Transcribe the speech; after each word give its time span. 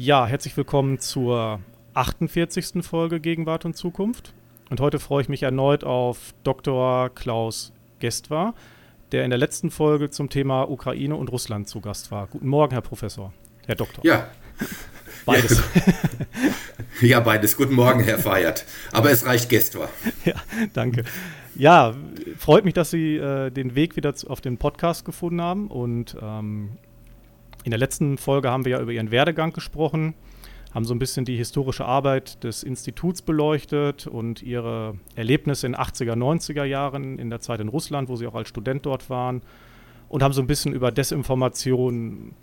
Ja, 0.00 0.28
herzlich 0.28 0.56
willkommen 0.56 1.00
zur 1.00 1.58
48. 1.94 2.84
Folge 2.86 3.18
Gegenwart 3.18 3.64
und 3.64 3.76
Zukunft. 3.76 4.32
Und 4.70 4.78
heute 4.78 5.00
freue 5.00 5.22
ich 5.22 5.28
mich 5.28 5.42
erneut 5.42 5.82
auf 5.82 6.34
Dr. 6.44 7.10
Klaus 7.12 7.72
Gestwar, 7.98 8.54
der 9.10 9.24
in 9.24 9.30
der 9.30 9.40
letzten 9.40 9.72
Folge 9.72 10.08
zum 10.08 10.30
Thema 10.30 10.70
Ukraine 10.70 11.16
und 11.16 11.32
Russland 11.32 11.68
zu 11.68 11.80
Gast 11.80 12.12
war. 12.12 12.28
Guten 12.28 12.46
Morgen, 12.46 12.74
Herr 12.74 12.80
Professor, 12.80 13.32
Herr 13.66 13.74
Doktor. 13.74 14.04
Ja. 14.04 14.28
Beides. 15.26 15.60
Ja, 17.00 17.08
ja 17.08 17.20
beides. 17.20 17.56
Guten 17.56 17.74
Morgen, 17.74 18.04
Herr 18.04 18.20
Feiert. 18.20 18.66
Aber 18.92 19.10
es 19.10 19.26
reicht 19.26 19.48
Gestwar. 19.48 19.88
Ja, 20.24 20.34
danke. 20.74 21.02
Ja, 21.56 21.96
freut 22.38 22.64
mich, 22.64 22.74
dass 22.74 22.90
Sie 22.90 23.16
äh, 23.16 23.50
den 23.50 23.74
Weg 23.74 23.96
wieder 23.96 24.14
zu, 24.14 24.30
auf 24.30 24.40
den 24.40 24.58
Podcast 24.58 25.04
gefunden 25.04 25.42
haben. 25.42 25.66
Und 25.66 26.16
ähm, 26.22 26.78
in 27.64 27.70
der 27.70 27.78
letzten 27.78 28.18
Folge 28.18 28.50
haben 28.50 28.64
wir 28.64 28.72
ja 28.72 28.80
über 28.80 28.92
Ihren 28.92 29.10
Werdegang 29.10 29.52
gesprochen, 29.52 30.14
haben 30.72 30.84
so 30.84 30.94
ein 30.94 30.98
bisschen 30.98 31.24
die 31.24 31.36
historische 31.36 31.84
Arbeit 31.84 32.44
des 32.44 32.62
Instituts 32.62 33.22
beleuchtet 33.22 34.06
und 34.06 34.42
Ihre 34.42 34.98
Erlebnisse 35.14 35.66
in 35.66 35.74
80er, 35.74 36.12
90er 36.12 36.64
Jahren 36.64 37.18
in 37.18 37.30
der 37.30 37.40
Zeit 37.40 37.60
in 37.60 37.68
Russland, 37.68 38.08
wo 38.08 38.16
Sie 38.16 38.26
auch 38.26 38.34
als 38.34 38.48
Student 38.48 38.86
dort 38.86 39.10
waren. 39.10 39.42
Und 40.08 40.22
haben 40.22 40.32
so 40.32 40.40
ein 40.40 40.46
bisschen 40.46 40.72
über 40.72 40.90
Desinformation 40.90 42.34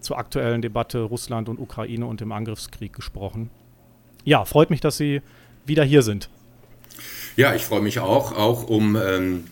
zur 0.00 0.18
aktuellen 0.18 0.60
Debatte 0.60 1.00
Russland 1.00 1.48
und 1.48 1.58
Ukraine 1.58 2.04
und 2.06 2.20
dem 2.20 2.32
Angriffskrieg 2.32 2.92
gesprochen. 2.92 3.50
Ja, 4.24 4.44
freut 4.44 4.70
mich, 4.70 4.80
dass 4.80 4.98
Sie 4.98 5.22
wieder 5.64 5.84
hier 5.84 6.02
sind. 6.02 6.28
Ja, 7.36 7.54
ich 7.54 7.62
freue 7.62 7.80
mich 7.80 8.00
auch, 8.00 8.32
auch 8.32 8.68
um 8.68 8.96
ähm, 8.96 9.44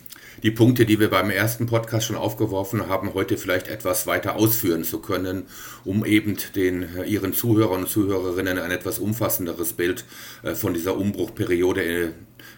die 0.46 0.52
Punkte, 0.52 0.86
die 0.86 1.00
wir 1.00 1.10
beim 1.10 1.28
ersten 1.28 1.66
Podcast 1.66 2.06
schon 2.06 2.14
aufgeworfen 2.14 2.88
haben, 2.88 3.14
heute 3.14 3.36
vielleicht 3.36 3.66
etwas 3.66 4.06
weiter 4.06 4.36
ausführen 4.36 4.84
zu 4.84 5.00
können, 5.00 5.46
um 5.84 6.04
eben 6.04 6.36
den 6.54 6.84
äh, 6.84 7.02
Ihren 7.02 7.32
Zuhörern 7.32 7.80
und 7.80 7.88
Zuhörerinnen 7.88 8.56
ein 8.56 8.70
etwas 8.70 9.00
umfassenderes 9.00 9.72
Bild 9.72 10.04
äh, 10.44 10.54
von 10.54 10.72
dieser 10.72 10.96
Umbruchperiode 10.96 11.82
in, 11.82 12.12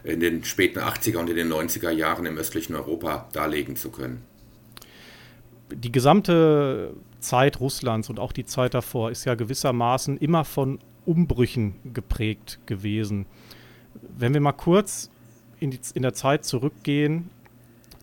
in 0.05 0.21
den 0.21 0.45
späten 0.45 0.81
80er 0.81 1.17
und 1.17 1.31
in 1.31 1.37
den 1.37 1.51
90er 1.51 1.89
Jahren 1.89 2.27
im 2.27 2.37
östlichen 2.37 2.77
Europa 2.77 3.27
darlegen 3.33 3.75
zu 3.75 3.89
können. 3.91 4.21
Die 5.73 5.91
gesamte 5.91 6.93
Zeit 7.21 7.59
Russlands 7.59 8.11
und 8.11 8.21
auch 8.21 8.33
die 8.33 8.45
Zeit 8.45 8.75
davor 8.75 9.11
ist 9.11 9.25
ja 9.25 9.35
gewissermaßen 9.35 10.19
immer 10.19 10.45
von 10.45 10.79
Umbrüchen 11.07 11.77
geprägt 11.95 12.59
gewesen. 12.67 13.25
Wenn 14.19 14.35
wir 14.35 14.43
mal 14.43 14.53
kurz 14.53 15.11
in, 15.59 15.71
die, 15.71 15.81
in 15.95 16.03
der 16.03 16.13
Zeit 16.13 16.45
zurückgehen 16.45 17.31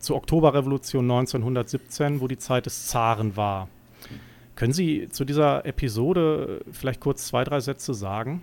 zur 0.05 0.15
Oktoberrevolution 0.15 1.03
1917, 1.03 2.21
wo 2.21 2.27
die 2.27 2.37
Zeit 2.37 2.65
des 2.65 2.87
Zaren 2.87 3.35
war. 3.35 3.67
Können 4.55 4.71
Sie 4.71 5.09
zu 5.11 5.25
dieser 5.25 5.65
Episode 5.65 6.61
vielleicht 6.71 7.01
kurz 7.01 7.27
zwei, 7.27 7.43
drei 7.43 7.59
Sätze 7.59 7.93
sagen? 7.93 8.41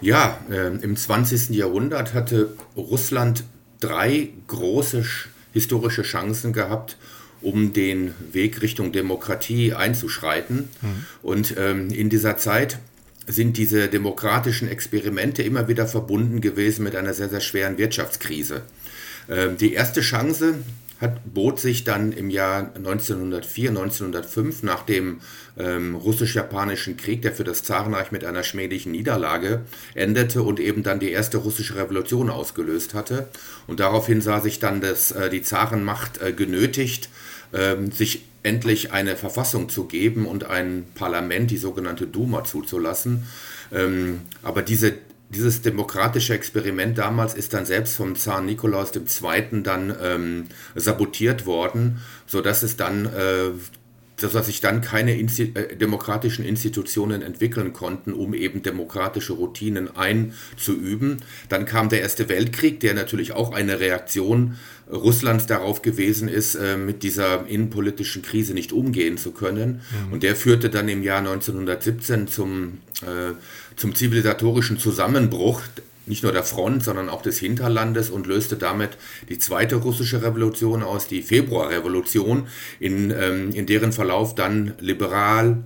Ja, 0.00 0.38
äh, 0.50 0.66
im 0.66 0.96
20. 0.96 1.50
Jahrhundert 1.50 2.12
hatte 2.12 2.54
Russland 2.76 3.44
drei 3.80 4.28
große 4.48 5.04
historische 5.52 6.02
Chancen 6.02 6.52
gehabt, 6.52 6.96
um 7.40 7.72
den 7.72 8.14
Weg 8.32 8.62
Richtung 8.62 8.92
Demokratie 8.92 9.72
einzuschreiten. 9.72 10.68
Mhm. 10.80 11.06
Und 11.22 11.54
ähm, 11.56 11.90
in 11.90 12.10
dieser 12.10 12.36
Zeit 12.36 12.78
sind 13.26 13.56
diese 13.56 13.88
demokratischen 13.88 14.68
Experimente 14.68 15.42
immer 15.42 15.68
wieder 15.68 15.86
verbunden 15.86 16.40
gewesen 16.40 16.82
mit 16.84 16.96
einer 16.96 17.14
sehr, 17.14 17.28
sehr 17.28 17.40
schweren 17.40 17.78
Wirtschaftskrise. 17.78 18.62
Ähm, 19.28 19.56
die 19.56 19.72
erste 19.72 20.00
Chance 20.00 20.54
hat, 21.02 21.34
bot 21.34 21.60
sich 21.60 21.84
dann 21.84 22.12
im 22.12 22.30
Jahr 22.30 22.70
1904, 22.76 23.70
1905 23.70 24.62
nach 24.62 24.84
dem 24.84 25.20
ähm, 25.58 25.96
russisch-japanischen 25.96 26.96
Krieg, 26.96 27.22
der 27.22 27.32
für 27.32 27.44
das 27.44 27.64
Zarenreich 27.64 28.12
mit 28.12 28.24
einer 28.24 28.44
schmählichen 28.44 28.92
Niederlage 28.92 29.62
endete 29.94 30.42
und 30.42 30.60
eben 30.60 30.82
dann 30.82 31.00
die 31.00 31.10
erste 31.10 31.38
russische 31.38 31.76
Revolution 31.76 32.30
ausgelöst 32.30 32.94
hatte. 32.94 33.28
Und 33.66 33.80
daraufhin 33.80 34.22
sah 34.22 34.40
sich 34.40 34.60
dann 34.60 34.80
das, 34.80 35.10
äh, 35.10 35.28
die 35.28 35.42
Zarenmacht 35.42 36.22
äh, 36.22 36.32
genötigt, 36.32 37.10
äh, 37.50 37.76
sich 37.90 38.24
endlich 38.44 38.92
eine 38.92 39.16
Verfassung 39.16 39.68
zu 39.68 39.84
geben 39.84 40.26
und 40.26 40.44
ein 40.44 40.86
Parlament, 40.94 41.50
die 41.50 41.58
sogenannte 41.58 42.06
Duma, 42.06 42.44
zuzulassen. 42.44 43.24
Ähm, 43.72 44.22
aber 44.42 44.62
diese, 44.62 44.94
dieses 45.34 45.62
demokratische 45.62 46.34
Experiment 46.34 46.98
damals 46.98 47.34
ist 47.34 47.54
dann 47.54 47.64
selbst 47.64 47.96
vom 47.96 48.16
Zar 48.16 48.40
Nikolaus 48.42 48.92
II. 48.94 49.62
dann 49.62 49.94
ähm, 50.02 50.44
sabotiert 50.74 51.46
worden, 51.46 52.00
sodass 52.26 52.62
es 52.62 52.76
dann 52.76 53.06
äh, 53.06 53.50
dass 54.28 54.46
sich 54.46 54.60
dann 54.60 54.80
keine 54.80 55.18
Insti 55.18 55.52
äh, 55.54 55.76
demokratischen 55.76 56.44
Institutionen 56.44 57.22
entwickeln 57.22 57.72
konnten, 57.72 58.12
um 58.12 58.34
eben 58.34 58.62
demokratische 58.62 59.34
Routinen 59.34 59.96
einzuüben. 59.96 61.18
Dann 61.48 61.64
kam 61.66 61.88
der 61.88 62.00
Erste 62.00 62.28
Weltkrieg, 62.28 62.80
der 62.80 62.94
natürlich 62.94 63.32
auch 63.32 63.52
eine 63.52 63.80
Reaktion 63.80 64.56
Russlands 64.90 65.46
darauf 65.46 65.82
gewesen 65.82 66.28
ist, 66.28 66.54
äh, 66.54 66.76
mit 66.76 67.02
dieser 67.02 67.46
innenpolitischen 67.46 68.22
Krise 68.22 68.54
nicht 68.54 68.72
umgehen 68.72 69.16
zu 69.16 69.32
können. 69.32 69.80
Mhm. 70.06 70.12
Und 70.12 70.22
der 70.22 70.36
führte 70.36 70.70
dann 70.70 70.88
im 70.88 71.02
Jahr 71.02 71.18
1917 71.18 72.28
zum, 72.28 72.78
äh, 73.02 73.32
zum 73.76 73.94
zivilisatorischen 73.94 74.78
Zusammenbruch 74.78 75.62
nicht 76.06 76.22
nur 76.22 76.32
der 76.32 76.44
Front, 76.44 76.82
sondern 76.82 77.08
auch 77.08 77.22
des 77.22 77.38
Hinterlandes 77.38 78.10
und 78.10 78.26
löste 78.26 78.56
damit 78.56 78.98
die 79.28 79.38
zweite 79.38 79.76
russische 79.76 80.22
Revolution 80.22 80.82
aus, 80.82 81.06
die 81.06 81.22
Februarrevolution, 81.22 82.48
in, 82.80 83.10
ähm, 83.10 83.50
in 83.52 83.66
deren 83.66 83.92
Verlauf 83.92 84.34
dann 84.34 84.74
liberal, 84.80 85.62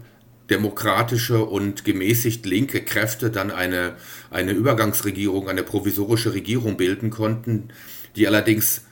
demokratische 0.51 1.45
und 1.45 1.85
gemäßigt 1.85 2.47
linke 2.47 2.83
Kräfte 2.83 3.31
dann 3.31 3.51
eine, 3.51 3.97
eine 4.31 4.53
Übergangsregierung, 4.53 5.49
eine 5.49 5.63
provisorische 5.63 6.35
Regierung 6.35 6.77
bilden 6.77 7.11
konnten, 7.11 7.71
die 8.15 8.27
allerdings 8.27 8.83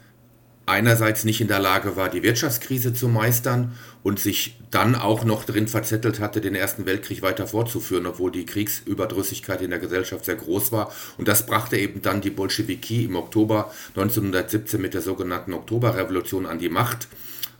einerseits 0.66 1.24
nicht 1.24 1.40
in 1.40 1.48
der 1.48 1.60
Lage 1.60 1.96
war, 1.96 2.08
die 2.08 2.22
Wirtschaftskrise 2.22 2.94
zu 2.94 3.08
meistern 3.08 3.72
und 4.04 4.20
sich 4.20 4.54
dann 4.70 4.94
auch 4.94 5.24
noch 5.24 5.44
drin 5.44 5.66
verzettelt 5.66 6.20
hatte, 6.20 6.42
den 6.42 6.54
Ersten 6.54 6.84
Weltkrieg 6.86 7.22
weiter 7.22 7.46
fortzuführen, 7.46 8.06
obwohl 8.06 8.30
die 8.30 8.44
Kriegsüberdrüssigkeit 8.44 9.62
in 9.62 9.70
der 9.70 9.78
Gesellschaft 9.78 10.26
sehr 10.26 10.36
groß 10.36 10.70
war. 10.72 10.92
Und 11.16 11.26
das 11.26 11.46
brachte 11.46 11.78
eben 11.78 12.02
dann 12.02 12.20
die 12.20 12.30
Bolschewiki 12.30 13.06
im 13.06 13.16
Oktober 13.16 13.72
1917 13.96 14.80
mit 14.80 14.94
der 14.94 15.00
sogenannten 15.00 15.54
Oktoberrevolution 15.54 16.44
an 16.44 16.58
die 16.58 16.68
Macht. 16.68 17.08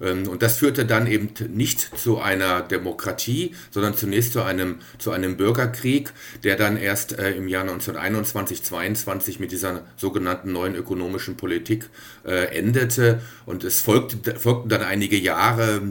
Ähm, 0.01 0.29
und 0.29 0.43
das 0.43 0.59
führte 0.59 0.85
dann 0.85 1.07
eben 1.07 1.31
nicht 1.49 1.99
zu 1.99 2.19
einer 2.19 2.61
Demokratie, 2.63 3.55
sondern 3.71 3.95
zunächst 3.95 4.33
zu 4.33 4.43
einem, 4.43 4.81
zu 4.99 5.11
einem 5.11 5.37
Bürgerkrieg, 5.37 6.13
der 6.43 6.57
dann 6.57 6.77
erst 6.77 7.19
äh, 7.19 7.33
im 7.33 7.49
Jahr 7.49 7.63
1921, 7.63 8.63
22 8.63 9.41
mit 9.41 9.53
dieser 9.53 9.83
sogenannten 9.97 10.53
neuen 10.53 10.75
ökonomischen 10.75 11.37
Politik 11.37 11.89
äh, 12.25 12.57
endete. 12.57 13.21
Und 13.47 13.65
es 13.65 13.81
folgte, 13.81 14.35
folgten 14.39 14.69
dann 14.69 14.83
einige 14.83 15.17
Jahre, 15.17 15.83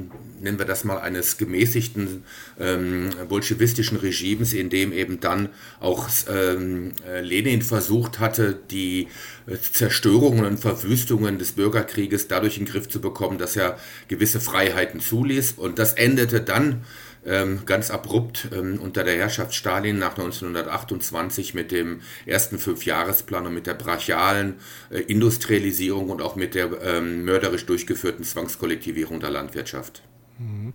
nennen 0.43 0.59
wir 0.59 0.65
das 0.65 0.83
mal, 0.83 0.99
eines 0.99 1.37
gemäßigten 1.37 2.23
ähm, 2.59 3.09
bolschewistischen 3.27 3.97
Regimes, 3.97 4.53
in 4.53 4.69
dem 4.69 4.93
eben 4.93 5.19
dann 5.19 5.49
auch 5.79 6.07
ähm, 6.29 6.91
äh, 7.07 7.21
Lenin 7.21 7.61
versucht 7.61 8.19
hatte, 8.19 8.59
die 8.69 9.07
äh, 9.47 9.57
Zerstörungen 9.57 10.45
und 10.45 10.57
Verwüstungen 10.59 11.39
des 11.39 11.53
Bürgerkrieges 11.53 12.27
dadurch 12.27 12.57
in 12.57 12.65
den 12.65 12.71
Griff 12.71 12.89
zu 12.89 13.01
bekommen, 13.01 13.37
dass 13.37 13.55
er 13.55 13.79
gewisse 14.07 14.39
Freiheiten 14.39 14.99
zuließ. 14.99 15.53
Und 15.53 15.79
das 15.79 15.93
endete 15.93 16.41
dann 16.41 16.83
ähm, 17.25 17.61
ganz 17.65 17.89
abrupt 17.89 18.49
ähm, 18.53 18.79
unter 18.79 19.03
der 19.03 19.15
Herrschaft 19.15 19.53
Stalin 19.53 19.97
nach 19.97 20.17
1928 20.17 21.53
mit 21.53 21.71
dem 21.71 22.01
ersten 22.25 22.57
Fünfjahresplan 22.57 23.47
und 23.47 23.53
mit 23.53 23.67
der 23.67 23.75
brachialen 23.75 24.55
äh, 24.89 24.99
Industrialisierung 24.99 26.09
und 26.09 26.21
auch 26.21 26.35
mit 26.35 26.55
der 26.55 26.69
ähm, 26.81 27.23
mörderisch 27.23 27.65
durchgeführten 27.65 28.25
Zwangskollektivierung 28.25 29.19
der 29.19 29.31
Landwirtschaft. 29.31 30.03
Mhm. 30.39 30.73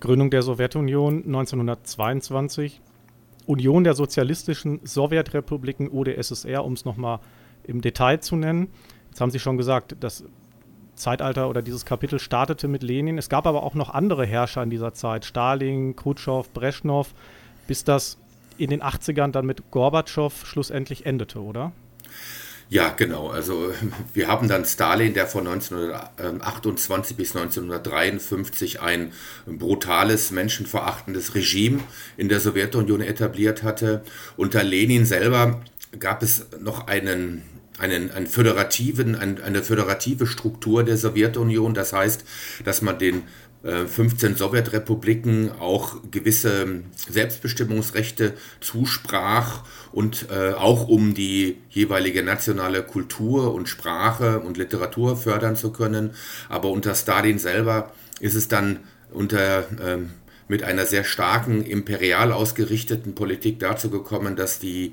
Gründung 0.00 0.30
der 0.30 0.42
Sowjetunion 0.42 1.24
1922, 1.24 2.80
Union 3.46 3.84
der 3.84 3.94
sozialistischen 3.94 4.80
Sowjetrepubliken 4.84 5.90
UdSSR, 5.90 6.64
um 6.64 6.74
es 6.74 6.84
nochmal 6.84 7.20
im 7.64 7.80
Detail 7.80 8.20
zu 8.20 8.36
nennen. 8.36 8.68
Jetzt 9.08 9.20
haben 9.20 9.30
Sie 9.30 9.38
schon 9.38 9.56
gesagt, 9.56 9.96
das 10.00 10.24
Zeitalter 10.94 11.48
oder 11.48 11.62
dieses 11.62 11.84
Kapitel 11.84 12.18
startete 12.18 12.68
mit 12.68 12.82
Lenin. 12.82 13.18
Es 13.18 13.28
gab 13.28 13.46
aber 13.46 13.62
auch 13.62 13.74
noch 13.74 13.90
andere 13.90 14.26
Herrscher 14.26 14.62
in 14.62 14.70
dieser 14.70 14.94
Zeit, 14.94 15.24
Stalin, 15.24 15.94
Khrushchev, 15.94 16.48
Brezhnev, 16.52 17.14
bis 17.66 17.84
das 17.84 18.18
in 18.58 18.70
den 18.70 18.82
80ern 18.82 19.30
dann 19.30 19.46
mit 19.46 19.70
Gorbatschow 19.70 20.32
schlussendlich 20.46 21.06
endete, 21.06 21.42
oder? 21.42 21.72
Ja, 22.68 22.90
genau. 22.90 23.28
Also 23.28 23.72
wir 24.14 24.28
haben 24.28 24.48
dann 24.48 24.64
Stalin, 24.64 25.14
der 25.14 25.26
von 25.26 25.46
1928 25.46 27.16
bis 27.16 27.36
1953 27.36 28.80
ein 28.80 29.12
brutales, 29.46 30.30
menschenverachtendes 30.30 31.34
Regime 31.34 31.80
in 32.16 32.28
der 32.28 32.40
Sowjetunion 32.40 33.00
etabliert 33.00 33.62
hatte. 33.62 34.02
Unter 34.36 34.64
Lenin 34.64 35.06
selber 35.06 35.62
gab 35.98 36.22
es 36.22 36.46
noch 36.60 36.86
einen 36.88 37.42
einen, 37.78 38.10
einen 38.10 38.26
föderativen, 38.26 39.14
ein, 39.16 39.42
eine 39.42 39.62
föderative 39.62 40.26
Struktur 40.26 40.82
der 40.82 40.96
Sowjetunion. 40.96 41.74
Das 41.74 41.92
heißt, 41.92 42.24
dass 42.64 42.82
man 42.82 42.98
den 42.98 43.24
15 43.62 44.32
äh, 44.32 44.36
Sowjetrepubliken 44.36 45.50
auch 45.58 45.96
gewisse 46.10 46.82
Selbstbestimmungsrechte 47.08 48.34
zusprach 48.60 49.64
und 49.92 50.28
äh, 50.30 50.52
auch 50.52 50.88
um 50.88 51.14
die 51.14 51.58
jeweilige 51.70 52.22
nationale 52.22 52.82
Kultur 52.82 53.54
und 53.54 53.68
Sprache 53.68 54.40
und 54.40 54.56
Literatur 54.56 55.16
fördern 55.16 55.56
zu 55.56 55.72
können. 55.72 56.10
Aber 56.48 56.70
unter 56.70 56.94
Stalin 56.94 57.38
selber 57.38 57.92
ist 58.20 58.34
es 58.34 58.48
dann 58.48 58.80
unter 59.12 59.64
ähm, 59.84 60.10
mit 60.48 60.62
einer 60.62 60.86
sehr 60.86 61.02
starken 61.04 61.64
imperial 61.64 62.32
ausgerichteten 62.32 63.14
Politik 63.14 63.58
dazu 63.58 63.90
gekommen, 63.90 64.36
dass 64.36 64.58
die 64.58 64.92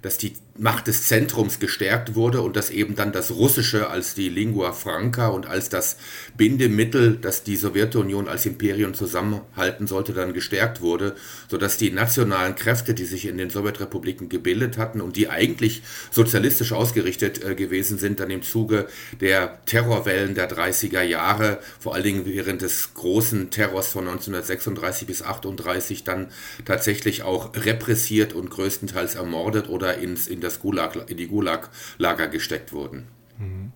dass 0.00 0.18
die 0.18 0.34
Macht 0.58 0.86
des 0.86 1.06
Zentrums 1.06 1.58
gestärkt 1.58 2.14
wurde 2.14 2.40
und 2.40 2.56
dass 2.56 2.70
eben 2.70 2.94
dann 2.94 3.12
das 3.12 3.30
Russische 3.30 3.90
als 3.90 4.14
die 4.14 4.28
Lingua 4.28 4.72
Franca 4.72 5.28
und 5.28 5.46
als 5.46 5.68
das 5.68 5.96
Bindemittel, 6.36 7.18
das 7.20 7.42
die 7.42 7.56
Sowjetunion 7.56 8.28
als 8.28 8.46
Imperium 8.46 8.94
zusammenhalten 8.94 9.86
sollte, 9.86 10.12
dann 10.12 10.32
gestärkt 10.32 10.80
wurde, 10.80 11.14
sodass 11.48 11.76
die 11.76 11.90
nationalen 11.90 12.54
Kräfte, 12.54 12.94
die 12.94 13.04
sich 13.04 13.26
in 13.26 13.38
den 13.38 13.50
Sowjetrepubliken 13.50 14.28
gebildet 14.28 14.78
hatten 14.78 15.00
und 15.00 15.16
die 15.16 15.28
eigentlich 15.28 15.82
sozialistisch 16.10 16.72
ausgerichtet 16.72 17.44
äh, 17.44 17.54
gewesen 17.54 17.98
sind, 17.98 18.20
dann 18.20 18.30
im 18.30 18.42
Zuge 18.42 18.86
der 19.20 19.64
Terrorwellen 19.66 20.34
der 20.34 20.50
30er 20.50 21.02
Jahre, 21.02 21.58
vor 21.78 21.94
allen 21.94 22.04
Dingen 22.04 22.26
während 22.26 22.62
des 22.62 22.94
großen 22.94 23.50
Terrors 23.50 23.88
von 23.88 24.08
1936 24.08 25.06
bis 25.06 25.22
1938, 25.22 26.04
dann 26.04 26.28
tatsächlich 26.64 27.22
auch 27.22 27.54
repressiert 27.54 28.32
und 28.32 28.50
größtenteils 28.50 29.14
ermordet 29.14 29.68
oder 29.68 29.98
ins, 29.98 30.26
in 30.26 30.40
das 30.46 30.60
Gulag, 30.60 30.96
in 31.10 31.16
die 31.16 31.28
Gulag-Lager 31.28 32.28
gesteckt 32.28 32.72
wurden. 32.72 33.06
Mhm. 33.38 33.72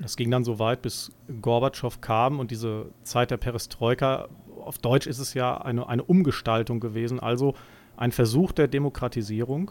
Das 0.00 0.16
ging 0.16 0.30
dann 0.30 0.44
so 0.44 0.58
weit, 0.58 0.82
bis 0.82 1.12
Gorbatschow 1.40 2.00
kam 2.00 2.40
und 2.40 2.50
diese 2.50 2.86
Zeit 3.04 3.30
der 3.30 3.36
Perestroika, 3.36 4.28
auf 4.64 4.78
Deutsch 4.78 5.06
ist 5.06 5.18
es 5.18 5.34
ja 5.34 5.56
eine, 5.58 5.88
eine 5.88 6.02
Umgestaltung 6.02 6.80
gewesen, 6.80 7.20
also 7.20 7.54
ein 7.96 8.12
Versuch 8.12 8.52
der 8.52 8.68
Demokratisierung. 8.68 9.70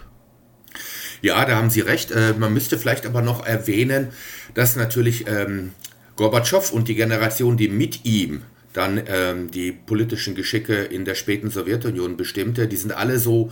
Ja, 1.22 1.44
da 1.46 1.58
haben 1.58 1.70
Sie 1.70 1.82
recht. 1.82 2.12
Äh, 2.12 2.34
man 2.38 2.54
müsste 2.54 2.78
vielleicht 2.78 3.06
aber 3.06 3.22
noch 3.22 3.46
erwähnen, 3.46 4.10
dass 4.54 4.76
natürlich 4.76 5.28
ähm, 5.28 5.74
Gorbatschow 6.16 6.72
und 6.72 6.88
die 6.88 6.96
Generation, 6.96 7.58
die 7.58 7.68
mit 7.68 8.06
ihm 8.06 8.44
dann 8.74 9.02
ähm, 9.08 9.52
die 9.52 9.72
politischen 9.74 10.34
Geschicke 10.34 10.76
in 10.76 11.04
der 11.04 11.16
späten 11.16 11.50
Sowjetunion 11.50 12.16
bestimmte, 12.16 12.68
die 12.68 12.78
sind 12.78 12.94
alle 12.94 13.20
so 13.20 13.52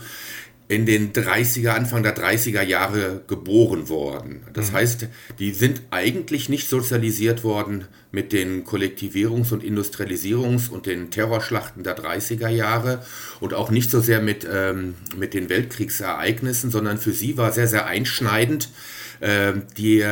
in 0.70 0.86
den 0.86 1.12
30er, 1.12 1.70
Anfang 1.70 2.04
der 2.04 2.16
30er 2.16 2.62
Jahre 2.62 3.24
geboren 3.26 3.88
worden. 3.88 4.42
Das 4.52 4.70
mhm. 4.70 4.76
heißt, 4.76 5.08
die 5.40 5.50
sind 5.50 5.82
eigentlich 5.90 6.48
nicht 6.48 6.68
sozialisiert 6.68 7.42
worden 7.42 7.86
mit 8.12 8.32
den 8.32 8.64
Kollektivierungs- 8.64 9.52
und 9.52 9.64
Industrialisierungs- 9.64 10.70
und 10.70 10.86
den 10.86 11.10
Terrorschlachten 11.10 11.82
der 11.82 11.98
30er 11.98 12.48
Jahre 12.48 13.04
und 13.40 13.52
auch 13.52 13.72
nicht 13.72 13.90
so 13.90 13.98
sehr 13.98 14.22
mit, 14.22 14.46
ähm, 14.48 14.94
mit 15.16 15.34
den 15.34 15.48
Weltkriegsereignissen, 15.48 16.70
sondern 16.70 16.98
für 16.98 17.12
sie 17.12 17.36
war 17.36 17.50
sehr, 17.50 17.66
sehr 17.66 17.86
einschneidend, 17.86 18.68
die, 19.22 20.04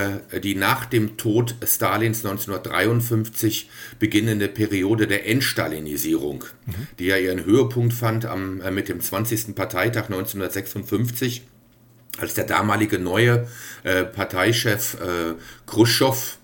die 0.43 0.55
nach 0.55 0.85
dem 0.85 1.17
Tod 1.17 1.57
Stalins 1.65 2.25
1953 2.27 3.71
beginnende 3.99 4.49
Periode 4.49 5.07
der 5.07 5.27
Entstalinisierung, 5.27 6.45
mhm. 6.67 6.75
die 6.99 7.07
ja 7.07 7.17
ihren 7.17 7.45
Höhepunkt 7.45 7.95
fand 7.95 8.27
am, 8.27 8.61
äh, 8.61 8.71
mit 8.71 8.89
dem 8.89 9.01
20. 9.01 9.55
Parteitag 9.55 10.05
1956 10.05 11.43
als 12.19 12.35
der 12.35 12.45
damalige 12.45 12.99
neue 12.99 13.49
äh, 13.85 14.05
Parteichef 14.05 14.95
äh, 14.95 15.35
Khrushchev 15.67 16.39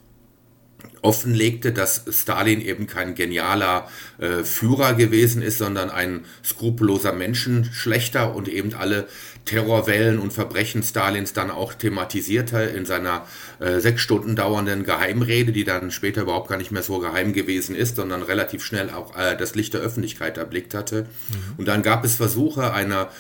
offenlegte, 1.02 1.72
dass 1.72 2.04
Stalin 2.10 2.60
eben 2.60 2.86
kein 2.86 3.14
genialer 3.14 3.88
äh, 4.18 4.42
Führer 4.42 4.94
gewesen 4.94 5.42
ist, 5.42 5.58
sondern 5.58 5.90
ein 5.90 6.24
skrupelloser 6.42 7.12
Menschenschlechter 7.12 8.34
und 8.34 8.48
eben 8.48 8.74
alle 8.74 9.06
Terrorwellen 9.44 10.18
und 10.18 10.32
Verbrechen 10.32 10.82
Stalins 10.82 11.34
dann 11.34 11.50
auch 11.50 11.74
thematisierte 11.74 12.62
in 12.62 12.86
seiner 12.86 13.26
äh, 13.60 13.78
sechs 13.80 14.00
Stunden 14.00 14.36
dauernden 14.36 14.84
Geheimrede, 14.84 15.52
die 15.52 15.64
dann 15.64 15.90
später 15.90 16.22
überhaupt 16.22 16.48
gar 16.48 16.56
nicht 16.56 16.70
mehr 16.70 16.82
so 16.82 16.98
geheim 16.98 17.34
gewesen 17.34 17.76
ist, 17.76 17.96
sondern 17.96 18.22
relativ 18.22 18.64
schnell 18.64 18.90
auch 18.90 19.14
äh, 19.16 19.36
das 19.36 19.54
Licht 19.54 19.74
der 19.74 19.82
Öffentlichkeit 19.82 20.38
erblickt 20.38 20.72
hatte. 20.72 21.02
Mhm. 21.02 21.54
Und 21.58 21.68
dann 21.68 21.82
gab 21.82 22.04
es 22.04 22.16
Versuche 22.16 22.72
einer 22.72 23.10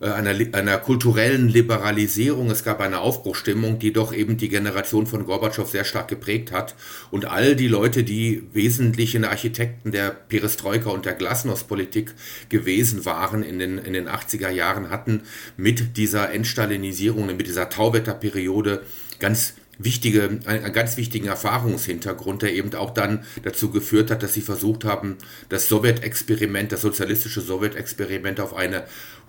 einer, 0.00 0.34
einer 0.52 0.78
kulturellen 0.78 1.48
Liberalisierung. 1.48 2.50
Es 2.50 2.64
gab 2.64 2.80
eine 2.80 3.00
Aufbruchstimmung, 3.00 3.78
die 3.78 3.92
doch 3.92 4.12
eben 4.12 4.36
die 4.36 4.48
Generation 4.48 5.06
von 5.06 5.24
Gorbatschow 5.24 5.68
sehr 5.68 5.84
stark 5.84 6.08
geprägt 6.08 6.52
hat. 6.52 6.74
Und 7.10 7.26
all 7.26 7.56
die 7.56 7.68
Leute, 7.68 8.02
die 8.02 8.42
wesentlichen 8.52 9.24
Architekten 9.24 9.92
der 9.92 10.10
Perestroika 10.10 10.90
und 10.90 11.06
der 11.06 11.14
Glasnost-Politik 11.14 12.12
gewesen 12.48 13.04
waren 13.04 13.42
in 13.42 13.58
den, 13.58 13.78
in 13.78 13.92
den 13.92 14.08
80er 14.08 14.50
Jahren, 14.50 14.90
hatten 14.90 15.22
mit 15.56 15.96
dieser 15.96 16.32
Entstalinisierung, 16.32 17.26
mit 17.26 17.46
dieser 17.46 17.70
Tauwetterperiode 17.70 18.82
ganz 19.18 19.54
wichtige, 19.78 20.38
einen 20.44 20.72
ganz 20.72 20.96
wichtigen 20.96 21.26
Erfahrungshintergrund, 21.26 22.42
der 22.42 22.54
eben 22.54 22.74
auch 22.74 22.90
dann 22.90 23.24
dazu 23.42 23.70
geführt 23.70 24.10
hat, 24.10 24.22
dass 24.22 24.34
sie 24.34 24.40
versucht 24.40 24.84
haben, 24.84 25.16
das 25.48 25.68
Sowjetexperiment, 25.68 26.72
das 26.72 26.82
sozialistische 26.82 27.40
Sowjetexperiment 27.40 28.40
auf 28.40 28.54
eine 28.54 28.84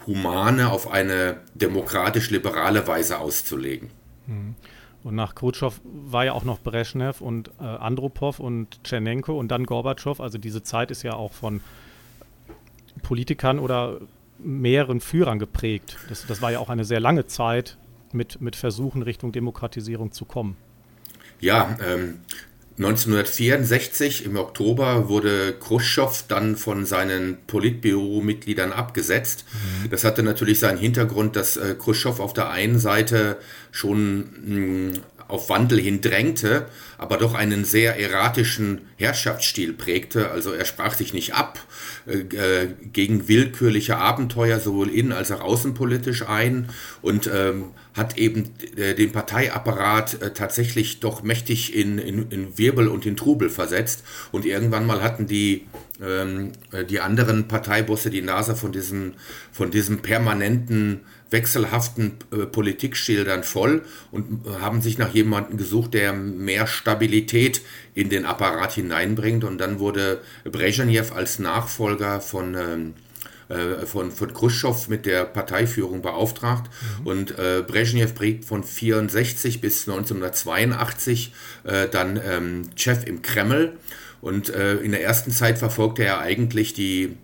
humane, 0.07 0.71
auf 0.71 0.91
eine 0.91 1.37
demokratisch-liberale 1.55 2.87
Weise 2.87 3.19
auszulegen. 3.19 3.89
Mhm. 4.27 4.55
Und 5.03 5.13
nach 5.13 5.35
Khrushchev 5.35 5.79
war 5.83 6.25
ja 6.25 6.33
auch 6.33 6.43
noch 6.43 6.59
Brezhnev 6.59 7.21
und 7.21 7.51
äh, 7.59 7.63
Andropov 7.63 8.39
und 8.39 8.83
Tschernenko 8.83 9.37
und 9.37 9.49
dann 9.49 9.65
Gorbatschow. 9.65 10.19
Also 10.19 10.39
diese 10.39 10.63
Zeit 10.63 10.89
ist 10.89 11.03
ja 11.03 11.13
auch 11.13 11.31
von 11.31 11.61
Politikern 13.03 13.59
oder 13.59 13.99
mehreren 14.39 15.01
Führern 15.01 15.37
geprägt. 15.37 15.97
Das, 16.09 16.25
das 16.25 16.41
war 16.41 16.51
ja 16.51 16.59
auch 16.59 16.69
eine 16.69 16.85
sehr 16.85 16.99
lange 16.99 17.27
Zeit 17.27 17.77
mit, 18.13 18.41
mit 18.41 18.55
Versuchen 18.55 19.03
Richtung 19.03 19.31
Demokratisierung 19.31 20.11
zu 20.11 20.25
kommen. 20.25 20.57
Ja, 21.39 21.77
ähm, 21.85 22.19
1964 22.77 24.25
im 24.25 24.35
Oktober 24.35 25.07
wurde 25.07 25.55
Khrushchev 25.59 26.25
dann 26.27 26.57
von 26.57 26.85
seinen 26.85 27.37
Politbüro-Mitgliedern 27.47 28.73
abgesetzt. 28.73 29.45
Mhm. 29.53 29.89
Das 29.91 30.03
hatte 30.03 30.23
natürlich 30.23 30.59
seinen 30.59 30.77
Hintergrund, 30.77 31.37
dass 31.37 31.55
äh, 31.55 31.75
Khrushchev 31.79 32.21
auf 32.21 32.33
der 32.33 32.49
einen 32.49 32.77
Seite 32.77 33.37
schon 33.71 34.17
mh, 34.17 34.93
hm, 34.93 34.93
auf 35.27 35.49
Wandel 35.49 35.79
hin 35.79 36.01
drängte, 36.01 36.67
aber 36.97 37.17
doch 37.17 37.33
einen 37.33 37.65
sehr 37.65 37.99
erratischen 37.99 38.81
Herrschaftsstil 38.97 39.73
prägte. 39.73 40.29
Also 40.29 40.51
er 40.51 40.65
sprach 40.65 40.93
sich 40.93 41.13
nicht 41.13 41.33
ab 41.33 41.59
äh, 42.05 42.19
äh 42.19 42.67
gegen 42.93 43.27
willkürliche 43.27 43.97
Abenteuer 43.97 44.59
sowohl 44.59 44.89
innen 44.89 45.13
als 45.13 45.31
auch 45.31 45.41
außenpolitisch 45.41 46.27
ein 46.27 46.69
und 47.01 47.29
ähm, 47.33 47.71
hat 47.95 48.17
eben 48.17 48.51
äh, 48.75 48.93
den 48.93 49.11
Parteiapparat 49.11 50.21
äh, 50.21 50.33
tatsächlich 50.33 50.99
doch 50.99 51.23
mächtig 51.23 51.73
in, 51.73 51.97
in, 51.97 52.29
in, 52.29 52.57
Wirbel 52.57 52.89
und 52.89 53.05
in 53.05 53.15
Trubel 53.15 53.49
versetzt. 53.49 54.03
Und 54.31 54.45
irgendwann 54.45 54.85
mal 54.85 55.01
hatten 55.01 55.27
die, 55.27 55.65
ähm, 56.03 56.51
äh, 56.71 56.83
die 56.83 56.99
anderen 56.99 57.47
Parteibosse 57.47 58.09
die 58.09 58.21
Nase 58.21 58.55
von 58.55 58.73
diesem, 58.73 59.13
von 59.51 59.71
diesem 59.71 59.99
permanenten 59.99 61.01
wechselhaften 61.31 62.17
äh, 62.31 62.45
Politikschildern 62.45 63.43
voll 63.43 63.83
und 64.11 64.45
haben 64.59 64.81
sich 64.81 64.97
nach 64.97 65.13
jemandem 65.13 65.57
gesucht, 65.57 65.93
der 65.93 66.13
mehr 66.13 66.67
Stabilität 66.67 67.61
in 67.93 68.09
den 68.09 68.25
Apparat 68.25 68.73
hineinbringt. 68.73 69.45
Und 69.45 69.57
dann 69.59 69.79
wurde 69.79 70.21
Brezhnev 70.43 71.13
als 71.13 71.39
Nachfolger 71.39 72.19
von 72.19 72.55
ähm, 72.55 72.93
äh, 73.49 73.85
von, 73.85 74.11
von 74.11 74.33
Khrushchev 74.33 74.89
mit 74.89 75.05
der 75.05 75.25
Parteiführung 75.25 76.01
beauftragt. 76.01 76.69
Mhm. 77.01 77.07
Und 77.07 77.39
äh, 77.39 77.63
Brezhnev 77.65 78.15
prägt 78.15 78.45
von 78.45 78.63
64 78.63 79.61
bis 79.61 79.87
1982 79.87 81.33
äh, 81.63 81.87
dann 81.87 82.19
ähm, 82.25 82.69
Chef 82.75 83.05
im 83.05 83.21
Kreml. 83.21 83.73
Und 84.21 84.49
äh, 84.49 84.77
in 84.77 84.91
der 84.91 85.03
ersten 85.03 85.31
Zeit 85.31 85.59
verfolgte 85.59 86.03
er 86.03 86.19
eigentlich 86.19 86.73
die 86.73 87.15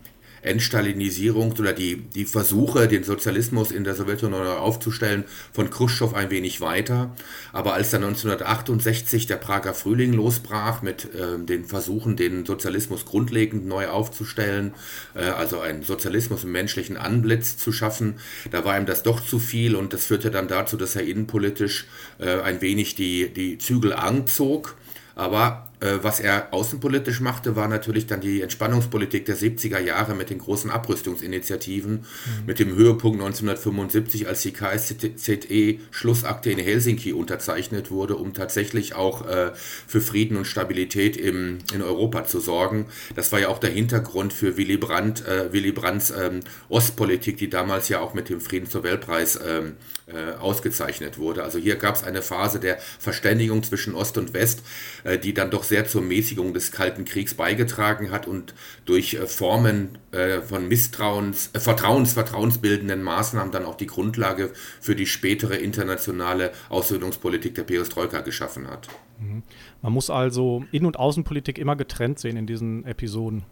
Entstalinisierung 0.41 1.53
oder 1.59 1.73
die, 1.73 1.97
die 1.97 2.25
Versuche, 2.25 2.87
den 2.87 3.03
Sozialismus 3.03 3.71
in 3.71 3.83
der 3.83 3.95
Sowjetunion 3.95 4.47
aufzustellen, 4.47 5.25
von 5.53 5.69
Khrushchev 5.69 6.15
ein 6.15 6.31
wenig 6.31 6.61
weiter. 6.61 7.15
Aber 7.53 7.73
als 7.73 7.91
dann 7.91 8.03
1968 8.03 9.27
der 9.27 9.37
Prager 9.37 9.73
Frühling 9.73 10.13
losbrach 10.13 10.81
mit 10.81 11.05
äh, 11.13 11.37
den 11.43 11.65
Versuchen, 11.65 12.15
den 12.15 12.45
Sozialismus 12.45 13.05
grundlegend 13.05 13.65
neu 13.65 13.87
aufzustellen, 13.87 14.73
äh, 15.15 15.21
also 15.21 15.59
einen 15.59 15.83
Sozialismus 15.83 16.43
im 16.43 16.51
menschlichen 16.51 16.97
Anblitz 16.97 17.57
zu 17.57 17.71
schaffen, 17.71 18.15
da 18.51 18.65
war 18.65 18.77
ihm 18.77 18.85
das 18.85 19.03
doch 19.03 19.23
zu 19.23 19.39
viel 19.39 19.75
und 19.75 19.93
das 19.93 20.05
führte 20.05 20.31
dann 20.31 20.47
dazu, 20.47 20.77
dass 20.77 20.95
er 20.95 21.03
innenpolitisch 21.03 21.87
äh, 22.19 22.41
ein 22.41 22.61
wenig 22.61 22.95
die, 22.95 23.31
die 23.33 23.57
Zügel 23.57 23.93
anzog. 23.93 24.75
Aber 25.15 25.70
was 25.81 26.19
er 26.19 26.53
außenpolitisch 26.53 27.21
machte, 27.21 27.55
war 27.55 27.67
natürlich 27.67 28.05
dann 28.05 28.21
die 28.21 28.41
Entspannungspolitik 28.41 29.25
der 29.25 29.35
70er 29.35 29.79
Jahre 29.79 30.13
mit 30.13 30.29
den 30.29 30.37
großen 30.37 30.69
Abrüstungsinitiativen, 30.69 31.93
mhm. 31.93 32.45
mit 32.45 32.59
dem 32.59 32.75
Höhepunkt 32.75 33.19
1975, 33.19 34.27
als 34.27 34.41
die 34.43 34.53
KSZE-Schlussakte 34.53 36.51
in 36.51 36.59
Helsinki 36.59 37.13
unterzeichnet 37.13 37.89
wurde, 37.89 38.15
um 38.15 38.33
tatsächlich 38.33 38.95
auch 38.95 39.27
äh, 39.27 39.51
für 39.87 40.01
Frieden 40.01 40.37
und 40.37 40.45
Stabilität 40.45 41.17
im, 41.17 41.59
in 41.73 41.81
Europa 41.81 42.25
zu 42.25 42.39
sorgen. 42.39 42.85
Das 43.15 43.31
war 43.31 43.39
ja 43.39 43.47
auch 43.47 43.59
der 43.59 43.71
Hintergrund 43.71 44.33
für 44.33 44.57
Willy 44.57 44.77
Brandt, 44.77 45.25
äh, 45.25 45.51
Willy 45.51 45.71
Brandts 45.71 46.11
ähm, 46.11 46.41
Ostpolitik, 46.69 47.37
die 47.37 47.49
damals 47.49 47.89
ja 47.89 47.99
auch 47.99 48.13
mit 48.13 48.29
dem 48.29 48.41
Friedensnobelpreis 48.41 49.39
ähm, 49.45 49.73
äh, 50.07 50.33
ausgezeichnet 50.39 51.17
wurde. 51.17 51.43
Also 51.43 51.57
hier 51.57 51.75
gab 51.75 51.95
es 51.95 52.03
eine 52.03 52.21
Phase 52.21 52.59
der 52.59 52.77
Verständigung 52.99 53.63
zwischen 53.63 53.95
Ost 53.95 54.17
und 54.17 54.33
West, 54.33 54.61
äh, 55.03 55.17
die 55.17 55.33
dann 55.33 55.51
doch 55.51 55.63
sehr 55.71 55.87
zur 55.87 56.01
Mäßigung 56.01 56.53
des 56.53 56.71
Kalten 56.71 57.05
Kriegs 57.05 57.33
beigetragen 57.33 58.11
hat 58.11 58.27
und 58.27 58.53
durch 58.85 59.15
äh, 59.15 59.25
Formen 59.25 59.97
von 60.45 60.67
Misstrauens, 60.67 61.51
Vertrauens, 61.57 62.11
vertrauensbildenden 62.11 63.01
Maßnahmen 63.01 63.53
dann 63.53 63.63
auch 63.63 63.75
die 63.75 63.87
Grundlage 63.87 64.51
für 64.81 64.93
die 64.93 65.05
spätere 65.05 65.55
internationale 65.55 66.51
Aussöhnungspolitik 66.67 67.55
der 67.55 67.63
Perestroika 67.63 68.19
geschaffen 68.19 68.67
hat. 68.67 68.89
Mhm. 69.21 69.43
Man 69.81 69.93
muss 69.93 70.09
also 70.09 70.65
Innen- 70.73 70.85
und 70.85 70.99
Außenpolitik 70.99 71.57
immer 71.57 71.77
getrennt 71.77 72.19
sehen 72.19 72.35
in 72.35 72.45
diesen 72.45 72.85
Episoden. 72.85 73.45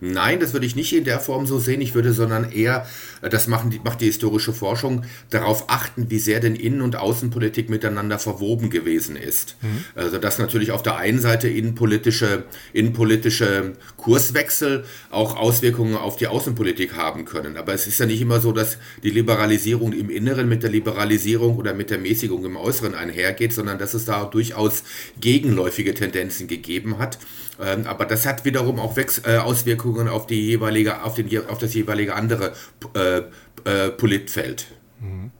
Nein, 0.00 0.40
das 0.40 0.52
würde 0.52 0.66
ich 0.66 0.76
nicht 0.76 0.92
in 0.92 1.04
der 1.04 1.20
Form 1.20 1.46
so 1.46 1.58
sehen. 1.58 1.80
Ich 1.80 1.94
würde, 1.94 2.12
sondern 2.12 2.50
eher, 2.50 2.86
äh, 3.22 3.30
das 3.30 3.46
machen 3.46 3.70
die, 3.70 3.78
macht 3.78 4.00
die 4.00 4.06
historische 4.06 4.52
Forschung, 4.52 5.04
darauf 5.30 5.68
achten, 5.68 6.10
wie 6.10 6.18
sehr 6.18 6.40
denn 6.40 6.54
Innen- 6.54 6.82
und 6.82 6.96
Außenpolitik 6.96 7.70
miteinander 7.70 8.18
verwoben 8.18 8.70
gewesen 8.70 9.16
ist. 9.16 9.56
Mhm. 9.62 9.84
Also, 9.94 10.18
dass 10.18 10.38
natürlich 10.38 10.72
auf 10.72 10.82
der 10.82 10.96
einen 10.96 11.20
Seite 11.20 11.48
innenpolitische, 11.48 12.44
innenpolitische 12.72 13.72
Kurswechsel 13.96 14.84
auch 15.10 15.36
Auswirkungen 15.36 15.96
auf 15.96 16.16
die 16.16 16.26
Außenpolitik 16.26 16.94
haben 16.94 17.24
können. 17.24 17.56
Aber 17.56 17.72
es 17.72 17.86
ist 17.86 17.98
ja 17.98 18.06
nicht 18.06 18.20
immer 18.20 18.40
so, 18.40 18.52
dass 18.52 18.78
die 19.02 19.10
Liberalisierung 19.10 19.92
im 19.92 20.10
Inneren 20.10 20.48
mit 20.48 20.62
der 20.62 20.70
Liberalisierung 20.70 21.56
oder 21.56 21.74
mit 21.74 21.90
der 21.90 21.98
Mäßigung 21.98 22.44
im 22.44 22.56
Äußeren 22.56 22.94
einhergeht, 22.94 23.52
sondern 23.52 23.78
dass 23.78 23.94
es 23.94 24.04
da 24.04 24.24
durchaus 24.24 24.82
gegenläufige 25.20 25.94
Tendenzen 25.94 26.48
gegeben 26.48 26.98
hat. 26.98 27.18
Ähm, 27.60 27.86
aber 27.86 28.04
das 28.04 28.26
hat 28.26 28.44
wiederum 28.44 28.78
auch 28.78 28.96
Wechs 28.96 29.22
äh, 29.26 29.38
Auswirkungen 29.38 30.08
auf, 30.08 30.26
die 30.26 30.40
jeweilige, 30.46 31.02
auf, 31.02 31.14
den, 31.14 31.28
auf 31.48 31.58
das 31.58 31.74
jeweilige 31.74 32.14
andere 32.14 32.52
äh, 32.94 33.22
äh, 33.64 33.90
Politfeld. 33.90 34.66
Mhm. 35.00 35.30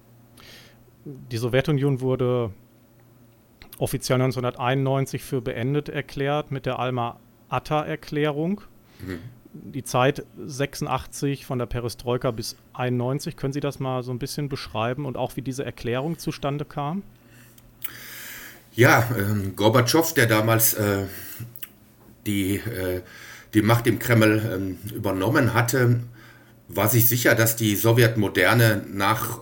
Die 1.04 1.36
Sowjetunion 1.36 2.00
wurde 2.00 2.50
offiziell 3.78 4.20
1991 4.20 5.22
für 5.22 5.40
beendet 5.40 5.88
erklärt 5.88 6.50
mit 6.50 6.66
der 6.66 6.78
Alma-Ata-Erklärung. 6.78 8.62
Mhm. 9.00 9.18
Die 9.52 9.84
Zeit 9.84 10.24
86 10.44 11.46
von 11.46 11.58
der 11.58 11.66
Perestroika 11.66 12.30
bis 12.30 12.56
91, 12.74 13.36
können 13.36 13.52
Sie 13.52 13.60
das 13.60 13.78
mal 13.78 14.02
so 14.02 14.10
ein 14.10 14.18
bisschen 14.18 14.48
beschreiben 14.48 15.06
und 15.06 15.16
auch 15.16 15.36
wie 15.36 15.42
diese 15.42 15.64
Erklärung 15.64 16.18
zustande 16.18 16.64
kam? 16.64 17.02
Ja, 18.74 19.08
ähm, 19.18 19.56
Gorbatschow, 19.56 20.12
der 20.12 20.26
damals 20.26 20.74
äh, 20.74 21.04
die, 22.26 22.56
äh, 22.56 23.02
die 23.54 23.62
Macht 23.62 23.86
im 23.86 23.98
Kreml 23.98 24.42
ähm, 24.52 24.78
übernommen 24.94 25.54
hatte, 25.54 26.00
war 26.68 26.88
sich 26.88 27.06
sicher, 27.06 27.34
dass 27.34 27.56
die 27.56 27.76
Sowjetmoderne 27.76 28.84
nach 28.92 29.40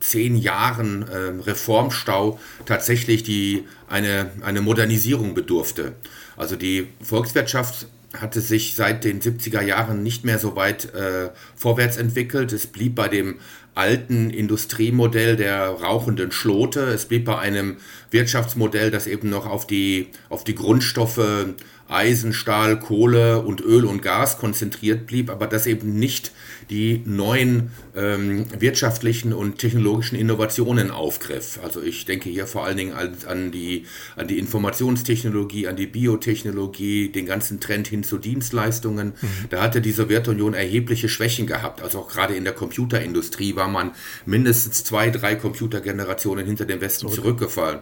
zehn 0.00 0.36
Jahren 0.36 1.02
äh, 1.02 1.42
Reformstau 1.44 2.40
tatsächlich 2.66 3.22
die, 3.22 3.64
eine, 3.88 4.30
eine 4.42 4.60
Modernisierung 4.60 5.34
bedurfte. 5.34 5.92
Also 6.36 6.56
die 6.56 6.88
Volkswirtschaft 7.02 7.86
hatte 8.18 8.40
sich 8.40 8.74
seit 8.74 9.04
den 9.04 9.20
70er 9.20 9.62
Jahren 9.62 10.02
nicht 10.02 10.24
mehr 10.24 10.38
so 10.38 10.56
weit 10.56 10.92
äh, 10.94 11.30
vorwärts 11.56 11.96
entwickelt. 11.96 12.52
Es 12.52 12.66
blieb 12.66 12.94
bei 12.94 13.08
dem 13.08 13.38
alten 13.74 14.28
Industriemodell 14.30 15.36
der 15.36 15.68
rauchenden 15.68 16.30
Schlote. 16.30 16.80
Es 16.80 17.06
blieb 17.06 17.24
bei 17.24 17.38
einem 17.38 17.78
Wirtschaftsmodell, 18.10 18.90
das 18.90 19.06
eben 19.06 19.30
noch 19.30 19.46
auf 19.46 19.66
die, 19.66 20.08
auf 20.28 20.44
die 20.44 20.54
Grundstoffe 20.54 21.46
Eisen, 21.88 22.32
Stahl, 22.32 22.78
Kohle 22.78 23.42
und 23.42 23.60
Öl 23.60 23.84
und 23.84 24.02
Gas 24.02 24.38
konzentriert 24.38 25.06
blieb, 25.06 25.30
aber 25.30 25.46
das 25.46 25.66
eben 25.66 25.98
nicht 25.98 26.32
die 26.70 27.02
neuen 27.04 27.70
ähm, 27.94 28.46
wirtschaftlichen 28.58 29.32
und 29.32 29.58
technologischen 29.58 30.16
Innovationen 30.16 30.90
aufgriff. 30.90 31.60
Also 31.62 31.82
ich 31.82 32.04
denke 32.04 32.30
hier 32.30 32.46
vor 32.46 32.64
allen 32.64 32.76
Dingen 32.76 32.92
an, 32.92 33.14
an, 33.26 33.52
die, 33.52 33.84
an 34.16 34.26
die 34.28 34.38
Informationstechnologie, 34.38 35.68
an 35.68 35.76
die 35.76 35.86
Biotechnologie, 35.86 37.10
den 37.10 37.26
ganzen 37.26 37.60
Trend 37.60 37.88
hin 37.88 38.04
zu 38.04 38.18
Dienstleistungen. 38.18 39.08
Mhm. 39.20 39.28
Da 39.50 39.60
hatte 39.60 39.80
die 39.80 39.92
Sowjetunion 39.92 40.54
erhebliche 40.54 41.08
Schwächen 41.08 41.46
gehabt. 41.46 41.82
Also 41.82 41.98
auch 42.00 42.08
gerade 42.08 42.34
in 42.34 42.44
der 42.44 42.54
Computerindustrie 42.54 43.54
war 43.56 43.68
man 43.68 43.90
mindestens 44.24 44.84
zwei, 44.84 45.10
drei 45.10 45.34
Computergenerationen 45.34 46.46
hinter 46.46 46.64
dem 46.64 46.80
Westen 46.80 47.08
Zurück. 47.08 47.16
zurückgefallen. 47.16 47.80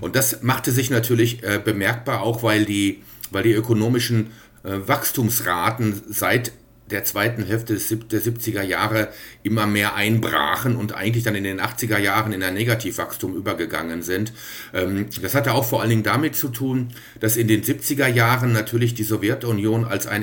Und 0.00 0.16
das 0.16 0.42
machte 0.42 0.70
sich 0.70 0.90
natürlich 0.90 1.42
äh, 1.42 1.60
bemerkbar, 1.62 2.22
auch 2.22 2.42
weil 2.42 2.64
die 2.64 3.02
weil 3.32 3.44
die 3.44 3.52
ökonomischen 3.52 4.32
äh, 4.64 4.78
Wachstumsraten 4.86 6.02
seit 6.08 6.52
der 6.92 7.04
zweiten 7.04 7.44
Hälfte 7.44 7.74
der 7.74 8.22
70er 8.22 8.62
Jahre 8.62 9.08
immer 9.42 9.66
mehr 9.66 9.94
einbrachen 9.94 10.76
und 10.76 10.94
eigentlich 10.94 11.24
dann 11.24 11.34
in 11.34 11.44
den 11.44 11.60
80er 11.60 11.98
Jahren 11.98 12.32
in 12.32 12.42
ein 12.42 12.54
Negativwachstum 12.54 13.34
übergegangen 13.34 14.02
sind. 14.02 14.32
Ähm, 14.72 15.06
das 15.20 15.34
hatte 15.34 15.54
auch 15.54 15.64
vor 15.64 15.80
allen 15.80 15.90
Dingen 15.90 16.02
damit 16.02 16.36
zu 16.36 16.48
tun, 16.48 16.88
dass 17.18 17.36
in 17.36 17.48
den 17.48 17.62
70er 17.62 18.06
Jahren 18.06 18.52
natürlich 18.52 18.94
die 18.94 19.04
Sowjetunion 19.04 19.84
als 19.84 20.06
ein 20.06 20.22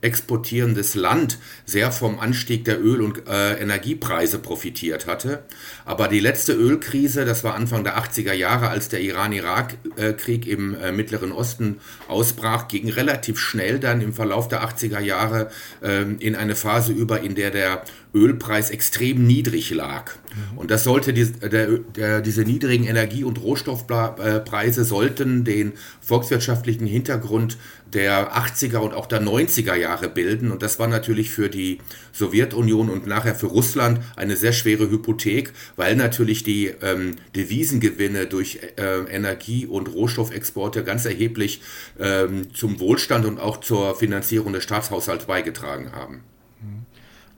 energieexportierendes 0.00 0.94
Land 0.94 1.38
sehr 1.64 1.90
vom 1.90 2.18
Anstieg 2.18 2.64
der 2.64 2.80
Öl- 2.80 3.00
und 3.00 3.28
äh, 3.28 3.60
Energiepreise 3.60 4.38
profitiert 4.38 5.06
hatte. 5.06 5.42
Aber 5.84 6.08
die 6.08 6.20
letzte 6.20 6.52
Ölkrise, 6.52 7.24
das 7.24 7.44
war 7.44 7.54
Anfang 7.54 7.84
der 7.84 7.98
80er 7.98 8.32
Jahre, 8.32 8.68
als 8.68 8.88
der 8.88 9.00
Iran-Irak-Krieg 9.00 10.46
im 10.46 10.74
äh, 10.74 10.92
Mittleren 10.92 11.32
Osten 11.32 11.78
ausbrach, 12.06 12.68
ging 12.68 12.88
relativ 12.88 13.38
schnell 13.38 13.80
dann 13.80 14.00
im 14.00 14.12
Verlauf 14.12 14.48
der 14.48 14.62
80er 14.62 15.00
Jahre 15.00 15.50
ähm, 15.82 16.16
in 16.20 16.36
eine 16.36 16.54
Phase 16.54 16.92
über, 16.92 17.20
in 17.20 17.34
der 17.34 17.50
der 17.50 17.82
Ölpreis 18.14 18.70
extrem 18.70 19.26
niedrig 19.26 19.70
lag. 19.70 20.12
Mhm. 20.52 20.58
Und 20.58 20.70
das 20.70 20.84
sollte 20.84 21.12
die, 21.12 21.30
der, 21.30 21.78
der, 21.78 22.20
diese 22.20 22.42
niedrigen 22.42 22.84
Energie- 22.84 23.24
und 23.24 23.40
Rohstoffpreise 23.40 24.84
sollten 24.84 25.44
den 25.44 25.72
volkswirtschaftlichen 26.00 26.86
Hintergrund 26.86 27.58
der 27.94 28.36
80er 28.36 28.78
und 28.78 28.94
auch 28.94 29.06
der 29.06 29.22
90er 29.22 29.74
Jahre 29.74 30.08
bilden. 30.08 30.50
Und 30.50 30.62
das 30.62 30.78
war 30.78 30.88
natürlich 30.88 31.30
für 31.30 31.48
die 31.48 31.78
Sowjetunion 32.12 32.90
und 32.90 33.06
nachher 33.06 33.34
für 33.34 33.46
Russland 33.46 34.00
eine 34.16 34.36
sehr 34.36 34.52
schwere 34.52 34.90
Hypothek, 34.90 35.52
weil 35.76 35.96
natürlich 35.96 36.42
die 36.42 36.66
ähm, 36.82 37.16
Devisengewinne 37.34 38.26
durch 38.26 38.60
äh, 38.76 39.04
Energie- 39.10 39.66
und 39.66 39.88
Rohstoffexporte 39.88 40.84
ganz 40.84 41.04
erheblich 41.04 41.62
ähm, 41.98 42.52
zum 42.54 42.80
Wohlstand 42.80 43.24
und 43.24 43.38
auch 43.40 43.58
zur 43.58 43.94
Finanzierung 43.96 44.52
des 44.52 44.64
Staatshaushalts 44.64 45.26
beigetragen 45.26 45.92
haben. 45.92 46.22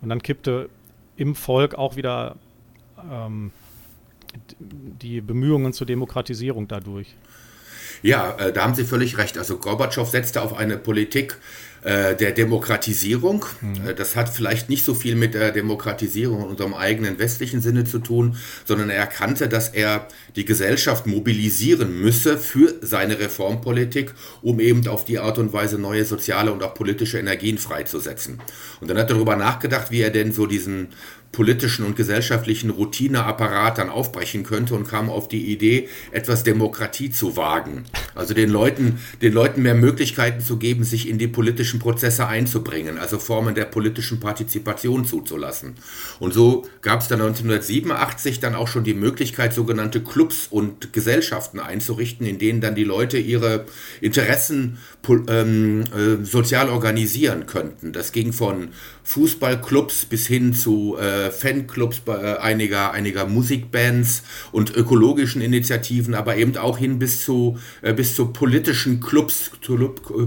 Und 0.01 0.09
dann 0.09 0.23
kippte 0.23 0.69
im 1.17 1.35
Volk 1.35 1.75
auch 1.75 1.97
wieder 1.97 2.37
ähm, 3.11 3.51
die 4.59 5.21
Bemühungen 5.21 5.73
zur 5.73 5.87
Demokratisierung 5.87 6.69
dadurch. 6.69 7.15
Ja, 8.03 8.37
äh, 8.39 8.53
da 8.53 8.63
haben 8.63 8.75
Sie 8.75 8.85
völlig 8.85 9.19
recht. 9.19 9.39
Also 9.39 9.59
Gorbatschow 9.59 10.09
setzte 10.09 10.43
auf 10.43 10.57
eine 10.57 10.77
Politik 10.77 11.37
äh, 11.83 12.15
der 12.15 12.33
Demokratisierung. 12.33 13.47
Mhm. 13.63 13.89
Äh, 13.89 13.95
das 13.95 14.15
hat 14.15 14.29
vielleicht 14.29 14.69
nicht 14.69 14.85
so 14.85 14.95
viel 14.95 15.15
mit 15.15 15.33
der 15.33 15.51
Demokratisierung 15.51 16.43
in 16.43 16.49
unserem 16.49 16.75
eigenen 16.75 17.19
westlichen 17.19 17.63
Sinne 17.63 17.85
zu 17.85 18.01
tun, 18.01 18.37
sondern 18.67 18.91
er 18.91 18.99
erkannte, 18.99 19.49
dass 19.49 19.71
er 19.71 20.07
die 20.37 20.45
Gesellschaft 20.45 21.07
mobilisieren 21.07 21.99
müsse 21.99 22.37
für 22.37 22.75
seine 22.83 23.19
Reformpolitik, 23.19 24.13
um 24.43 24.61
eben 24.61 24.87
auf 24.89 25.07
die 25.07 25.19
Art 25.19 25.39
und 25.39 25.55
Weise 25.55 25.79
neue 25.79 26.05
soziale 26.05 26.53
und 26.53 26.63
auch 26.63 26.75
politische 26.75 27.19
Energien 27.19 27.57
freizusetzen. 27.57 28.43
Und 28.83 28.91
dann 28.91 28.99
hat 28.99 29.09
er 29.09 29.15
darüber 29.15 29.37
nachgedacht, 29.37 29.91
wie 29.91 30.03
er 30.03 30.11
denn 30.11 30.33
so 30.33 30.47
diesen 30.47 30.89
politischen 31.33 31.85
und 31.85 31.95
gesellschaftlichen 31.95 32.71
Routineapparat 32.71 33.79
dann 33.79 33.89
aufbrechen 33.89 34.43
könnte 34.43 34.75
und 34.75 34.89
kam 34.89 35.09
auf 35.09 35.29
die 35.29 35.53
Idee, 35.53 35.89
etwas 36.11 36.43
Demokratie 36.43 37.11
zu 37.11 37.37
wagen. 37.37 37.85
Also 38.17 38.35
den 38.35 38.51
Leuten, 38.51 38.99
den 39.23 39.33
Leuten 39.33 39.63
mehr 39.63 39.77
Möglichkeiten 39.77 40.41
zu 40.41 40.57
geben, 40.57 40.83
sich 40.83 41.09
in 41.09 41.19
die 41.19 41.29
politischen 41.29 41.79
Prozesse 41.79 42.27
einzubringen, 42.27 42.99
also 42.99 43.19
Formen 43.19 43.55
der 43.55 43.67
politischen 43.67 44.19
Partizipation 44.19 45.05
zuzulassen. 45.05 45.75
Und 46.19 46.35
so 46.35 46.67
gab 46.83 47.01
es 47.01 47.09
dann 47.09 47.21
1987 47.21 48.41
dann 48.41 48.57
auch 48.57 48.67
schon 48.69 48.83
die 48.83 48.95
Möglichkeit, 48.95 49.53
sogenannte 49.53 50.03
Clubs 50.03 50.49
und 50.51 50.93
Gesellschaften 50.93 51.61
einzurichten, 51.61 52.27
in 52.27 52.39
denen 52.39 52.61
dann 52.61 52.75
die 52.75 52.85
Leute 52.85 53.19
ihre 53.19 53.67
Interessen 54.01 54.79
ähm, 55.29 55.85
äh, 55.95 56.25
sozial 56.25 56.71
organisieren 56.71 57.47
könnten. 57.47 57.93
Das 57.93 58.11
ging 58.11 58.33
von 58.33 58.71
Fußballclubs 59.05 60.07
bis 60.07 60.27
hin 60.27 60.55
zu 60.55 60.97
äh, 60.99 61.20
Fanclubs 61.29 62.03
äh, 62.07 62.37
einiger, 62.39 62.93
einiger 62.93 63.27
Musikbands 63.27 64.23
und 64.53 64.75
ökologischen 64.75 65.43
Initiativen, 65.43 66.15
aber 66.15 66.37
eben 66.37 66.57
auch 66.57 66.79
hin 66.79 66.99
bis 66.99 67.25
zu, 67.25 67.59
äh, 67.83 67.93
bis 67.93 68.15
zu 68.15 68.33
politischen 68.33 69.01
Clubs, 69.01 69.51
zu 69.61 69.77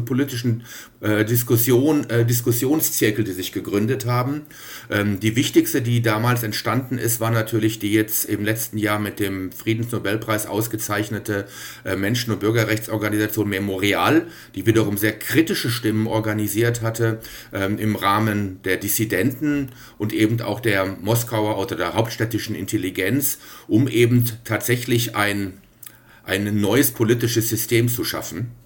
politischen 0.05 0.63
äh, 1.03 1.25
Diskussion, 1.25 2.09
äh, 2.09 2.25
Diskussionszirkel, 2.25 3.25
die 3.25 3.33
sich 3.33 3.51
gegründet 3.51 4.05
haben. 4.05 4.43
Ähm, 4.89 5.19
die 5.19 5.35
wichtigste, 5.35 5.81
die 5.81 6.01
damals 6.01 6.43
entstanden 6.43 6.97
ist, 6.97 7.19
war 7.19 7.29
natürlich 7.29 7.77
die 7.77 7.91
jetzt 7.91 8.23
im 8.25 8.43
letzten 8.45 8.77
Jahr 8.77 8.99
mit 8.99 9.19
dem 9.19 9.51
Friedensnobelpreis 9.51 10.45
ausgezeichnete 10.45 11.47
äh, 11.83 11.97
Menschen- 11.97 12.31
und 12.31 12.39
Bürgerrechtsorganisation 12.39 13.49
Memorial, 13.49 14.27
die 14.55 14.65
wiederum 14.65 14.97
sehr 14.97 15.11
kritische 15.19 15.69
Stimmen 15.69 16.07
organisiert 16.07 16.81
hatte 16.81 17.19
ähm, 17.51 17.77
im 17.77 17.97
Rahmen 17.97 18.61
der 18.63 18.77
Dissidenten 18.77 19.71
und 19.97 20.13
eben 20.13 20.39
auch 20.41 20.61
der 20.61 20.85
Moskauer 20.85 21.57
oder 21.57 21.75
der 21.75 21.95
hauptstädtischen 21.95 22.55
Intelligenz, 22.55 23.39
um 23.67 23.89
eben 23.89 24.23
tatsächlich 24.45 25.17
ein, 25.17 25.53
ein 26.23 26.61
neues 26.61 26.91
politisches 26.91 27.49
System 27.49 27.89
zu 27.89 28.05
schaffen. 28.05 28.62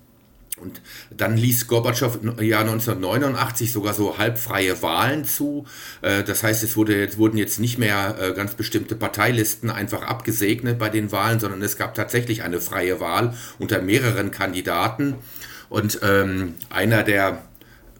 Und 0.59 0.81
dann 1.11 1.37
ließ 1.37 1.67
Gorbatschow 1.67 2.19
im 2.21 2.43
Jahr 2.43 2.61
1989 2.61 3.71
sogar 3.71 3.93
so 3.93 4.17
halbfreie 4.17 4.81
Wahlen 4.81 5.23
zu. 5.23 5.65
Äh, 6.01 6.23
das 6.23 6.43
heißt, 6.43 6.63
es 6.63 6.75
wurde, 6.75 6.99
jetzt, 6.99 7.17
wurden 7.17 7.37
jetzt 7.37 7.59
nicht 7.59 7.77
mehr 7.77 8.15
äh, 8.19 8.33
ganz 8.33 8.55
bestimmte 8.55 8.95
Parteilisten 8.95 9.69
einfach 9.69 10.01
abgesegnet 10.01 10.79
bei 10.79 10.89
den 10.89 11.11
Wahlen, 11.11 11.39
sondern 11.39 11.61
es 11.61 11.77
gab 11.77 11.93
tatsächlich 11.93 12.43
eine 12.43 12.59
freie 12.59 12.99
Wahl 12.99 13.35
unter 13.59 13.81
mehreren 13.81 14.31
Kandidaten. 14.31 15.15
Und 15.69 15.99
ähm, 16.01 16.55
einer 16.69 17.03
der 17.03 17.43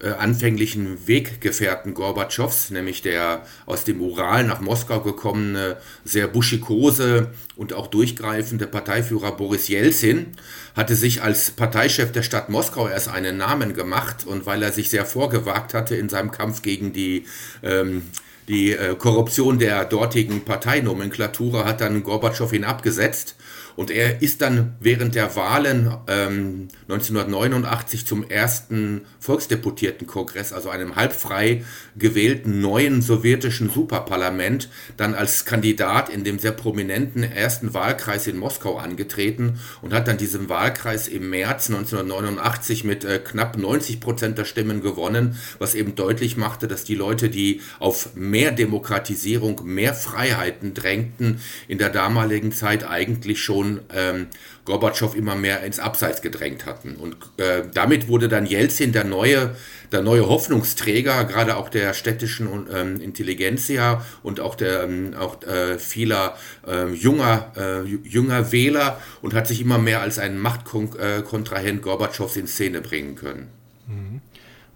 anfänglichen 0.05 1.07
Weggefährten 1.07 1.93
Gorbatschows, 1.93 2.69
nämlich 2.69 3.01
der 3.01 3.43
aus 3.65 3.83
dem 3.83 4.01
Ural 4.01 4.43
nach 4.43 4.61
Moskau 4.61 5.01
gekommene, 5.01 5.77
sehr 6.03 6.27
buschikose 6.27 7.31
und 7.55 7.73
auch 7.73 7.87
durchgreifende 7.87 8.67
Parteiführer 8.67 9.35
Boris 9.35 9.67
Jelzin, 9.67 10.27
hatte 10.75 10.95
sich 10.95 11.23
als 11.23 11.51
Parteichef 11.51 12.11
der 12.11 12.23
Stadt 12.23 12.49
Moskau 12.49 12.87
erst 12.87 13.09
einen 13.09 13.37
Namen 13.37 13.73
gemacht 13.73 14.25
und 14.25 14.45
weil 14.45 14.61
er 14.63 14.71
sich 14.71 14.89
sehr 14.89 15.05
vorgewagt 15.05 15.73
hatte 15.73 15.95
in 15.95 16.09
seinem 16.09 16.31
Kampf 16.31 16.61
gegen 16.61 16.93
die 16.93 17.25
ähm, 17.63 18.03
die 18.47 18.71
äh, 18.71 18.95
Korruption 18.95 19.59
der 19.59 19.85
dortigen 19.85 20.45
Parteinomenklatur 20.45 21.65
hat 21.65 21.81
dann 21.81 22.03
Gorbatschow 22.03 22.51
ihn 22.53 22.63
abgesetzt 22.63 23.35
und 23.77 23.91
er 23.91 24.23
ist 24.23 24.41
dann 24.41 24.75
während 24.79 25.13
der 25.13 25.35
Wahlen 25.35 25.93
ähm, 26.07 26.67
1989 26.89 28.07
zum 28.07 28.27
ersten 28.27 29.01
Volksdeputiertenkongress, 29.19 30.51
also 30.51 30.71
einem 30.71 30.95
halbfrei 30.95 31.63
gewählten 31.95 32.59
neuen 32.59 33.03
sowjetischen 33.03 33.69
Superparlament, 33.69 34.69
dann 34.97 35.13
als 35.13 35.45
Kandidat 35.45 36.09
in 36.09 36.23
dem 36.23 36.39
sehr 36.39 36.53
prominenten 36.53 37.21
ersten 37.21 37.75
Wahlkreis 37.75 38.25
in 38.25 38.37
Moskau 38.37 38.77
angetreten 38.77 39.59
und 39.83 39.93
hat 39.93 40.07
dann 40.07 40.17
diesen 40.17 40.49
Wahlkreis 40.49 41.07
im 41.07 41.29
März 41.29 41.69
1989 41.69 42.83
mit 42.83 43.05
äh, 43.05 43.19
knapp 43.19 43.57
90 43.57 43.99
Prozent 43.99 44.39
der 44.39 44.45
Stimmen 44.45 44.81
gewonnen, 44.81 45.37
was 45.59 45.75
eben 45.75 45.93
deutlich 45.93 46.35
machte, 46.35 46.67
dass 46.67 46.83
die 46.83 46.95
Leute, 46.95 47.29
die 47.29 47.61
auf 47.77 48.15
mehr 48.15 48.36
Demokratisierung, 48.51 49.61
mehr 49.65 49.93
Freiheiten 49.93 50.73
drängten, 50.73 51.41
in 51.67 51.77
der 51.77 51.89
damaligen 51.89 52.51
Zeit 52.51 52.87
eigentlich 52.87 53.41
schon 53.41 53.81
ähm, 53.93 54.27
Gorbatschow 54.65 55.15
immer 55.15 55.35
mehr 55.35 55.63
ins 55.63 55.79
Abseits 55.79 56.21
gedrängt 56.21 56.65
hatten. 56.65 56.95
Und 56.95 57.15
äh, 57.37 57.63
damit 57.73 58.07
wurde 58.07 58.27
dann 58.27 58.45
Jelzin 58.45 58.91
der 58.91 59.05
neue, 59.05 59.55
der 59.91 60.01
neue 60.01 60.27
Hoffnungsträger, 60.27 61.23
gerade 61.25 61.55
auch 61.55 61.69
der 61.69 61.93
städtischen 61.93 62.67
ähm, 62.73 62.99
Intelligenzia 62.99 64.05
und 64.23 64.39
auch 64.39 64.55
der 64.55 64.83
ähm, 64.83 65.13
auch 65.17 65.41
äh, 65.43 65.79
vieler 65.79 66.35
äh, 66.67 66.87
junger, 66.93 67.53
äh, 67.55 67.87
junger 67.87 68.51
Wähler 68.51 68.99
und 69.21 69.33
hat 69.33 69.47
sich 69.47 69.61
immer 69.61 69.77
mehr 69.77 70.01
als 70.01 70.19
ein 70.19 70.37
Machtkontrahent 70.37 71.81
Gorbatschows 71.81 72.37
in 72.37 72.47
Szene 72.47 72.81
bringen 72.81 73.15
können. 73.15 73.56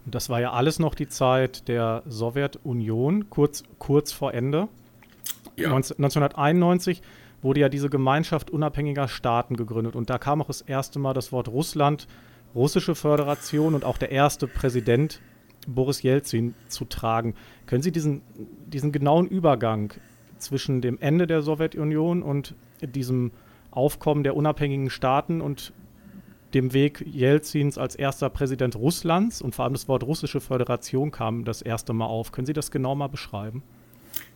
Mhm. 0.04 0.10
Das 0.10 0.28
war 0.28 0.40
ja 0.40 0.52
alles 0.52 0.78
noch 0.78 0.94
die 0.94 1.08
Zeit 1.08 1.68
der 1.68 2.02
Sowjetunion, 2.06 3.30
kurz, 3.30 3.62
kurz 3.78 4.12
vor 4.12 4.34
Ende. 4.34 4.68
Ja. 5.56 5.68
1991 5.68 7.02
wurde 7.42 7.60
ja 7.60 7.68
diese 7.68 7.90
Gemeinschaft 7.90 8.50
unabhängiger 8.50 9.08
Staaten 9.08 9.56
gegründet. 9.56 9.96
Und 9.96 10.10
da 10.10 10.18
kam 10.18 10.40
auch 10.40 10.46
das 10.46 10.60
erste 10.62 10.98
Mal 10.98 11.12
das 11.12 11.32
Wort 11.32 11.48
Russland, 11.48 12.06
russische 12.54 12.94
Föderation 12.94 13.74
und 13.74 13.84
auch 13.84 13.98
der 13.98 14.10
erste 14.10 14.46
Präsident 14.46 15.20
Boris 15.66 16.02
Jelzin 16.02 16.54
zu 16.68 16.84
tragen. 16.84 17.34
Können 17.66 17.82
Sie 17.82 17.92
diesen, 17.92 18.22
diesen 18.66 18.92
genauen 18.92 19.26
Übergang 19.26 19.92
zwischen 20.38 20.80
dem 20.80 20.98
Ende 21.00 21.26
der 21.26 21.42
Sowjetunion 21.42 22.22
und 22.22 22.54
diesem 22.80 23.30
Aufkommen 23.70 24.24
der 24.24 24.36
unabhängigen 24.36 24.90
Staaten 24.90 25.40
und 25.40 25.72
dem 26.54 26.72
Weg 26.72 27.04
Jelzins 27.06 27.78
als 27.78 27.94
erster 27.94 28.30
Präsident 28.30 28.76
Russlands 28.76 29.42
und 29.42 29.54
vor 29.54 29.64
allem 29.64 29.74
das 29.74 29.88
Wort 29.88 30.02
russische 30.02 30.40
Föderation 30.40 31.10
kam 31.10 31.44
das 31.44 31.62
erste 31.62 31.92
Mal 31.92 32.06
auf. 32.06 32.32
Können 32.32 32.46
Sie 32.46 32.52
das 32.52 32.70
genau 32.70 32.94
mal 32.94 33.08
beschreiben? 33.08 33.62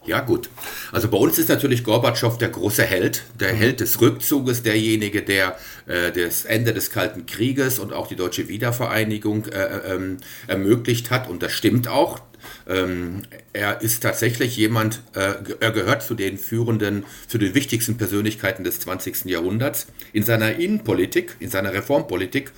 Ja, 0.07 0.21
gut. 0.21 0.49
Also 0.93 1.09
bei 1.09 1.19
uns 1.19 1.37
ist 1.39 1.49
natürlich 1.49 1.83
Gorbatschow 1.83 2.39
der 2.39 2.51
große 2.51 2.85
Held, 2.85 3.25
der 3.41 3.53
mhm. 3.53 3.59
Held 3.59 3.81
des 3.81 4.01
Rückzuges, 4.01 4.63
derjenige, 4.63 5.23
der 5.23 5.57
äh, 5.87 6.13
das 6.13 6.45
Ende 6.45 6.73
des 6.73 6.91
Kalten 6.91 7.27
Krieges 7.27 7.81
und 7.81 7.93
auch 7.93 8.07
die 8.07 8.15
deutsche 8.15 8.49
Wiedervereinigung 8.49 9.47
äh, 9.47 9.59
äh 9.59 9.95
ähm, 9.95 10.19
ermöglicht 10.47 11.11
hat. 11.11 11.29
Und 11.29 11.43
das 11.43 11.53
stimmt 11.53 11.89
auch. 11.89 12.21
Ähm, 12.69 13.23
er 13.53 13.81
ist 13.83 14.03
tatsächlich 14.03 14.57
jemand, 14.57 15.03
äh, 15.15 15.35
er 15.61 15.71
gehört 15.71 16.03
zu 16.03 16.15
den 16.15 16.39
führenden, 16.39 17.05
zu 17.29 17.39
den 17.39 17.55
wichtigsten 17.55 17.97
Persönlichkeiten 17.97 18.65
des 18.65 18.81
20. 18.81 19.27
Jahrhunderts. 19.27 19.87
In 20.13 20.23
seiner 20.23 20.57
Innenpolitik, 20.57 21.37
in 21.41 21.51
seiner 21.51 21.73
Reformpolitik 21.73 22.53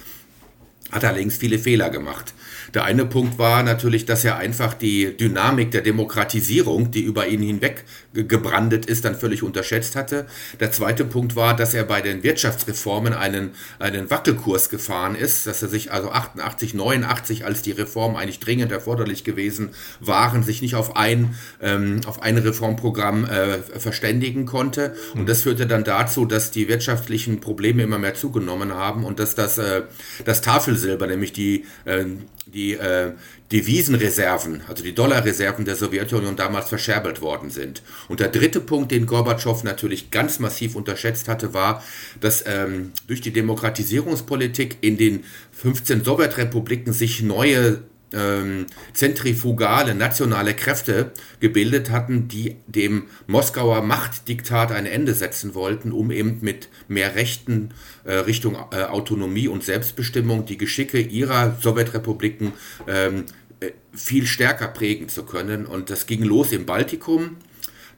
hat 0.91 1.03
er 1.03 1.11
allerdings 1.11 1.37
viele 1.37 1.59
Fehler 1.59 1.91
gemacht. 1.91 2.33
Der 2.75 2.85
eine 2.85 3.07
Punkt 3.07 3.39
war 3.39 3.63
natürlich, 3.63 4.05
dass 4.05 4.25
er 4.25 4.37
einfach 4.37 4.75
die 4.75 5.17
Dynamik 5.17 5.71
der 5.71 5.83
Demokratisierung, 5.83 6.91
die 6.91 7.03
über 7.03 7.27
ihn 7.27 7.43
hinweg 7.43 7.85
gebrandet 8.13 8.87
ist, 8.87 9.05
dann 9.05 9.15
völlig 9.15 9.43
unterschätzt 9.43 9.97
hatte. 9.97 10.27
Der 10.61 10.73
zweite 10.73 11.05
Punkt 11.05 11.37
war, 11.37 11.55
dass 11.57 11.75
er 11.75 11.85
bei 11.85 12.01
den 12.01 12.23
Wirtschaftsreformen 12.23 13.15
einen, 13.15 13.51
einen 13.79 14.11
Wackelkurs 14.11 14.71
gefahren 14.71 15.15
ist, 15.15 15.47
dass 15.47 15.63
er 15.63 15.69
sich 15.69 15.93
also 15.93 16.11
88, 16.11 16.75
89, 16.75 17.45
als 17.45 17.63
die 17.63 17.73
Reformen 17.73 18.17
eigentlich 18.17 18.41
dringend 18.41 18.73
erforderlich 18.73 19.25
gewesen 19.25 19.71
waren, 20.01 20.43
sich 20.43 20.63
nicht 20.63 20.75
auf 20.75 20.97
ein, 20.97 21.35
ähm, 21.61 22.01
auf 22.07 22.23
ein 22.23 22.39
Reformprogramm 22.39 23.25
äh, 23.25 23.59
verständigen 23.79 24.47
konnte. 24.47 24.95
Und 25.15 25.29
das 25.29 25.43
führte 25.43 25.67
dann 25.67 25.85
dazu, 25.85 26.25
dass 26.25 26.51
die 26.51 26.69
wirtschaftlichen 26.69 27.41
Probleme 27.41 27.83
immer 27.83 27.99
mehr 27.99 28.15
zugenommen 28.15 28.75
haben 28.75 29.05
und 29.05 29.19
dass 29.19 29.35
das, 29.35 29.59
äh, 29.59 29.83
das 30.25 30.41
Tafelsilber, 30.41 31.07
nämlich 31.07 31.33
die, 31.33 31.65
äh, 31.85 32.05
die 32.47 32.58
äh, 32.75 33.13
Devisenreserven, 33.53 34.63
also 34.69 34.83
die 34.83 34.95
Dollarreserven 34.95 35.65
der 35.65 35.77
Sowjetunion 35.77 36.37
damals 36.37 36.69
verscherbelt 36.69 37.21
worden 37.21 37.51
sind. 37.51 37.83
Und 38.09 38.21
der 38.21 38.29
dritte 38.29 38.61
Punkt, 38.61 38.93
den 38.93 39.07
Gorbatschow 39.07 39.63
natürlich 39.65 40.11
ganz 40.11 40.39
massiv 40.39 40.75
unterschätzt 40.77 41.29
hatte, 41.29 41.55
war, 41.55 41.83
dass 42.21 42.45
ähm, 42.47 42.93
durch 43.07 43.21
die 43.21 43.33
Demokratisierungspolitik 43.33 44.79
in 44.81 44.97
den 44.97 45.25
15 45.53 46.05
Sowjetrepubliken 46.05 46.93
sich 46.93 47.23
neue 47.23 47.83
ähm, 48.13 48.67
zentrifugale 48.93 49.95
nationale 49.95 50.55
Kräfte 50.55 51.13
gebildet 51.41 51.91
hatten, 51.91 52.29
die 52.29 52.57
dem 52.67 53.05
Moskauer 53.27 53.83
Machtdiktat 53.83 54.73
ein 54.73 54.87
Ende 54.87 55.15
setzen 55.15 55.55
wollten, 55.55 55.93
um 55.93 56.11
eben 56.11 56.39
mit 56.41 56.69
mehr 56.89 57.15
Rechten 57.15 57.71
äh, 58.05 58.15
Richtung 58.15 58.57
äh, 58.73 58.85
Autonomie 58.85 59.49
und 59.49 59.65
Selbstbestimmung 59.65 60.47
die 60.47 60.59
Geschicke 60.59 61.01
ihrer 61.01 61.57
Sowjetrepubliken 61.61 62.53
ähm, 62.87 63.25
äh, 63.61 63.73
viel 63.93 64.27
stärker 64.27 64.69
prägen 64.69 65.09
zu 65.09 65.25
können. 65.25 65.67
Und 65.67 65.91
das 65.91 66.07
ging 66.07 66.23
los 66.23 66.53
im 66.53 66.67
Baltikum 66.67 67.37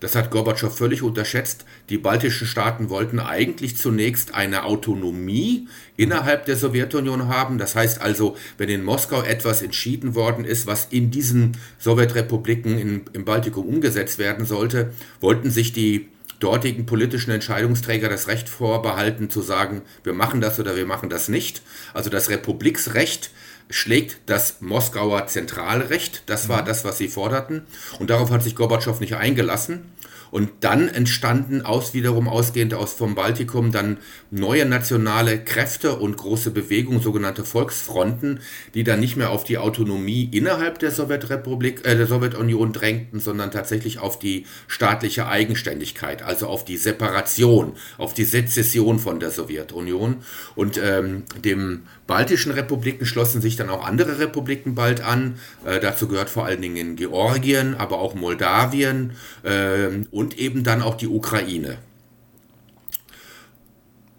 das 0.01 0.15
hat 0.15 0.31
Gorbatschow 0.31 0.77
völlig 0.77 1.03
unterschätzt. 1.03 1.65
Die 1.91 1.99
baltischen 1.99 2.47
Staaten 2.47 2.89
wollten 2.89 3.21
eigentlich 3.21 3.77
zunächst 3.77 4.35
eine 4.35 4.65
Autonomie 4.65 5.69
innerhalb 5.97 6.47
der 6.47 6.57
Sowjetunion 6.57 7.29
haben. 7.29 7.59
Das 7.59 7.77
heißt 7.77 8.01
also, 8.01 8.37
wenn 8.57 8.71
in 8.71 8.83
Moskau 8.83 9.23
etwas 9.23 9.63
entschieden 9.63 10.15
worden 10.15 10.45
ist, 10.45 10.67
was 10.67 10.87
in 10.91 11.11
diesen 11.11 11.57
Sowjetrepubliken 11.79 12.79
in, 12.79 13.05
im 13.13 13.25
Baltikum 13.25 13.67
umgesetzt 13.67 14.19
werden 14.19 14.47
sollte, 14.47 14.93
wollten 15.21 15.51
sich 15.51 15.73
die 15.73 16.09
dortigen 16.41 16.87
politischen 16.87 17.31
Entscheidungsträger 17.31 18.09
das 18.09 18.27
Recht 18.27 18.49
vorbehalten 18.49 19.29
zu 19.29 19.43
sagen, 19.43 19.83
wir 20.03 20.15
machen 20.15 20.41
das 20.41 20.59
oder 20.59 20.75
wir 20.75 20.87
machen 20.87 21.11
das 21.11 21.29
nicht. 21.29 21.61
Also 21.93 22.09
das 22.09 22.31
Republiksrecht 22.31 23.31
schlägt 23.71 24.19
das 24.27 24.61
Moskauer 24.61 25.27
Zentralrecht. 25.27 26.25
Das 26.27 26.49
war 26.49 26.63
mhm. 26.63 26.67
das, 26.67 26.85
was 26.85 26.99
sie 26.99 27.09
forderten. 27.09 27.63
Und 27.99 28.11
darauf 28.11 28.31
hat 28.31 28.43
sich 28.43 28.57
Gorbatschow 28.57 29.01
nicht 29.01 29.15
eingelassen. 29.15 29.93
Und 30.31 30.51
dann 30.61 30.89
entstanden 30.89 31.63
aus 31.63 31.93
wiederum 31.93 32.29
ausgehend 32.29 32.75
aus 32.75 32.93
vom 32.93 33.15
Baltikum 33.15 33.73
dann 33.73 33.99
neue 34.31 34.65
nationale 34.65 35.43
Kräfte 35.43 35.97
und 35.97 36.17
große 36.17 36.53
Bewegungen, 36.53 37.01
sogenannte 37.01 37.45
Volksfronten, 37.45 38.41
die 38.75 38.85
dann 38.85 39.01
nicht 39.01 39.17
mehr 39.17 39.31
auf 39.31 39.45
die 39.45 39.59
Autonomie 39.59 40.29
innerhalb 40.31 40.79
der 40.79 40.93
Sowjetrepublik, 40.93 41.85
äh, 41.85 41.97
der 41.97 42.07
Sowjetunion 42.07 42.73
drängten, 42.73 43.19
sondern 43.19 43.51
tatsächlich 43.51 43.99
auf 43.99 44.19
die 44.19 44.47
staatliche 44.69 45.27
Eigenständigkeit, 45.27 46.23
also 46.23 46.47
auf 46.47 46.65
die 46.65 46.77
Separation, 46.77 47.73
auf 47.99 48.15
die 48.15 48.25
Sezession 48.25 48.99
von 49.01 49.19
der 49.19 49.31
Sowjetunion. 49.31 50.19
Und 50.55 50.79
ähm, 50.79 51.25
dem 51.45 51.83
baltischen 52.11 52.51
Republiken 52.51 53.07
schlossen 53.07 53.41
sich 53.41 53.55
dann 53.55 53.71
auch 53.71 53.87
andere 53.87 54.19
Republiken 54.19 54.75
bald 54.75 55.01
an. 55.01 55.37
Äh, 55.65 55.79
dazu 55.79 56.09
gehört 56.09 56.29
vor 56.29 56.45
allen 56.45 56.61
Dingen 56.61 56.97
Georgien, 56.97 57.77
aber 57.77 58.01
auch 58.01 58.17
Moldawien 58.17 59.13
äh, 59.45 59.87
und 60.11 60.37
eben 60.37 60.65
dann 60.65 60.83
auch 60.83 60.97
die 60.97 61.07
Ukraine. 61.07 61.79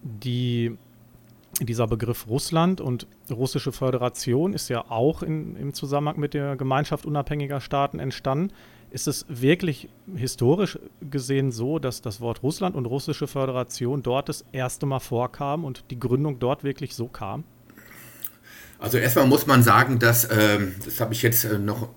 Die, 0.03 0.77
dieser 1.59 1.85
Begriff 1.85 2.27
Russland 2.29 2.79
und 2.79 3.07
russische 3.29 3.73
Föderation 3.73 4.53
ist 4.53 4.69
ja 4.69 4.85
auch 4.89 5.21
in, 5.21 5.57
im 5.57 5.73
Zusammenhang 5.73 6.17
mit 6.17 6.33
der 6.33 6.55
Gemeinschaft 6.55 7.05
unabhängiger 7.05 7.59
Staaten 7.59 7.99
entstanden. 7.99 8.53
Ist 8.89 9.09
es 9.09 9.25
wirklich 9.27 9.89
historisch 10.15 10.79
gesehen 11.01 11.51
so, 11.51 11.77
dass 11.77 12.01
das 12.01 12.21
Wort 12.21 12.41
Russland 12.41 12.77
und 12.77 12.85
russische 12.85 13.27
Föderation 13.27 14.01
dort 14.01 14.29
das 14.29 14.45
erste 14.53 14.85
Mal 14.85 14.99
vorkam 14.99 15.65
und 15.65 15.83
die 15.91 15.99
Gründung 15.99 16.39
dort 16.39 16.63
wirklich 16.63 16.95
so 16.95 17.09
kam? 17.09 17.43
Also 18.81 18.97
erstmal 18.97 19.27
muss 19.27 19.45
man 19.45 19.61
sagen, 19.61 19.99
dass, 19.99 20.27
ähm, 20.31 20.73
das 20.83 20.99
habe 20.99 21.13
ich 21.13 21.21
jetzt 21.21 21.45
äh, 21.45 21.59
noch 21.59 21.89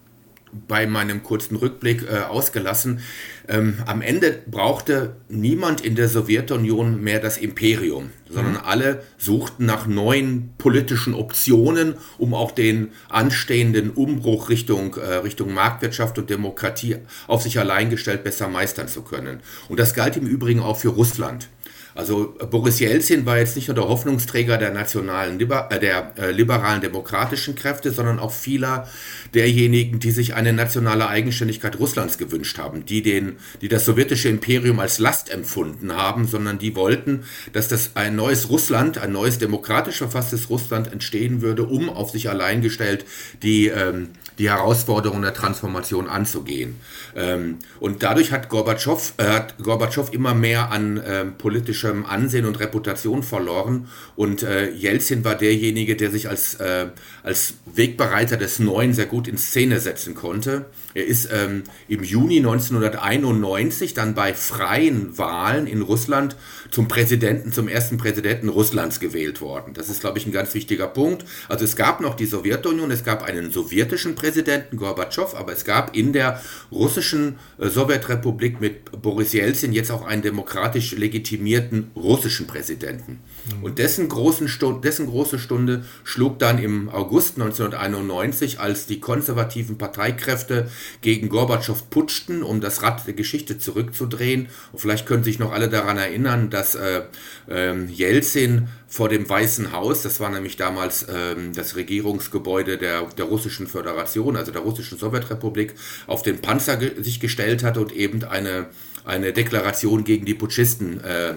bei 0.68 0.86
meinem 0.86 1.22
kurzen 1.22 1.56
Rückblick 1.56 2.02
äh, 2.02 2.18
ausgelassen. 2.18 3.00
Ähm, 3.48 3.78
am 3.86 4.02
Ende 4.02 4.38
brauchte 4.46 5.16
niemand 5.28 5.80
in 5.80 5.96
der 5.96 6.08
Sowjetunion 6.08 7.02
mehr 7.02 7.20
das 7.20 7.38
Imperium, 7.38 8.10
sondern 8.28 8.52
mhm. 8.52 8.60
alle 8.64 9.02
suchten 9.16 9.64
nach 9.64 9.86
neuen 9.86 10.52
politischen 10.58 11.14
Optionen, 11.14 11.94
um 12.18 12.34
auch 12.34 12.52
den 12.52 12.90
anstehenden 13.08 13.90
Umbruch 13.90 14.50
Richtung, 14.50 14.94
äh, 14.96 15.14
Richtung 15.14 15.54
Marktwirtschaft 15.54 16.18
und 16.18 16.28
Demokratie 16.28 16.96
auf 17.26 17.42
sich 17.42 17.58
allein 17.58 17.88
gestellt 17.88 18.24
besser 18.24 18.48
meistern 18.48 18.88
zu 18.88 19.02
können. 19.02 19.40
Und 19.68 19.80
das 19.80 19.94
galt 19.94 20.18
im 20.18 20.26
Übrigen 20.26 20.60
auch 20.60 20.76
für 20.76 20.90
Russland. 20.90 21.48
Also 21.94 22.36
Boris 22.50 22.80
Jelzin 22.80 23.24
war 23.24 23.38
jetzt 23.38 23.56
nicht 23.56 23.68
nur 23.68 23.74
der 23.74 23.88
Hoffnungsträger 23.88 24.58
der 24.58 24.72
nationalen, 24.72 25.40
äh, 25.40 25.80
der 25.80 26.12
äh, 26.18 26.30
liberalen 26.32 26.80
demokratischen 26.80 27.54
Kräfte, 27.54 27.92
sondern 27.92 28.18
auch 28.18 28.32
vieler 28.32 28.88
derjenigen, 29.32 30.00
die 30.00 30.10
sich 30.10 30.34
eine 30.34 30.52
nationale 30.52 31.08
Eigenständigkeit 31.08 31.78
Russlands 31.78 32.18
gewünscht 32.18 32.58
haben, 32.58 32.84
die 32.84 33.02
den, 33.02 33.36
die 33.60 33.68
das 33.68 33.84
sowjetische 33.84 34.28
Imperium 34.28 34.80
als 34.80 34.98
Last 34.98 35.30
empfunden 35.30 35.94
haben, 35.94 36.26
sondern 36.26 36.58
die 36.58 36.74
wollten, 36.76 37.24
dass 37.52 37.68
das 37.68 37.92
ein 37.94 38.16
neues 38.16 38.50
Russland, 38.50 38.98
ein 38.98 39.12
neues 39.12 39.38
demokratisch 39.38 39.98
verfasstes 39.98 40.50
Russland 40.50 40.92
entstehen 40.92 41.42
würde, 41.42 41.64
um 41.64 41.88
auf 41.88 42.10
sich 42.10 42.28
allein 42.28 42.60
gestellt 42.60 43.04
die 43.42 43.68
ähm, 43.68 44.08
die 44.38 44.50
Herausforderung 44.50 45.22
der 45.22 45.34
Transformation 45.34 46.08
anzugehen. 46.08 46.80
Ähm, 47.14 47.58
und 47.80 48.02
dadurch 48.02 48.32
hat 48.32 48.48
Gorbatschow, 48.48 49.14
äh, 49.18 49.24
hat 49.24 49.58
Gorbatschow 49.58 50.12
immer 50.12 50.34
mehr 50.34 50.70
an 50.70 50.96
äh, 50.96 51.24
politischem 51.24 52.04
Ansehen 52.04 52.46
und 52.46 52.60
Reputation 52.60 53.22
verloren. 53.22 53.88
Und 54.16 54.42
äh, 54.42 54.70
Jelzin 54.70 55.24
war 55.24 55.36
derjenige, 55.36 55.96
der 55.96 56.10
sich 56.10 56.28
als, 56.28 56.54
äh, 56.56 56.86
als 57.22 57.54
Wegbereiter 57.66 58.36
des 58.36 58.58
Neuen 58.58 58.92
sehr 58.92 59.06
gut 59.06 59.28
in 59.28 59.38
Szene 59.38 59.80
setzen 59.80 60.14
konnte. 60.14 60.66
Er 60.94 61.06
ist 61.06 61.28
ähm, 61.32 61.64
im 61.88 62.04
Juni 62.04 62.38
1991 62.38 63.94
dann 63.94 64.14
bei 64.14 64.32
freien 64.32 65.18
Wahlen 65.18 65.66
in 65.66 65.82
Russland 65.82 66.36
zum 66.70 66.86
Präsidenten, 66.86 67.52
zum 67.52 67.66
ersten 67.66 67.98
Präsidenten 67.98 68.48
Russlands 68.48 69.00
gewählt 69.00 69.40
worden. 69.40 69.74
Das 69.74 69.88
ist, 69.88 70.00
glaube 70.00 70.18
ich, 70.18 70.26
ein 70.26 70.32
ganz 70.32 70.54
wichtiger 70.54 70.86
Punkt. 70.86 71.24
Also 71.48 71.64
es 71.64 71.74
gab 71.74 72.00
noch 72.00 72.14
die 72.14 72.26
Sowjetunion, 72.26 72.92
es 72.92 73.02
gab 73.02 73.24
einen 73.24 73.50
sowjetischen 73.50 74.14
Präsidenten 74.14 74.76
Gorbatschow, 74.76 75.34
aber 75.34 75.52
es 75.52 75.64
gab 75.64 75.96
in 75.96 76.12
der 76.12 76.40
russischen 76.70 77.38
äh, 77.58 77.68
Sowjetrepublik 77.68 78.60
mit 78.60 79.02
Boris 79.02 79.32
Jelzin 79.32 79.72
jetzt 79.72 79.90
auch 79.90 80.06
einen 80.06 80.22
demokratisch 80.22 80.92
legitimierten 80.92 81.90
russischen 81.96 82.46
Präsidenten. 82.46 83.18
Und 83.62 83.78
dessen, 83.78 84.08
großen 84.08 84.48
Stund, 84.48 84.84
dessen 84.84 85.06
große 85.06 85.38
Stunde 85.38 85.84
schlug 86.02 86.38
dann 86.38 86.58
im 86.58 86.88
August 86.88 87.34
1991, 87.38 88.58
als 88.58 88.86
die 88.86 89.00
konservativen 89.00 89.76
Parteikräfte 89.76 90.70
gegen 91.02 91.28
Gorbatschow 91.28 91.90
putschten, 91.90 92.42
um 92.42 92.60
das 92.60 92.82
Rad 92.82 93.06
der 93.06 93.14
Geschichte 93.14 93.58
zurückzudrehen. 93.58 94.48
Und 94.72 94.78
vielleicht 94.78 95.06
können 95.06 95.24
sich 95.24 95.38
noch 95.38 95.52
alle 95.52 95.68
daran 95.68 95.98
erinnern, 95.98 96.48
dass 96.48 96.74
äh, 96.74 97.02
äh, 97.48 97.84
Jelzin 97.84 98.68
vor 98.88 99.08
dem 99.08 99.28
Weißen 99.28 99.72
Haus, 99.72 100.02
das 100.02 100.20
war 100.20 100.30
nämlich 100.30 100.56
damals 100.56 101.02
äh, 101.02 101.34
das 101.54 101.76
Regierungsgebäude 101.76 102.78
der, 102.78 103.02
der 103.02 103.24
Russischen 103.26 103.66
Föderation, 103.66 104.36
also 104.36 104.52
der 104.52 104.62
Russischen 104.62 104.98
Sowjetrepublik, 104.98 105.74
auf 106.06 106.22
den 106.22 106.40
Panzer 106.40 106.76
ge 106.76 107.02
sich 107.02 107.20
gestellt 107.20 107.62
hat 107.62 107.76
und 107.76 107.92
eben 107.92 108.24
eine, 108.24 108.66
eine 109.04 109.32
Deklaration 109.32 110.04
gegen 110.04 110.24
die 110.24 110.34
Putschisten 110.34 111.02
äh, 111.02 111.34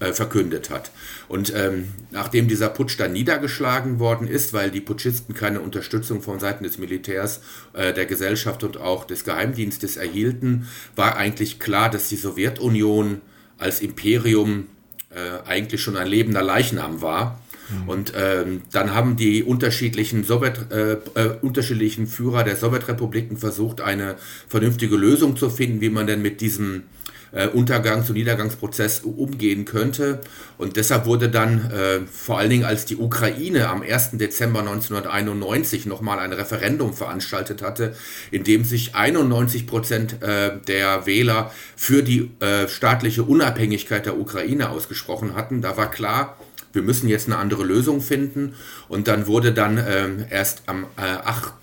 äh, 0.00 0.12
verkündet 0.12 0.70
hat. 0.70 0.90
Und 1.28 1.52
ähm, 1.54 1.88
nachdem 2.10 2.48
dieser 2.48 2.68
Putsch 2.68 2.98
dann 2.98 3.12
niedergeschlagen 3.12 3.98
worden 3.98 4.28
ist, 4.28 4.52
weil 4.52 4.70
die 4.70 4.80
Putschisten 4.80 5.34
keine 5.34 5.60
Unterstützung 5.60 6.22
von 6.22 6.38
Seiten 6.38 6.64
des 6.64 6.78
Militärs, 6.78 7.40
äh, 7.72 7.92
der 7.92 8.06
Gesellschaft 8.06 8.62
und 8.62 8.78
auch 8.78 9.04
des 9.04 9.24
Geheimdienstes 9.24 9.96
erhielten, 9.96 10.68
war 10.94 11.16
eigentlich 11.16 11.58
klar, 11.58 11.90
dass 11.90 12.08
die 12.08 12.16
Sowjetunion 12.16 13.20
als 13.58 13.80
Imperium 13.80 14.66
äh, 15.10 15.48
eigentlich 15.48 15.80
schon 15.80 15.96
ein 15.96 16.08
lebender 16.08 16.42
Leichnam 16.42 17.00
war. 17.00 17.40
Mhm. 17.68 17.88
Und 17.88 18.12
ähm, 18.16 18.62
dann 18.72 18.94
haben 18.94 19.16
die 19.16 19.42
unterschiedlichen, 19.42 20.24
Sowjet, 20.24 20.70
äh, 20.70 20.92
äh, 21.14 21.38
unterschiedlichen 21.40 22.06
Führer 22.06 22.44
der 22.44 22.56
Sowjetrepubliken 22.56 23.36
versucht, 23.38 23.80
eine 23.80 24.16
vernünftige 24.48 24.96
Lösung 24.96 25.36
zu 25.36 25.50
finden, 25.50 25.80
wie 25.80 25.90
man 25.90 26.06
denn 26.06 26.22
mit 26.22 26.40
diesem 26.40 26.84
äh, 27.32 27.48
Untergangs- 27.48 28.08
und 28.08 28.14
Niedergangsprozess 28.14 29.00
umgehen 29.00 29.64
könnte. 29.64 30.20
Und 30.58 30.76
deshalb 30.76 31.06
wurde 31.06 31.28
dann 31.28 31.70
äh, 31.70 32.00
vor 32.10 32.38
allen 32.38 32.50
Dingen, 32.50 32.64
als 32.64 32.84
die 32.84 32.96
Ukraine 32.96 33.68
am 33.68 33.82
1. 33.82 34.12
Dezember 34.12 34.60
1991 34.60 35.86
nochmal 35.86 36.18
ein 36.18 36.32
Referendum 36.32 36.94
veranstaltet 36.94 37.62
hatte, 37.62 37.94
in 38.30 38.44
dem 38.44 38.64
sich 38.64 38.94
91 38.94 39.66
Prozent 39.66 40.22
äh, 40.22 40.52
der 40.66 41.06
Wähler 41.06 41.52
für 41.76 42.02
die 42.02 42.30
äh, 42.40 42.68
staatliche 42.68 43.22
Unabhängigkeit 43.22 44.06
der 44.06 44.18
Ukraine 44.18 44.70
ausgesprochen 44.70 45.34
hatten, 45.34 45.62
da 45.62 45.76
war 45.76 45.90
klar, 45.90 46.36
wir 46.76 46.82
müssen 46.82 47.08
jetzt 47.08 47.26
eine 47.26 47.38
andere 47.38 47.64
Lösung 47.64 48.00
finden. 48.00 48.54
Und 48.88 49.08
dann 49.08 49.26
wurde 49.26 49.52
dann 49.52 49.82
ähm, 49.84 50.24
erst 50.30 50.64
am 50.66 50.84
äh, 50.96 51.00
8. 51.00 51.54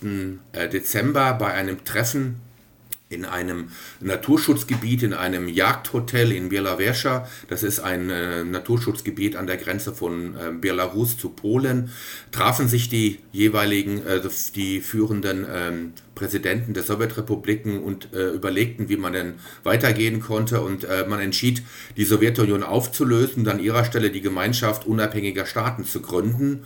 Äh, 0.52 0.70
Dezember 0.70 1.34
bei 1.36 1.54
einem 1.54 1.86
Treffen 1.86 2.42
in 3.14 3.26
einem 3.26 3.70
Naturschutzgebiet, 4.02 5.04
in 5.04 5.14
einem 5.14 5.48
Jagdhotel 5.48 6.32
in 6.32 6.50
Bielawescha. 6.50 7.28
Das 7.48 7.64
ist 7.64 7.80
ein 7.80 8.10
äh, 8.10 8.44
Naturschutzgebiet 8.44 9.36
an 9.36 9.48
der 9.48 9.58
Grenze 9.58 9.94
von 9.94 10.36
äh, 10.36 10.52
Belarus 10.52 11.18
zu 11.18 11.30
Polen. 11.30 11.92
Trafen 12.32 12.68
sich 12.68 12.90
die 12.90 13.20
jeweiligen, 13.32 14.06
äh, 14.06 14.22
die 14.56 14.82
führenden 14.82 15.46
ähm, 15.52 15.94
Präsidenten 16.16 16.74
der 16.74 16.84
Sowjetrepubliken 16.84 17.82
und 17.82 18.14
äh, 18.14 18.30
überlegten, 18.30 18.90
wie 18.90 18.98
man 18.98 19.14
denn 19.14 19.34
weitergehen 19.64 20.20
konnte. 20.20 20.62
Und 20.62 20.84
äh, 20.84 21.06
man 21.08 21.20
entschied, 21.20 21.64
die 21.98 22.06
Sowjetunion 22.06 22.64
aufzulösen 22.64 23.44
und 23.44 23.48
an 23.50 23.60
ihrer 23.60 23.86
Stelle 23.86 24.12
die 24.12 24.22
Gemeinschaft 24.22 24.86
unabhängiger 24.86 25.46
Staaten 25.46 25.86
zu 25.86 26.02
gründen. 26.02 26.50
Mhm. 26.50 26.60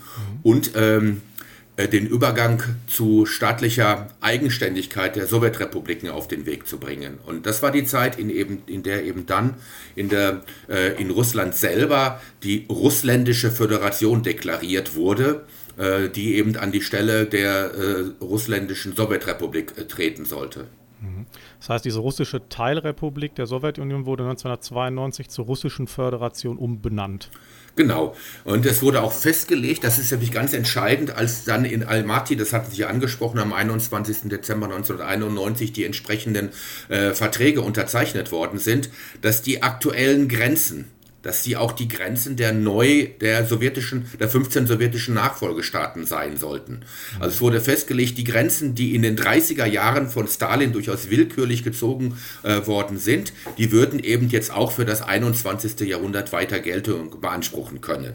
Und 0.44 0.72
ähm, 0.76 1.22
äh, 1.37 1.37
den 1.78 2.08
Übergang 2.08 2.64
zu 2.88 3.28
staatlicher 3.28 4.10
Eigenständigkeit 4.20 5.16
der 5.16 5.28
Sowjetrepubliken 5.28 6.10
auf 6.10 6.28
den 6.28 6.48
Weg 6.48 6.68
zu 6.68 6.80
bringen. 6.80 7.20
Und 7.24 7.46
das 7.46 7.62
war 7.62 7.72
die 7.72 7.86
Zeit, 7.86 8.18
in, 8.18 8.32
eben, 8.32 8.64
in 8.66 8.82
der 8.82 9.06
eben 9.06 9.28
dann 9.28 9.54
in, 9.96 10.10
der, 10.10 10.42
äh, 10.70 11.00
in 11.00 11.12
Russland 11.12 11.54
selber 11.54 12.20
die 12.42 12.66
russländische 12.68 13.52
Föderation 13.52 14.24
deklariert 14.24 14.96
wurde, 14.96 15.46
äh, 15.78 16.10
die 16.10 16.36
eben 16.36 16.56
an 16.58 16.72
die 16.72 16.82
Stelle 16.82 17.28
der 17.28 17.72
äh, 17.76 18.24
russländischen 18.24 18.96
Sowjetrepublik 18.96 19.74
äh, 19.78 19.84
treten 19.84 20.26
sollte. 20.26 20.66
Mhm. 21.02 21.28
Das 21.60 21.70
heißt, 21.70 21.86
diese 21.86 22.00
russische 22.00 22.48
Teilrepublik 22.50 23.36
der 23.36 23.48
Sowjetunion 23.48 24.06
wurde 24.06 24.24
1992 24.24 25.30
zur 25.30 25.46
russischen 25.46 25.88
Föderation 25.88 26.58
umbenannt. 26.58 27.30
Genau. 27.78 28.16
Und 28.44 28.66
es 28.66 28.82
wurde 28.82 29.04
auch 29.04 29.14
festgelegt, 29.14 29.84
das 29.84 30.00
ist 30.00 30.12
nämlich 30.12 30.32
ganz 30.32 30.54
entscheidend, 30.54 31.16
als 31.16 31.46
dann 31.46 31.64
in 31.64 31.84
Almaty, 31.84 32.36
das 32.36 32.52
hatten 32.52 32.72
Sie 32.72 32.86
angesprochen, 32.86 33.40
am 33.40 33.54
21. 33.54 34.30
Dezember 34.30 34.66
1991 34.66 35.74
die 35.74 35.86
entsprechenden 35.86 36.50
äh, 36.90 37.12
Verträge 37.12 37.62
unterzeichnet 37.62 38.32
worden 38.32 38.58
sind, 38.58 38.90
dass 39.22 39.44
die 39.44 39.62
aktuellen 39.62 40.28
Grenzen 40.28 40.86
dass 41.28 41.44
sie 41.44 41.58
auch 41.58 41.74
die 41.74 41.90
Grenzen 41.90 42.38
der 42.38 42.54
neu, 42.54 43.10
der 43.20 43.46
sowjetischen, 43.46 44.06
der 44.18 44.30
15 44.30 44.66
sowjetischen 44.66 45.14
Nachfolgestaaten 45.14 46.06
sein 46.06 46.38
sollten. 46.38 46.86
Also 47.20 47.36
es 47.36 47.42
wurde 47.42 47.60
festgelegt, 47.60 48.18
die 48.18 48.24
Grenzen, 48.24 48.76
die 48.76 48.96
in 48.96 49.02
den 49.02 49.18
30er 49.18 49.66
Jahren 49.66 50.08
von 50.08 50.30
Stalin 50.30 50.72
durchaus 50.72 51.10
willkürlich 51.10 51.66
gezogen 51.66 52.18
äh, 52.44 52.66
worden 52.66 52.98
sind, 52.98 53.34
die 53.58 53.74
würden 53.74 54.00
eben 54.00 54.30
jetzt 54.30 54.54
auch 54.54 54.72
für 54.72 54.86
das 54.86 55.02
21. 55.02 55.82
Jahrhundert 55.82 56.32
weiter 56.32 56.62
Geltung 56.62 57.20
beanspruchen 57.20 57.82
können. 57.82 58.14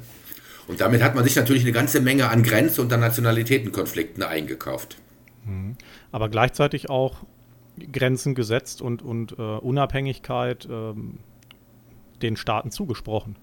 Und 0.67 0.81
damit 0.81 1.03
hat 1.03 1.15
man 1.15 1.25
sich 1.25 1.37
natürlich 1.37 1.65
eine 1.65 1.73
ganze 1.73 2.01
Menge 2.01 2.31
an 2.31 2.43
Grenz- 2.43 2.79
und 2.79 2.91
an 2.95 3.01
Nationalitätenkonflikten 3.01 4.23
eingekauft. 4.23 4.97
Mhm. 5.45 5.77
Aber 6.13 6.31
gleichzeitig 6.31 6.89
auch 6.89 7.25
Grenzen 7.93 8.35
gesetzt 8.35 8.81
und, 8.81 9.03
und 9.03 9.33
äh, 9.33 9.43
Unabhängigkeit 9.43 10.67
ähm, 10.71 11.19
den 12.23 12.37
Staaten 12.37 12.71
zugesprochen. 12.71 13.37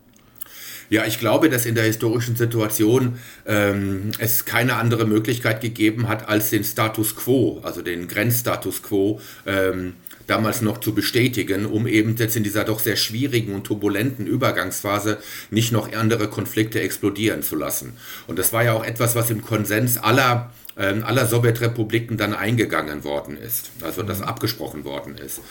Ja, 0.90 1.06
ich 1.06 1.20
glaube, 1.20 1.50
dass 1.50 1.68
in 1.68 1.76
der 1.76 1.84
historischen 1.84 2.36
Situation 2.36 3.20
ähm, 3.46 4.12
es 4.18 4.46
keine 4.46 4.76
andere 4.76 5.06
Möglichkeit 5.06 5.62
gegeben 5.62 6.08
hat, 6.08 6.28
als 6.28 6.50
den 6.50 6.64
Status 6.64 7.16
quo, 7.16 7.60
also 7.62 7.84
den 7.84 8.08
Grenzstatus 8.08 8.82
quo, 8.82 9.22
ähm, 9.46 9.94
damals 10.26 10.62
noch 10.62 10.80
zu 10.80 10.94
bestätigen, 10.94 11.66
um 11.66 11.86
eben 11.88 12.16
jetzt 12.16 12.36
in 12.36 12.44
dieser 12.44 12.64
doch 12.64 12.80
sehr 12.80 12.96
schwierigen 12.96 13.54
und 13.54 13.66
turbulenten 13.66 14.26
Übergangsphase 14.26 15.18
nicht 15.52 15.72
noch 15.72 15.92
andere 15.94 16.28
Konflikte 16.28 16.80
explodieren 16.82 17.44
zu 17.44 17.56
lassen. 17.56 17.94
Und 18.28 18.40
das 18.40 18.54
war 18.54 18.64
ja 18.64 18.74
auch 18.74 18.84
etwas, 18.84 19.16
was 19.16 19.30
im 19.30 19.42
Konsens 19.42 19.98
aller 19.98 20.52
ähm, 20.78 21.04
aller 21.04 21.26
Sowjetrepubliken 21.26 22.18
dann 22.18 22.34
eingegangen 22.34 23.04
worden 23.04 23.38
ist, 23.38 23.72
also 23.82 24.02
das 24.02 24.20
mhm. 24.20 24.26
abgesprochen 24.26 24.86
worden 24.86 25.16
ist. 25.18 25.42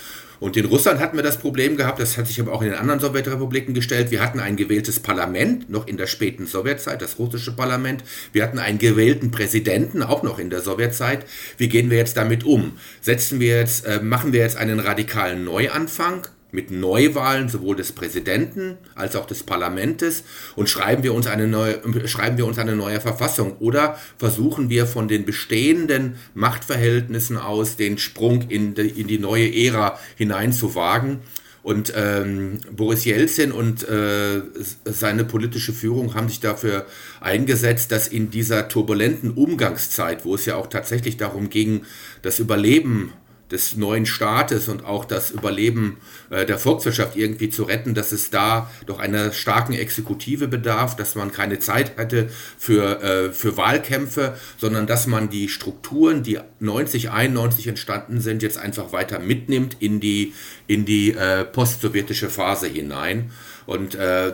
Und 0.40 0.56
in 0.56 0.66
Russland 0.66 1.00
hatten 1.00 1.16
wir 1.16 1.24
das 1.24 1.38
Problem 1.38 1.76
gehabt, 1.76 1.98
das 1.98 2.16
hat 2.16 2.26
sich 2.26 2.40
aber 2.40 2.52
auch 2.52 2.62
in 2.62 2.70
den 2.70 2.78
anderen 2.78 3.00
Sowjetrepubliken 3.00 3.74
gestellt, 3.74 4.10
wir 4.10 4.22
hatten 4.22 4.40
ein 4.40 4.56
gewähltes 4.56 5.00
Parlament, 5.00 5.68
noch 5.68 5.86
in 5.86 5.96
der 5.96 6.06
späten 6.06 6.46
Sowjetzeit, 6.46 7.02
das 7.02 7.18
russische 7.18 7.54
Parlament, 7.54 8.04
wir 8.32 8.42
hatten 8.42 8.58
einen 8.58 8.78
gewählten 8.78 9.30
Präsidenten, 9.30 10.02
auch 10.02 10.22
noch 10.22 10.38
in 10.38 10.50
der 10.50 10.60
Sowjetzeit. 10.60 11.26
Wie 11.56 11.68
gehen 11.68 11.90
wir 11.90 11.98
jetzt 11.98 12.16
damit 12.16 12.44
um? 12.44 12.78
Setzen 13.00 13.40
wir 13.40 13.56
jetzt, 13.56 13.84
äh, 13.84 14.00
machen 14.00 14.32
wir 14.32 14.40
jetzt 14.40 14.56
einen 14.56 14.80
radikalen 14.80 15.44
Neuanfang? 15.44 16.28
Mit 16.50 16.70
Neuwahlen 16.70 17.48
sowohl 17.48 17.76
des 17.76 17.92
Präsidenten 17.92 18.78
als 18.94 19.16
auch 19.16 19.26
des 19.26 19.42
Parlaments 19.42 20.24
und 20.56 20.68
schreiben 20.68 21.02
wir 21.02 21.12
uns 21.12 21.26
eine 21.26 21.46
neue, 21.46 21.80
schreiben 22.08 22.38
wir 22.38 22.46
uns 22.46 22.58
eine 22.58 22.74
neue 22.74 23.00
Verfassung 23.00 23.56
oder 23.58 23.98
versuchen 24.16 24.70
wir 24.70 24.86
von 24.86 25.08
den 25.08 25.24
bestehenden 25.24 26.16
Machtverhältnissen 26.34 27.36
aus 27.36 27.76
den 27.76 27.98
Sprung 27.98 28.48
in 28.48 28.74
die, 28.74 28.88
in 28.88 29.06
die 29.06 29.18
neue 29.18 29.54
Ära 29.54 29.98
hineinzuwagen. 30.16 31.18
Und 31.62 31.92
ähm, 31.94 32.60
Boris 32.70 33.04
Jelzin 33.04 33.52
und 33.52 33.86
äh, 33.86 34.40
seine 34.86 35.24
politische 35.24 35.74
Führung 35.74 36.14
haben 36.14 36.30
sich 36.30 36.40
dafür 36.40 36.86
eingesetzt, 37.20 37.92
dass 37.92 38.08
in 38.08 38.30
dieser 38.30 38.68
turbulenten 38.68 39.32
Umgangszeit, 39.32 40.24
wo 40.24 40.36
es 40.36 40.46
ja 40.46 40.56
auch 40.56 40.68
tatsächlich 40.68 41.18
darum 41.18 41.50
ging, 41.50 41.82
das 42.22 42.38
Überleben 42.38 43.12
des 43.50 43.76
neuen 43.76 44.06
Staates 44.06 44.68
und 44.68 44.84
auch 44.84 45.04
das 45.04 45.30
Überleben 45.30 45.98
äh, 46.30 46.44
der 46.44 46.58
Volkswirtschaft 46.58 47.16
irgendwie 47.16 47.48
zu 47.48 47.62
retten, 47.62 47.94
dass 47.94 48.12
es 48.12 48.30
da 48.30 48.70
doch 48.86 48.98
einer 48.98 49.32
starken 49.32 49.72
Exekutive 49.72 50.48
bedarf, 50.48 50.96
dass 50.96 51.14
man 51.14 51.32
keine 51.32 51.58
Zeit 51.58 51.96
hätte 51.96 52.28
für, 52.58 53.02
äh, 53.02 53.32
für 53.32 53.56
Wahlkämpfe, 53.56 54.36
sondern 54.58 54.86
dass 54.86 55.06
man 55.06 55.30
die 55.30 55.48
Strukturen, 55.48 56.22
die 56.22 56.38
90, 56.60 57.10
91 57.10 57.68
entstanden 57.68 58.20
sind, 58.20 58.42
jetzt 58.42 58.58
einfach 58.58 58.92
weiter 58.92 59.18
mitnimmt 59.18 59.76
in 59.80 60.00
die, 60.00 60.34
in 60.66 60.84
die 60.84 61.12
äh, 61.12 61.44
post-sowjetische 61.44 62.28
Phase 62.28 62.66
hinein. 62.66 63.30
Und 63.66 63.94
äh, 63.94 64.32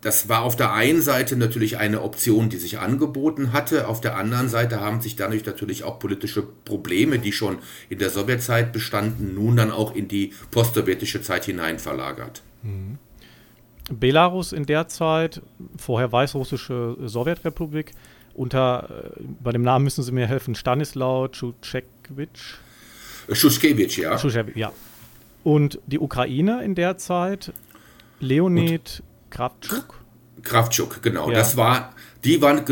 das 0.00 0.28
war 0.28 0.42
auf 0.42 0.56
der 0.56 0.72
einen 0.72 1.00
Seite 1.00 1.36
natürlich 1.36 1.78
eine 1.78 2.02
Option, 2.02 2.48
die 2.48 2.56
sich 2.56 2.78
angeboten 2.78 3.52
hatte. 3.52 3.88
Auf 3.88 4.00
der 4.00 4.16
anderen 4.16 4.48
Seite 4.48 4.80
haben 4.80 5.00
sich 5.00 5.16
dadurch 5.16 5.44
natürlich 5.46 5.84
auch 5.84 5.98
politische 5.98 6.42
Probleme, 6.42 7.18
die 7.18 7.32
schon 7.32 7.58
in 7.88 7.98
der 7.98 8.10
Sowjetzeit 8.10 8.72
bestanden, 8.72 9.34
nun 9.34 9.56
dann 9.56 9.70
auch 9.70 9.94
in 9.94 10.08
die 10.08 10.32
post-sowjetische 10.50 11.22
Zeit 11.22 11.44
hinein 11.44 11.78
verlagert. 11.78 12.42
Mhm. 12.62 12.98
Belarus 13.90 14.52
in 14.52 14.66
der 14.66 14.88
Zeit, 14.88 15.42
vorher 15.76 16.12
Weißrussische 16.12 16.96
Sowjetrepublik, 17.04 17.92
unter, 18.34 19.14
äh, 19.18 19.22
bei 19.42 19.52
dem 19.52 19.62
Namen 19.62 19.84
müssen 19.84 20.02
Sie 20.02 20.12
mir 20.12 20.26
helfen, 20.26 20.54
Stanislaw 20.54 21.28
Tschuschkewitsch. 21.28 22.54
Schuschkewitsch, 23.30 23.98
ja. 23.98 24.18
Schuschkewitsch, 24.18 24.56
ja. 24.56 24.72
Und 25.44 25.80
die 25.86 25.98
Ukraine 25.98 26.62
in 26.64 26.74
der 26.74 26.98
Zeit, 26.98 27.52
Leonid 28.20 29.02
Kravtschuk? 29.32 29.94
Kravtschuk, 30.42 31.02
genau. 31.02 31.30
Ja. 31.30 31.36
Das 31.36 31.56
war, 31.56 31.94
die 32.22 32.42
waren 32.42 32.64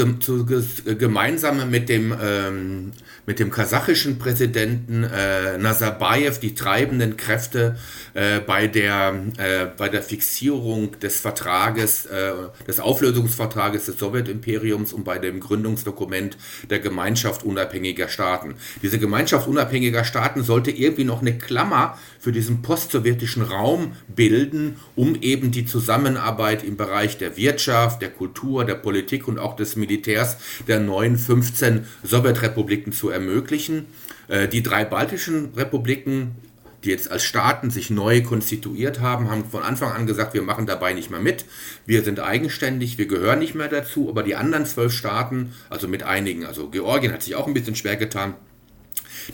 gemeinsam 0.99 1.71
mit 1.71 1.89
dem, 1.89 2.15
ähm, 2.21 2.93
mit 3.27 3.39
dem 3.39 3.51
kasachischen 3.51 4.19
Präsidenten 4.19 5.05
äh, 5.05 5.57
Nazarbayev 5.57 6.39
die 6.39 6.55
treibenden 6.55 7.17
Kräfte 7.17 7.77
äh, 8.13 8.41
bei, 8.41 8.67
der, 8.67 9.15
äh, 9.39 9.67
bei 9.77 9.89
der 9.89 10.03
Fixierung 10.03 10.99
des 11.01 11.21
Vertrages, 11.21 12.07
äh, 12.07 12.33
des 12.67 12.79
Auflösungsvertrages 12.79 13.87
des 13.87 13.99
Sowjetimperiums 13.99 14.93
und 14.93 15.05
bei 15.05 15.19
dem 15.19 15.41
Gründungsdokument 15.41 16.37
der 16.69 16.81
Gemeinschaft 16.81 17.43
unabhängiger 17.43 18.09
Staaten. 18.09 18.57
Diese 18.83 18.99
Gemeinschaft 18.99 19.49
unabhängiger 19.49 20.05
Staaten 20.05 20.43
sollte 20.43 20.71
irgendwie 20.71 21.05
noch 21.05 21.23
eine 21.23 21.39
Klammer 21.39 21.99
für 22.21 22.33
diesen 22.33 22.63
postsowjetischen 22.63 23.43
Raum 23.43 23.93
bilden, 24.09 24.77
um 24.95 25.17
eben 25.21 25.51
die 25.51 25.65
Zusammenarbeit 25.65 26.63
im 26.63 26.77
Bereich 26.77 27.19
der 27.19 27.37
Wirtschaft, 27.37 28.03
der 28.03 28.11
Kultur, 28.11 28.65
der 28.65 28.75
Politik 28.75 29.27
und 29.27 29.39
auch 29.39 29.57
des 29.57 29.75
Militärs 29.75 30.37
der 30.69 30.79
neuen 30.79 31.17
15 31.17 31.87
Sowjetrepubliken 32.05 32.93
zu 32.93 33.09
ermöglichen. 33.09 33.87
Äh, 34.29 34.47
die 34.49 34.63
drei 34.63 34.85
baltischen 34.85 35.55
Republiken 35.57 36.37
die 36.85 36.91
jetzt 36.91 37.11
als 37.11 37.25
Staaten 37.25 37.71
sich 37.71 37.91
neu 37.91 38.23
konstituiert 38.23 39.01
haben, 39.01 39.31
haben 39.31 39.45
von 39.45 39.63
Anfang 39.63 39.93
an 39.93 40.07
gesagt, 40.07 40.35
wir 40.35 40.43
machen 40.43 40.67
dabei 40.67 40.93
nicht 40.93 41.11
mehr 41.11 41.21
mit, 41.21 41.45
wir 41.87 42.03
sind 42.03 42.21
eigenständig, 42.21 42.99
wir 42.99 43.07
gehören 43.07 43.39
nicht 43.39 43.55
mehr 43.55 43.69
dazu, 43.69 44.09
aber 44.09 44.23
die 44.23 44.37
anderen 44.37 44.67
zwölf 44.67 44.93
Staaten, 44.93 45.53
also 45.69 45.89
mit 45.89 46.03
einigen, 46.03 46.47
also 46.47 46.69
Georgien 46.69 47.13
hat 47.13 47.23
sich 47.23 47.35
auch 47.35 47.47
ein 47.47 47.55
bisschen 47.55 47.77
schwer 47.77 47.97
getan, 47.97 48.35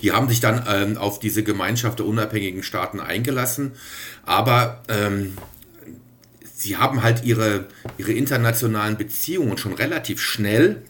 die 0.03 0.13
haben 0.13 0.29
sich 0.29 0.41
dann 0.41 0.65
ähm, 0.69 0.97
auf 0.97 1.19
diese 1.19 1.43
Gemeinschaft 1.43 1.99
der 1.99 2.07
unabhängigen 2.07 2.63
Staaten 2.63 3.01
eingelassen, 3.01 3.73
aber 4.25 4.83
ähm, 4.89 5.37
sie 6.55 6.77
haben 6.77 7.03
halt 7.03 7.25
ihre, 7.25 7.67
ihre 7.99 8.13
internationalen 8.13 8.97
Beziehungen 8.97 9.59
schon 9.59 9.75
relativ 9.75 10.21
schnell 10.21 10.83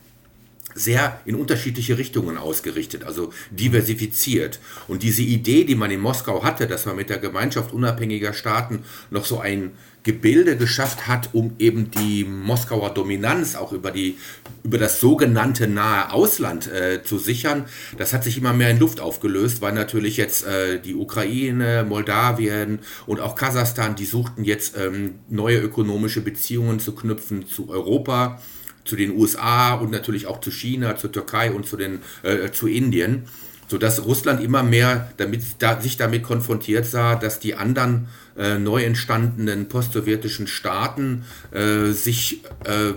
sehr 0.76 1.20
in 1.24 1.34
unterschiedliche 1.34 1.98
Richtungen 1.98 2.36
ausgerichtet, 2.36 3.04
also 3.04 3.32
diversifiziert. 3.50 4.60
Und 4.86 5.02
diese 5.02 5.22
Idee, 5.22 5.64
die 5.64 5.74
man 5.74 5.90
in 5.90 6.00
Moskau 6.00 6.44
hatte, 6.44 6.66
dass 6.66 6.86
man 6.86 6.96
mit 6.96 7.08
der 7.08 7.18
Gemeinschaft 7.18 7.72
unabhängiger 7.72 8.34
Staaten 8.34 8.84
noch 9.10 9.24
so 9.24 9.40
ein 9.40 9.72
Gebilde 10.02 10.56
geschafft 10.56 11.08
hat, 11.08 11.30
um 11.32 11.54
eben 11.58 11.90
die 11.90 12.22
Moskauer 12.24 12.94
Dominanz 12.94 13.56
auch 13.56 13.72
über, 13.72 13.90
die, 13.90 14.18
über 14.62 14.78
das 14.78 15.00
sogenannte 15.00 15.66
nahe 15.66 16.12
Ausland 16.12 16.68
äh, 16.68 17.02
zu 17.02 17.18
sichern, 17.18 17.64
das 17.98 18.12
hat 18.12 18.22
sich 18.22 18.38
immer 18.38 18.52
mehr 18.52 18.70
in 18.70 18.78
Luft 18.78 19.00
aufgelöst, 19.00 19.62
weil 19.62 19.72
natürlich 19.72 20.16
jetzt 20.16 20.46
äh, 20.46 20.78
die 20.80 20.94
Ukraine, 20.94 21.84
Moldawien 21.88 22.78
und 23.06 23.18
auch 23.18 23.34
Kasachstan, 23.34 23.96
die 23.96 24.04
suchten 24.04 24.44
jetzt 24.44 24.76
ähm, 24.78 25.16
neue 25.28 25.58
ökonomische 25.58 26.20
Beziehungen 26.20 26.78
zu 26.78 26.94
knüpfen 26.94 27.48
zu 27.48 27.68
Europa 27.68 28.40
zu 28.86 28.96
den 28.96 29.16
USA 29.16 29.74
und 29.74 29.90
natürlich 29.90 30.26
auch 30.26 30.40
zu 30.40 30.50
China, 30.50 30.96
zur 30.96 31.12
Türkei 31.12 31.50
und 31.50 31.66
zu, 31.66 31.76
den, 31.76 32.00
äh, 32.22 32.50
zu 32.50 32.66
Indien, 32.66 33.24
sodass 33.68 34.04
Russland 34.04 34.42
immer 34.42 34.62
mehr 34.62 35.10
damit, 35.16 35.42
da, 35.58 35.80
sich 35.80 35.96
damit 35.96 36.22
konfrontiert 36.22 36.86
sah, 36.86 37.16
dass 37.16 37.40
die 37.40 37.54
anderen 37.54 38.08
äh, 38.36 38.58
neu 38.58 38.84
entstandenen 38.84 39.68
postsowjetischen 39.68 40.46
Staaten 40.46 41.24
äh, 41.52 41.90
sich 41.90 42.44
äh, 42.64 42.92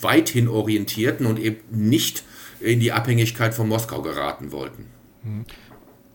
weithin 0.00 0.48
orientierten 0.48 1.26
und 1.26 1.38
eben 1.38 1.58
nicht 1.70 2.24
in 2.60 2.80
die 2.80 2.92
Abhängigkeit 2.92 3.54
von 3.54 3.68
Moskau 3.68 4.02
geraten 4.02 4.52
wollten. 4.52 4.86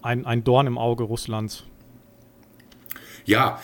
Ein, 0.01 0.25
ein 0.25 0.43
Dorn 0.43 0.67
im 0.67 0.77
Auge 0.77 1.03
Russlands. 1.03 1.63
Ja, 3.25 3.59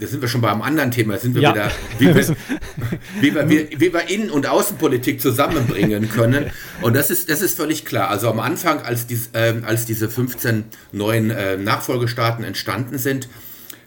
da 0.00 0.06
sind 0.06 0.22
wir 0.22 0.28
schon 0.28 0.40
beim 0.40 0.62
anderen 0.62 0.90
Thema, 0.90 1.14
da 1.14 1.20
sind 1.20 1.34
wir 1.34 1.42
ja. 1.42 1.54
wieder, 1.54 1.70
wie 1.98 2.14
wir, 2.14 2.26
wie, 3.20 3.34
wir, 3.34 3.48
wie, 3.50 3.68
wie 3.78 3.92
wir 3.92 4.08
Innen- 4.08 4.30
und 4.30 4.46
Außenpolitik 4.46 5.20
zusammenbringen 5.20 6.08
können. 6.10 6.46
Und 6.80 6.96
das 6.96 7.10
ist, 7.10 7.28
das 7.28 7.42
ist 7.42 7.56
völlig 7.56 7.84
klar. 7.84 8.08
Also 8.08 8.30
am 8.30 8.40
Anfang, 8.40 8.80
als, 8.80 9.06
dies, 9.06 9.30
äh, 9.34 9.54
als 9.62 9.84
diese 9.84 10.08
15 10.08 10.64
neuen 10.92 11.30
äh, 11.30 11.58
Nachfolgestaaten 11.58 12.44
entstanden 12.44 12.96
sind, 12.96 13.28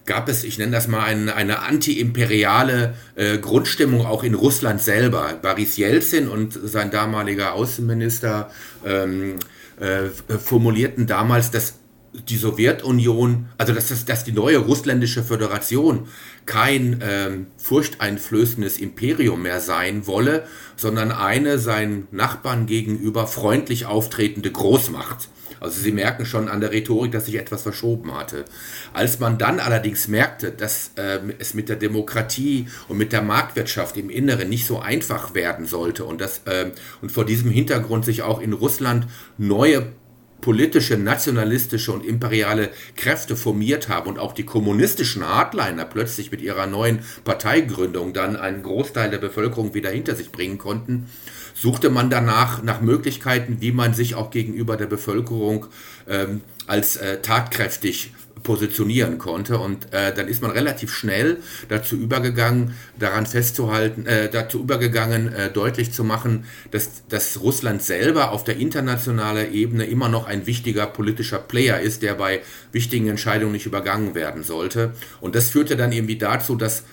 gab 0.06 0.30
es, 0.30 0.44
ich 0.44 0.58
nenne 0.58 0.72
das 0.72 0.88
mal, 0.88 1.04
ein, 1.04 1.30
eine 1.30 1.60
anti-imperiale 1.60 2.94
äh, 3.16 3.38
Grundstimmung 3.40 4.06
auch 4.06 4.24
in 4.24 4.36
Russland 4.36 4.82
selber. 4.82 5.34
Boris 5.42 5.78
Jelzin 5.78 6.28
und 6.28 6.54
sein 6.64 6.92
damaliger 6.92 7.54
Außenminister 7.54 8.52
ähm, 8.86 9.38
äh, 9.80 10.10
formulierten 10.38 11.08
damals, 11.08 11.50
dass 11.50 11.76
die 12.14 12.38
Sowjetunion, 12.38 13.48
also 13.58 13.74
dass, 13.74 13.90
dass, 13.90 14.06
dass 14.06 14.24
die 14.24 14.32
neue 14.32 14.60
russländische 14.60 15.24
Föderation 15.24 16.08
kein 16.46 17.00
ähm, 17.02 17.48
furchteinflößendes 17.58 18.78
Imperium 18.78 19.42
mehr 19.42 19.60
sein 19.60 20.06
wolle, 20.06 20.46
sondern 20.76 21.12
eine 21.12 21.58
seinen 21.58 22.08
Nachbarn 22.12 22.66
gegenüber 22.66 23.28
freundlich 23.28 23.86
auftretende 23.86 24.52
Großmacht. 24.52 25.30
Also 25.64 25.80
Sie 25.80 25.94
merken 25.94 26.26
schon 26.26 26.50
an 26.50 26.60
der 26.60 26.72
Rhetorik, 26.72 27.14
dass 27.14 27.26
sich 27.26 27.36
etwas 27.36 27.62
verschoben 27.62 28.14
hatte. 28.14 28.44
Als 28.92 29.20
man 29.20 29.38
dann 29.38 29.62
allerdings 29.62 30.10
merkte, 30.10 30.52
dass 30.52 30.92
äh, 30.96 31.20
es 31.40 31.54
mit 31.54 31.70
der 31.70 31.78
Demokratie 31.78 32.68
und 32.90 32.98
mit 32.98 33.14
der 33.14 33.22
Marktwirtschaft 33.22 33.96
im 33.96 34.10
Inneren 34.10 34.50
nicht 34.50 34.68
so 34.68 34.80
einfach 34.80 35.34
werden 35.36 35.66
sollte 35.66 36.04
und, 36.04 36.20
das, 36.20 36.42
äh, 36.46 36.72
und 37.02 37.14
vor 37.14 37.26
diesem 37.26 37.50
Hintergrund 37.50 38.04
sich 38.04 38.24
auch 38.24 38.42
in 38.42 38.52
Russland 38.52 39.08
neue 39.38 39.94
politische, 40.44 40.98
nationalistische 40.98 41.94
und 41.94 42.06
imperiale 42.06 42.70
Kräfte 42.98 43.38
formiert 43.38 43.88
haben 43.88 44.10
und 44.10 44.20
auch 44.20 44.34
die 44.34 44.44
kommunistischen 44.44 45.26
Hardliner 45.26 45.86
plötzlich 45.86 46.32
mit 46.32 46.42
ihrer 46.42 46.68
neuen 46.68 47.00
Parteigründung 47.24 48.12
dann 48.12 48.36
einen 48.36 48.62
Großteil 48.62 49.10
der 49.10 49.20
Bevölkerung 49.20 49.74
wieder 49.74 49.90
hinter 49.90 50.16
sich 50.16 50.34
bringen 50.34 50.58
konnten, 50.58 51.08
suchte 51.54 51.90
man 51.90 52.10
danach 52.10 52.62
nach 52.62 52.82
Möglichkeiten, 52.82 53.62
wie 53.62 53.72
man 53.72 53.94
sich 53.94 54.16
auch 54.16 54.32
gegenüber 54.32 54.76
der 54.76 54.88
Bevölkerung 54.88 55.68
ähm, 56.10 56.42
als 56.68 56.98
äh, 56.98 57.22
tatkräftig 57.22 58.12
positionieren 58.44 59.18
konnte. 59.18 59.58
Und 59.58 59.94
äh, 59.94 60.14
dann 60.14 60.28
ist 60.28 60.42
man 60.42 60.52
relativ 60.52 60.94
schnell 60.94 61.38
dazu 61.70 61.96
übergegangen, 61.96 62.76
daran 63.00 63.26
festzuhalten, 63.26 64.06
äh, 64.06 64.30
dazu 64.30 64.60
übergegangen, 64.60 65.34
äh, 65.34 65.50
deutlich 65.50 65.92
zu 65.92 66.04
machen, 66.04 66.46
dass, 66.72 67.08
dass 67.08 67.42
Russland 67.42 67.82
selber 67.82 68.32
auf 68.32 68.44
der 68.44 68.58
internationalen 68.58 69.54
Ebene 69.54 69.86
immer 69.86 70.10
noch 70.10 70.28
ein 70.28 70.46
wichtiger 70.46 70.86
politischer 70.86 71.40
Player 71.40 71.80
ist, 71.80 72.02
der 72.02 72.14
bei 72.16 72.42
wichtigen 72.72 73.08
Entscheidungen 73.08 73.54
nicht 73.54 73.66
übergangen 73.66 74.16
werden 74.16 74.44
sollte. 74.44 74.92
Und 75.22 75.36
das 75.36 75.50
führte 75.50 75.76
dann 75.76 75.92
irgendwie 75.92 76.18
dazu, 76.18 76.56
dass 76.56 76.84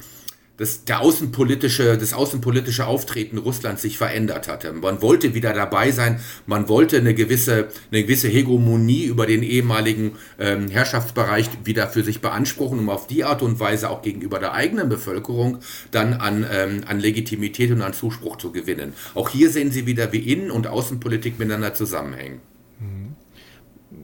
dass 0.60 0.84
der 0.84 1.00
außenpolitische, 1.00 1.96
das 1.96 2.12
außenpolitische 2.12 2.86
Auftreten 2.86 3.38
Russlands 3.38 3.80
sich 3.80 3.96
verändert 3.96 4.46
hatte. 4.46 4.74
Man 4.74 5.00
wollte 5.00 5.32
wieder 5.32 5.54
dabei 5.54 5.90
sein, 5.90 6.20
man 6.44 6.68
wollte 6.68 6.98
eine 6.98 7.14
gewisse, 7.14 7.68
eine 7.90 8.02
gewisse 8.02 8.28
Hegemonie 8.28 9.04
über 9.04 9.24
den 9.24 9.42
ehemaligen 9.42 10.18
ähm, 10.38 10.68
Herrschaftsbereich 10.68 11.48
wieder 11.64 11.88
für 11.88 12.02
sich 12.02 12.20
beanspruchen, 12.20 12.78
um 12.78 12.90
auf 12.90 13.06
die 13.06 13.24
Art 13.24 13.40
und 13.40 13.58
Weise 13.58 13.88
auch 13.88 14.02
gegenüber 14.02 14.38
der 14.38 14.52
eigenen 14.52 14.90
Bevölkerung 14.90 15.60
dann 15.92 16.12
an, 16.12 16.44
ähm, 16.52 16.82
an 16.86 17.00
Legitimität 17.00 17.70
und 17.70 17.80
an 17.80 17.94
Zuspruch 17.94 18.36
zu 18.36 18.52
gewinnen. 18.52 18.92
Auch 19.14 19.30
hier 19.30 19.48
sehen 19.48 19.70
Sie 19.70 19.86
wieder, 19.86 20.12
wie 20.12 20.30
Innen- 20.30 20.50
und 20.50 20.66
Außenpolitik 20.66 21.38
miteinander 21.38 21.72
zusammenhängen. 21.72 22.40
Mhm. 22.78 23.16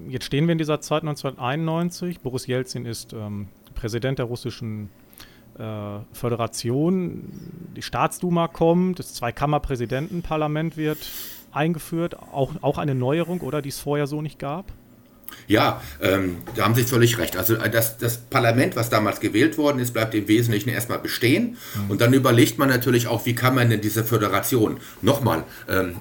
Jetzt 0.08 0.24
stehen 0.24 0.46
wir 0.46 0.52
in 0.52 0.58
dieser 0.58 0.80
Zeit 0.80 1.02
1991. 1.02 2.20
Boris 2.20 2.46
Jelzin 2.46 2.86
ist 2.86 3.12
ähm, 3.12 3.48
Präsident 3.74 4.18
der 4.18 4.24
russischen 4.24 4.86
äh, 4.86 5.05
Föderation, 6.12 7.24
die 7.76 7.82
Staatsduma 7.82 8.48
kommt, 8.48 8.98
das 8.98 9.14
Zweikammerpräsidentenparlament 9.14 10.76
wird 10.76 10.98
eingeführt, 11.52 12.16
auch, 12.18 12.52
auch 12.60 12.78
eine 12.78 12.94
Neuerung, 12.94 13.40
oder 13.40 13.62
die 13.62 13.70
es 13.70 13.80
vorher 13.80 14.06
so 14.06 14.20
nicht 14.22 14.38
gab? 14.38 14.72
Ja, 15.48 15.80
ähm, 16.00 16.38
da 16.54 16.64
haben 16.64 16.74
Sie 16.74 16.84
völlig 16.84 17.18
recht. 17.18 17.36
Also 17.36 17.54
äh, 17.54 17.70
das, 17.70 17.98
das 17.98 18.18
Parlament, 18.18 18.76
was 18.76 18.90
damals 18.90 19.20
gewählt 19.20 19.58
worden 19.58 19.78
ist, 19.78 19.92
bleibt 19.92 20.14
im 20.14 20.28
Wesentlichen 20.28 20.70
erstmal 20.70 20.98
bestehen. 20.98 21.56
Mhm. 21.74 21.90
Und 21.90 22.00
dann 22.00 22.12
überlegt 22.12 22.58
man 22.58 22.68
natürlich 22.68 23.06
auch, 23.06 23.26
wie 23.26 23.34
kann 23.34 23.54
man 23.54 23.70
denn 23.70 23.80
diese 23.80 24.04
Föderation, 24.04 24.78
nochmal, 25.02 25.44
ähm, 25.68 25.96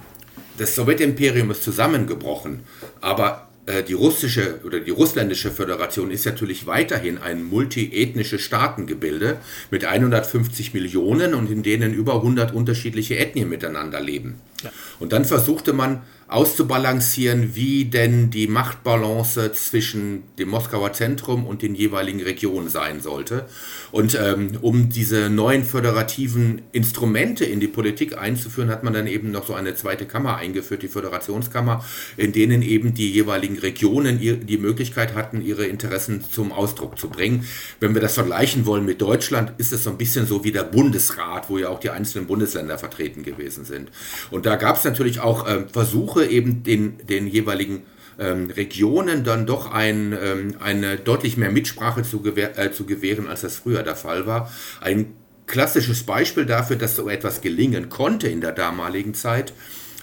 das 0.58 0.74
Sowjetimperium 0.74 1.50
ist 1.50 1.62
zusammengebrochen, 1.64 2.60
aber 3.00 3.42
äh, 3.42 3.45
die 3.88 3.94
russische 3.94 4.60
oder 4.64 4.78
die 4.78 4.92
russländische 4.92 5.50
Föderation 5.50 6.12
ist 6.12 6.24
natürlich 6.24 6.66
weiterhin 6.66 7.18
ein 7.18 7.42
multiethnisches 7.42 8.40
Staatengebilde 8.42 9.38
mit 9.72 9.84
150 9.84 10.72
Millionen 10.72 11.34
und 11.34 11.50
in 11.50 11.64
denen 11.64 11.92
über 11.92 12.14
100 12.14 12.54
unterschiedliche 12.54 13.18
Ethnien 13.18 13.48
miteinander 13.48 14.00
leben. 14.00 14.36
Ja. 14.62 14.70
Und 15.00 15.12
dann 15.12 15.24
versuchte 15.24 15.72
man 15.72 16.02
auszubalancieren, 16.28 17.54
wie 17.54 17.84
denn 17.84 18.30
die 18.30 18.48
Machtbalance 18.48 19.52
zwischen 19.52 20.24
dem 20.38 20.48
Moskauer 20.48 20.92
Zentrum 20.92 21.46
und 21.46 21.62
den 21.62 21.76
jeweiligen 21.76 22.20
Regionen 22.20 22.68
sein 22.68 23.00
sollte. 23.00 23.46
Und 23.92 24.18
ähm, 24.20 24.58
um 24.60 24.88
diese 24.88 25.30
neuen 25.30 25.64
föderativen 25.64 26.62
Instrumente 26.72 27.44
in 27.44 27.60
die 27.60 27.68
Politik 27.68 28.18
einzuführen, 28.18 28.70
hat 28.70 28.82
man 28.82 28.92
dann 28.92 29.06
eben 29.06 29.30
noch 29.30 29.46
so 29.46 29.54
eine 29.54 29.76
zweite 29.76 30.04
Kammer 30.04 30.36
eingeführt, 30.36 30.82
die 30.82 30.88
Föderationskammer, 30.88 31.84
in 32.16 32.32
denen 32.32 32.62
eben 32.62 32.92
die 32.94 33.12
jeweiligen 33.12 33.58
Regionen 33.58 34.18
die 34.18 34.58
Möglichkeit 34.58 35.14
hatten, 35.14 35.40
ihre 35.40 35.66
Interessen 35.66 36.24
zum 36.30 36.50
Ausdruck 36.50 36.98
zu 36.98 37.08
bringen. 37.08 37.46
Wenn 37.78 37.94
wir 37.94 38.00
das 38.00 38.14
vergleichen 38.14 38.66
wollen 38.66 38.84
mit 38.84 39.00
Deutschland, 39.00 39.52
ist 39.58 39.72
es 39.72 39.84
so 39.84 39.90
ein 39.90 39.98
bisschen 39.98 40.26
so 40.26 40.42
wie 40.42 40.52
der 40.52 40.64
Bundesrat, 40.64 41.48
wo 41.48 41.58
ja 41.58 41.68
auch 41.68 41.78
die 41.78 41.90
einzelnen 41.90 42.26
Bundesländer 42.26 42.78
vertreten 42.78 43.22
gewesen 43.22 43.64
sind. 43.64 43.90
Und 44.32 44.44
da 44.44 44.56
gab 44.56 44.76
es 44.76 44.84
natürlich 44.84 45.20
auch 45.20 45.46
äh, 45.46 45.64
Versuche, 45.72 46.15
eben 46.24 46.62
den, 46.62 46.98
den 47.06 47.26
jeweiligen 47.26 47.82
ähm, 48.18 48.50
Regionen 48.50 49.24
dann 49.24 49.46
doch 49.46 49.72
ein, 49.72 50.16
ähm, 50.20 50.56
eine 50.60 50.96
deutlich 50.96 51.36
mehr 51.36 51.50
Mitsprache 51.50 52.02
zu, 52.02 52.20
gewähr, 52.22 52.58
äh, 52.58 52.72
zu 52.72 52.86
gewähren, 52.86 53.28
als 53.28 53.42
das 53.42 53.56
früher 53.56 53.82
der 53.82 53.96
Fall 53.96 54.26
war. 54.26 54.50
Ein 54.80 55.14
klassisches 55.46 56.04
Beispiel 56.04 56.46
dafür, 56.46 56.76
dass 56.76 56.96
so 56.96 57.08
etwas 57.08 57.40
gelingen 57.40 57.88
konnte 57.88 58.28
in 58.28 58.40
der 58.40 58.52
damaligen 58.52 59.14
Zeit, 59.14 59.52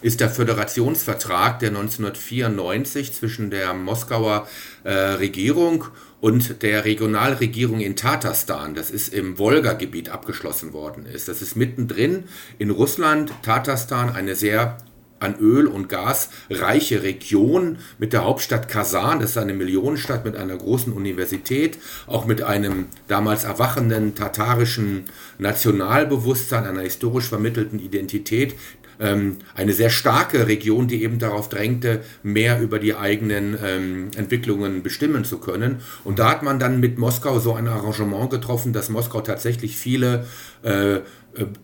ist 0.01 0.19
der 0.19 0.29
Föderationsvertrag 0.29 1.59
der 1.59 1.69
1994 1.69 3.13
zwischen 3.13 3.49
der 3.49 3.73
Moskauer 3.73 4.47
äh, 4.83 4.91
Regierung 4.91 5.85
und 6.19 6.61
der 6.61 6.85
Regionalregierung 6.85 7.79
in 7.79 7.95
Tatarstan, 7.95 8.75
das 8.75 8.91
ist 8.91 9.13
im 9.13 9.37
Wolga-Gebiet 9.37 10.09
abgeschlossen 10.09 10.73
worden 10.73 11.05
ist. 11.05 11.27
Das 11.27 11.41
ist 11.41 11.55
mittendrin 11.55 12.25
in 12.59 12.69
Russland, 12.69 13.31
Tatarstan, 13.43 14.09
eine 14.09 14.35
sehr 14.35 14.77
an 15.23 15.35
Öl 15.39 15.67
und 15.67 15.89
Gas 15.89 16.29
reiche 16.49 17.03
Region 17.03 17.77
mit 17.97 18.13
der 18.13 18.25
Hauptstadt 18.25 18.67
Kasan. 18.67 19.19
Das 19.19 19.31
ist 19.31 19.37
eine 19.37 19.53
Millionenstadt 19.53 20.25
mit 20.25 20.35
einer 20.35 20.57
großen 20.57 20.93
Universität, 20.93 21.77
auch 22.07 22.25
mit 22.25 22.41
einem 22.41 22.87
damals 23.07 23.43
erwachenden 23.43 24.15
tatarischen 24.15 25.05
Nationalbewusstsein, 25.39 26.65
einer 26.65 26.81
historisch 26.81 27.29
vermittelten 27.29 27.79
Identität, 27.79 28.55
ähm, 28.99 29.37
eine 29.55 29.73
sehr 29.73 29.89
starke 29.89 30.47
Region, 30.47 30.87
die 30.87 31.03
eben 31.03 31.19
darauf 31.19 31.49
drängte, 31.49 32.01
mehr 32.21 32.61
über 32.61 32.79
die 32.79 32.95
eigenen 32.95 33.57
ähm, 33.63 34.11
Entwicklungen 34.15 34.83
bestimmen 34.83 35.25
zu 35.25 35.39
können. 35.39 35.77
Und 36.03 36.19
da 36.19 36.29
hat 36.29 36.43
man 36.43 36.59
dann 36.59 36.79
mit 36.79 36.97
Moskau 36.97 37.39
so 37.39 37.53
ein 37.53 37.67
Arrangement 37.67 38.29
getroffen, 38.29 38.73
dass 38.73 38.89
Moskau 38.89 39.21
tatsächlich 39.21 39.77
viele 39.77 40.25
äh, 40.63 40.99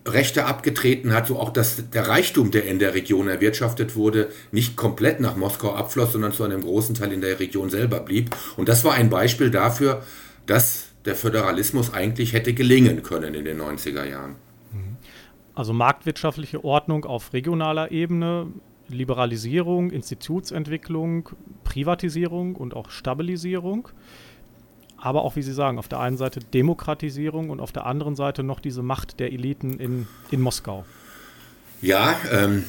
Rechte 0.08 0.46
abgetreten 0.46 1.14
hat, 1.14 1.28
so 1.28 1.40
auch 1.40 1.52
dass 1.52 1.90
der 1.92 2.08
Reichtum, 2.08 2.50
der 2.52 2.66
in 2.66 2.80
der 2.80 2.96
Region 2.96 3.28
erwirtschaftet 3.28 3.96
wurde, 3.96 4.30
nicht 4.52 4.76
komplett 4.76 5.20
nach 5.20 5.36
Moskau 5.36 5.74
abfloss, 5.74 6.14
sondern 6.14 6.32
zu 6.32 6.44
einem 6.44 6.62
großen 6.62 6.96
Teil 6.96 7.14
in 7.14 7.22
der 7.22 7.40
Region 7.40 7.70
selber 7.70 8.00
blieb. 8.00 8.36
Und 8.58 8.68
das 8.68 8.84
war 8.84 8.94
ein 8.94 9.10
Beispiel 9.10 9.52
dafür, 9.52 10.04
dass 10.48 10.88
der 11.06 11.16
Föderalismus 11.16 11.94
eigentlich 11.94 12.34
hätte 12.34 12.54
gelingen 12.54 13.04
können 13.04 13.34
in 13.36 13.46
den 13.46 13.62
90er 13.62 14.06
Jahren. 14.06 14.32
Mhm. 14.74 14.98
Also 15.54 15.74
marktwirtschaftliche 15.74 16.64
Ordnung 16.64 17.06
auf 17.06 17.34
regionaler 17.34 17.92
Ebene, 17.92 18.48
Liberalisierung, 18.88 19.92
Institutsentwicklung, 19.92 21.30
Privatisierung 21.64 22.56
und 22.56 22.76
auch 22.76 22.90
Stabilisierung 22.90 23.90
aber 25.02 25.24
auch, 25.24 25.36
wie 25.36 25.42
Sie 25.42 25.54
sagen, 25.54 25.80
auf 25.80 25.88
der 25.88 26.00
einen 26.00 26.18
Seite 26.18 26.40
Demokratisierung 26.40 27.50
und 27.50 27.60
auf 27.60 27.72
der 27.72 27.86
anderen 27.86 28.16
Seite 28.16 28.44
noch 28.44 28.60
diese 28.60 28.82
Macht 28.82 29.20
der 29.20 29.32
Eliten 29.32 29.80
in, 29.80 30.08
in 30.32 30.42
Moskau. 30.42 30.86
Ja, 31.82 32.16
ähm, 32.32 32.66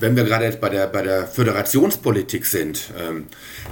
wenn 0.00 0.16
wir 0.16 0.24
gerade 0.24 0.44
jetzt 0.44 0.60
bei 0.60 0.68
der, 0.68 0.86
bei 0.86 1.02
der 1.02 1.26
Föderationspolitik 1.26 2.46
sind, 2.46 2.90
ähm, 2.98 3.26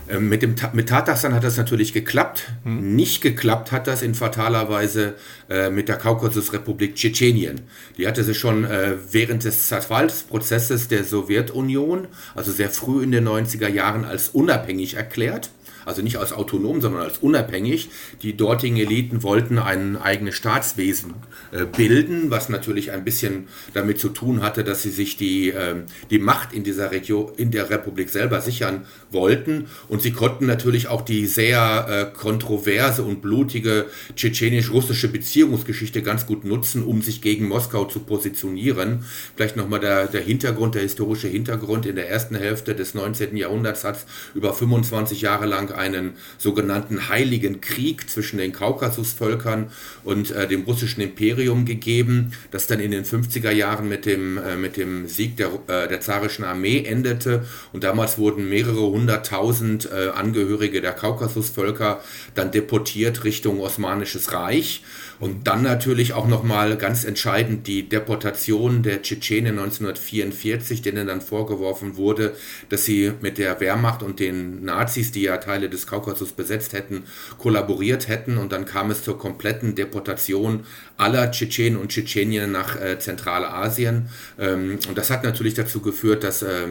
äh, 0.08 0.18
mit, 0.18 0.42
dem, 0.42 0.54
mit 0.72 0.88
Tatarstan 0.88 1.34
hat 1.34 1.44
das 1.44 1.56
natürlich 1.56 1.92
geklappt. 1.92 2.48
Hm. 2.64 2.94
Nicht 2.94 3.22
geklappt 3.22 3.72
hat 3.72 3.86
das 3.86 4.02
in 4.02 4.14
fataler 4.14 4.68
Weise 4.68 5.14
äh, 5.48 5.70
mit 5.70 5.88
der 5.88 5.96
Kaukasusrepublik 5.96 6.94
Tschetschenien. 6.94 7.62
Die 7.96 8.06
hatte 8.06 8.24
sich 8.24 8.38
schon 8.38 8.64
äh, 8.64 8.96
während 9.10 9.44
des 9.44 9.68
Zerfallsprozesses 9.68 10.88
der 10.88 11.04
Sowjetunion, 11.04 12.08
also 12.34 12.52
sehr 12.52 12.70
früh 12.70 13.02
in 13.02 13.12
den 13.12 13.26
90er 13.26 13.68
Jahren, 13.68 14.04
als 14.04 14.28
unabhängig 14.30 14.94
erklärt 14.94 15.50
also 15.90 16.02
nicht 16.02 16.16
als 16.16 16.32
autonom, 16.32 16.80
sondern 16.80 17.02
als 17.02 17.18
unabhängig. 17.18 17.90
Die 18.22 18.36
dortigen 18.36 18.76
Eliten 18.76 19.22
wollten 19.22 19.58
ein 19.58 19.96
eigenes 19.96 20.36
Staatswesen 20.36 21.14
äh, 21.52 21.64
bilden, 21.64 22.30
was 22.30 22.48
natürlich 22.48 22.92
ein 22.92 23.04
bisschen 23.04 23.48
damit 23.74 23.98
zu 23.98 24.08
tun 24.08 24.42
hatte, 24.42 24.64
dass 24.64 24.82
sie 24.82 24.90
sich 24.90 25.16
die, 25.16 25.50
äh, 25.50 25.82
die 26.10 26.18
Macht 26.18 26.52
in 26.52 26.64
dieser 26.64 26.92
Region, 26.92 27.32
in 27.36 27.50
der 27.50 27.70
Republik 27.70 28.08
selber 28.08 28.40
sichern 28.40 28.86
wollten. 29.10 29.66
Und 29.88 30.00
sie 30.00 30.12
konnten 30.12 30.46
natürlich 30.46 30.88
auch 30.88 31.02
die 31.02 31.26
sehr 31.26 31.86
äh, 32.12 32.16
kontroverse 32.16 33.02
und 33.02 33.20
blutige 33.20 33.86
tschetschenisch-russische 34.14 35.08
Beziehungsgeschichte 35.08 36.02
ganz 36.02 36.26
gut 36.26 36.44
nutzen, 36.44 36.84
um 36.84 37.02
sich 37.02 37.20
gegen 37.20 37.48
Moskau 37.48 37.84
zu 37.84 38.00
positionieren. 38.00 39.04
Vielleicht 39.34 39.56
nochmal 39.56 39.80
der, 39.80 40.06
der 40.06 40.20
Hintergrund, 40.20 40.76
der 40.76 40.82
historische 40.82 41.28
Hintergrund. 41.28 41.84
In 41.84 41.96
der 41.96 42.08
ersten 42.08 42.36
Hälfte 42.36 42.74
des 42.76 42.94
19. 42.94 43.36
Jahrhunderts 43.36 43.82
hat 43.84 43.96
es 43.96 44.06
über 44.34 44.54
25 44.54 45.20
Jahre 45.20 45.46
lang 45.46 45.72
einen 45.80 46.12
sogenannten 46.38 47.08
Heiligen 47.08 47.60
Krieg 47.60 48.08
zwischen 48.08 48.38
den 48.38 48.52
Kaukasusvölkern 48.52 49.70
und 50.04 50.30
äh, 50.30 50.46
dem 50.46 50.62
russischen 50.62 51.00
Imperium 51.00 51.64
gegeben, 51.64 52.32
das 52.50 52.66
dann 52.66 52.80
in 52.80 52.90
den 52.90 53.04
50er 53.04 53.50
Jahren 53.50 53.88
mit 53.88 54.06
dem, 54.06 54.38
äh, 54.38 54.56
mit 54.56 54.76
dem 54.76 55.08
Sieg 55.08 55.36
der, 55.36 55.48
äh, 55.66 55.88
der 55.88 56.00
zarischen 56.00 56.44
Armee 56.44 56.84
endete. 56.84 57.46
Und 57.72 57.84
damals 57.84 58.18
wurden 58.18 58.48
mehrere 58.48 58.82
hunderttausend 58.82 59.90
äh, 59.90 60.10
Angehörige 60.10 60.80
der 60.80 60.92
Kaukasusvölker 60.92 62.00
dann 62.34 62.52
deportiert 62.52 63.24
Richtung 63.24 63.60
Osmanisches 63.60 64.32
Reich. 64.32 64.82
Und 65.20 65.46
dann 65.46 65.62
natürlich 65.62 66.14
auch 66.14 66.26
nochmal 66.26 66.78
ganz 66.78 67.04
entscheidend 67.04 67.66
die 67.66 67.86
Deportation 67.86 68.82
der 68.82 69.02
Tschetschenen 69.02 69.58
1944, 69.58 70.80
denen 70.80 71.06
dann 71.06 71.20
vorgeworfen 71.20 71.96
wurde, 71.96 72.34
dass 72.70 72.86
sie 72.86 73.12
mit 73.20 73.36
der 73.36 73.60
Wehrmacht 73.60 74.02
und 74.02 74.18
den 74.18 74.64
Nazis, 74.64 75.12
die 75.12 75.22
ja 75.22 75.36
Teile 75.60 75.68
des 75.68 75.86
Kaukasus 75.86 76.32
besetzt 76.32 76.72
hätten, 76.72 77.04
kollaboriert 77.38 78.08
hätten. 78.08 78.38
Und 78.38 78.52
dann 78.52 78.64
kam 78.64 78.90
es 78.90 79.04
zur 79.04 79.18
kompletten 79.18 79.74
Deportation 79.74 80.64
aller 80.96 81.30
Tschetschenen 81.30 81.78
und 81.78 81.88
Tschetschenien 81.90 82.50
nach 82.50 82.80
äh, 82.80 82.98
Zentralasien. 82.98 84.08
Ähm, 84.38 84.78
und 84.88 84.96
das 84.96 85.10
hat 85.10 85.22
natürlich 85.22 85.54
dazu 85.54 85.80
geführt, 85.80 86.24
dass, 86.24 86.42
äh, 86.42 86.68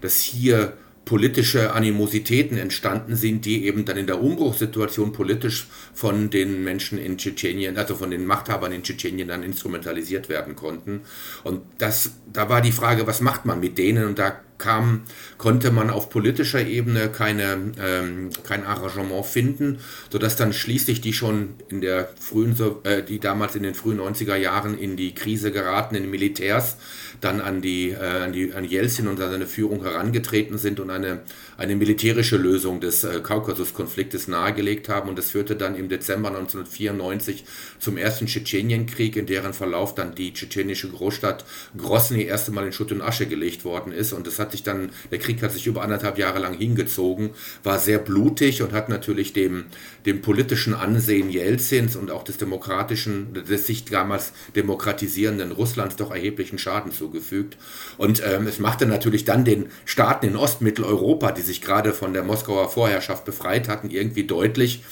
dass 0.00 0.20
hier 0.20 0.74
politische 1.04 1.72
Animositäten 1.72 2.58
entstanden 2.58 3.16
sind, 3.16 3.46
die 3.46 3.64
eben 3.64 3.86
dann 3.86 3.96
in 3.96 4.06
der 4.06 4.20
Umbruchssituation 4.20 5.12
politisch 5.12 5.66
von 5.94 6.28
den 6.28 6.62
Menschen 6.64 6.98
in 6.98 7.16
Tschetschenien, 7.16 7.78
also 7.78 7.94
von 7.94 8.10
den 8.10 8.26
Machthabern 8.26 8.72
in 8.72 8.82
Tschetschenien 8.82 9.26
dann 9.26 9.42
instrumentalisiert 9.42 10.28
werden 10.28 10.54
konnten. 10.54 11.00
Und 11.44 11.62
das, 11.78 12.10
da 12.30 12.50
war 12.50 12.60
die 12.60 12.72
Frage, 12.72 13.06
was 13.06 13.22
macht 13.22 13.46
man 13.46 13.58
mit 13.58 13.78
denen? 13.78 14.06
Und 14.06 14.18
da 14.18 14.38
kam, 14.58 15.02
konnte 15.38 15.70
man 15.70 15.90
auf 15.90 16.10
politischer 16.10 16.64
Ebene 16.66 17.08
keine, 17.08 17.72
ähm, 17.80 18.30
kein 18.42 18.64
Arrangement 18.64 19.24
finden, 19.24 19.78
sodass 20.10 20.36
dann 20.36 20.52
schließlich 20.52 21.00
die 21.00 21.12
schon 21.12 21.54
in 21.68 21.80
der 21.80 22.10
frühen, 22.20 22.56
äh, 22.84 23.02
die 23.02 23.20
damals 23.20 23.54
in 23.54 23.62
den 23.62 23.74
frühen 23.74 24.00
90er 24.00 24.36
Jahren 24.36 24.76
in 24.76 24.96
die 24.96 25.14
Krise 25.14 25.52
geratenen 25.52 26.10
Militärs 26.10 26.76
dann 27.20 27.40
an 27.40 27.62
die, 27.62 27.90
äh, 27.90 28.24
an 28.24 28.32
die 28.32 28.52
an 28.52 28.64
Jelzin 28.64 29.08
und 29.08 29.20
an 29.20 29.30
seine 29.30 29.46
Führung 29.46 29.82
herangetreten 29.82 30.58
sind 30.58 30.80
und 30.80 30.90
eine, 30.90 31.20
eine 31.58 31.74
militärische 31.74 32.36
Lösung 32.36 32.80
des 32.80 33.02
äh, 33.02 33.20
Kaukasus-Konfliktes 33.20 34.28
nahegelegt 34.28 34.88
haben. 34.88 35.08
Und 35.08 35.18
das 35.18 35.30
führte 35.30 35.56
dann 35.56 35.74
im 35.74 35.88
Dezember 35.88 36.28
1994 36.28 37.44
zum 37.80 37.96
ersten 37.96 38.26
Tschetschenienkrieg, 38.26 39.16
in 39.16 39.26
deren 39.26 39.52
Verlauf 39.52 39.92
dann 39.94 40.14
die 40.14 40.32
tschetschenische 40.32 40.88
Großstadt 40.88 41.44
Grosny 41.76 42.22
erst 42.22 42.48
einmal 42.48 42.64
in 42.64 42.72
Schutt 42.72 42.92
und 42.92 43.02
Asche 43.02 43.26
gelegt 43.26 43.64
worden 43.64 43.92
ist. 43.92 44.12
Und 44.12 44.28
das 44.28 44.38
hat 44.38 44.52
sich 44.52 44.62
dann, 44.62 44.90
der 45.10 45.18
Krieg 45.18 45.42
hat 45.42 45.50
sich 45.50 45.66
über 45.66 45.82
anderthalb 45.82 46.16
Jahre 46.16 46.38
lang 46.38 46.56
hingezogen, 46.56 47.30
war 47.64 47.80
sehr 47.80 47.98
blutig 47.98 48.62
und 48.62 48.72
hat 48.72 48.88
natürlich 48.88 49.32
dem, 49.32 49.64
dem 50.06 50.22
politischen 50.22 50.74
Ansehen 50.74 51.28
Jelzins 51.28 51.96
und 51.96 52.12
auch 52.12 52.22
des 52.22 52.38
demokratischen, 52.38 53.34
des 53.34 53.66
sich 53.66 53.84
damals 53.84 54.32
demokratisierenden 54.54 55.50
Russlands 55.50 55.96
doch 55.96 56.12
erheblichen 56.12 56.58
Schaden 56.58 56.92
zugefügt. 56.92 57.56
Und 57.96 58.22
ähm, 58.24 58.46
es 58.46 58.60
machte 58.60 58.86
natürlich 58.86 59.24
dann 59.24 59.44
den 59.44 59.66
Staaten 59.84 60.26
in 60.26 60.36
Ostmitteleuropa, 60.36 61.32
die 61.32 61.47
sich 61.48 61.60
gerade 61.60 61.92
von 61.92 62.12
der 62.12 62.22
Moskauer 62.22 62.68
Vorherrschaft 62.68 63.24
befreit 63.24 63.68
hatten, 63.68 63.90
irgendwie 63.90 64.24
deutlich, 64.24 64.84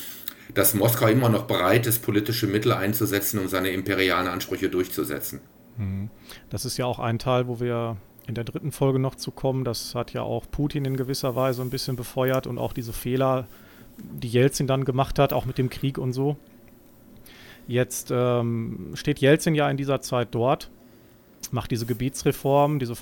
dass 0.55 0.75
Moskau 0.75 1.07
immer 1.07 1.29
noch 1.29 1.45
bereit 1.45 1.87
ist, 1.87 2.03
politische 2.03 2.47
Mittel 2.47 2.73
einzusetzen, 2.73 3.39
um 3.39 3.49
seine 3.49 3.71
imperialen 3.71 4.27
Ansprüche 4.27 4.69
durchzusetzen. 4.69 5.41
Mhm. 5.77 6.11
Das 6.51 6.65
ist 6.65 6.77
ja 6.77 6.87
auch 6.87 6.99
ein 6.99 7.19
Teil, 7.19 7.47
wo 7.47 7.61
wir 7.61 7.97
in 8.27 8.35
der 8.35 8.45
dritten 8.45 8.73
Folge 8.73 8.99
noch 8.99 9.15
zu 9.15 9.31
kommen. 9.31 9.65
Das 9.65 9.95
hat 9.95 10.13
ja 10.13 10.23
auch 10.23 10.51
Putin 10.51 10.85
in 10.85 10.97
gewisser 10.97 11.37
Weise 11.37 11.63
ein 11.63 11.71
bisschen 11.71 11.95
befeuert 11.95 12.47
und 12.47 12.59
auch 12.59 12.73
diese 12.73 12.93
Fehler, 12.93 13.47
die 13.99 14.29
Jelzin 14.29 14.67
dann 14.67 14.85
gemacht 14.85 15.19
hat, 15.19 15.33
auch 15.33 15.45
mit 15.45 15.59
dem 15.59 15.71
Krieg 15.71 15.99
und 15.99 16.13
so. 16.13 16.37
Jetzt 17.69 18.11
ähm, 18.11 18.93
steht 18.95 19.21
Jelzin 19.21 19.55
ja 19.55 19.71
in 19.71 19.77
dieser 19.77 20.01
Zeit 20.01 20.29
dort 20.33 20.71
macht 21.53 21.71
diese 21.71 21.87
Gebietsreform, 21.87 22.79
diese 22.79 22.95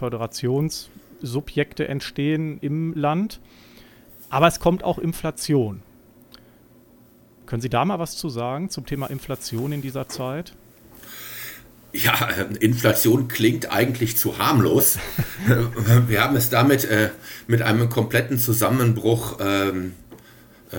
Föderationssubjekte 1.24 1.88
entstehen 1.88 2.58
im 2.60 2.94
Land. 2.94 3.40
Aber 4.30 4.46
es 4.46 4.60
kommt 4.60 4.84
auch 4.84 4.98
Inflation. 4.98 5.82
Können 7.46 7.62
Sie 7.62 7.68
da 7.68 7.84
mal 7.84 7.98
was 7.98 8.16
zu 8.16 8.28
sagen 8.28 8.70
zum 8.70 8.86
Thema 8.86 9.06
Inflation 9.08 9.72
in 9.72 9.82
dieser 9.82 10.08
Zeit? 10.08 10.54
Ja, 11.92 12.28
Inflation 12.58 13.28
klingt 13.28 13.70
eigentlich 13.70 14.16
zu 14.16 14.38
harmlos. 14.38 14.98
Wir 16.08 16.24
haben 16.24 16.34
es 16.34 16.50
damit 16.50 16.84
äh, 16.84 17.10
mit 17.46 17.62
einem 17.62 17.88
kompletten 17.88 18.38
Zusammenbruch 18.38 19.38
ähm, 19.40 19.92
äh, 20.03 20.03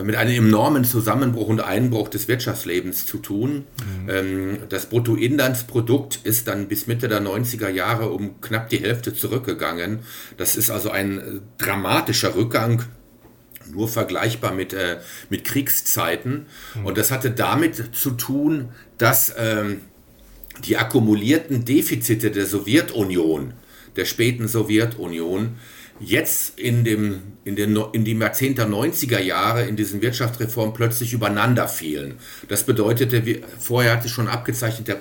mit 0.03 0.15
einem 0.15 0.47
enormen 0.47 0.83
Zusammenbruch 0.83 1.47
und 1.47 1.61
Einbruch 1.61 2.09
des 2.09 2.27
Wirtschaftslebens 2.27 3.05
zu 3.05 3.17
tun. 3.17 3.65
Mhm. 4.03 4.09
Ähm, 4.09 4.57
das 4.69 4.87
Bruttoinlandsprodukt 4.87 6.19
ist 6.23 6.47
dann 6.47 6.67
bis 6.67 6.87
Mitte 6.87 7.07
der 7.07 7.21
90er 7.21 7.69
Jahre 7.69 8.09
um 8.09 8.41
knapp 8.41 8.69
die 8.69 8.79
Hälfte 8.79 9.13
zurückgegangen. 9.13 9.99
Das 10.37 10.55
ist 10.55 10.69
also 10.69 10.89
ein 10.89 11.19
äh, 11.19 11.23
dramatischer 11.57 12.35
Rückgang 12.35 12.83
nur 13.71 13.87
vergleichbar 13.87 14.53
mit, 14.53 14.73
äh, 14.73 14.99
mit 15.29 15.43
Kriegszeiten. 15.43 16.45
Mhm. 16.75 16.85
Und 16.85 16.97
das 16.97 17.11
hatte 17.11 17.31
damit 17.31 17.95
zu 17.95 18.11
tun, 18.11 18.69
dass 18.97 19.33
ähm, 19.37 19.81
die 20.63 20.77
akkumulierten 20.77 21.65
Defizite 21.65 22.31
der 22.31 22.45
Sowjetunion, 22.45 23.53
der 23.95 24.05
späten 24.05 24.47
Sowjetunion, 24.47 25.57
jetzt 25.99 26.59
in, 26.59 26.83
dem, 26.83 27.21
in, 27.45 27.55
den, 27.55 27.77
in 27.93 28.03
die 28.03 28.17
Jahrzehnte 28.17 28.63
90er 28.63 29.19
Jahre 29.19 29.65
in 29.65 29.75
diesen 29.75 30.01
Wirtschaftsreformen 30.01 30.73
plötzlich 30.73 31.13
übereinander 31.13 31.67
fielen. 31.67 32.15
Das 32.49 32.63
bedeutete, 32.63 33.25
wie, 33.25 33.41
vorher 33.59 33.93
hatte 33.93 34.09
schon 34.09 34.27
abgezeichnet 34.27 34.87
der 34.87 34.97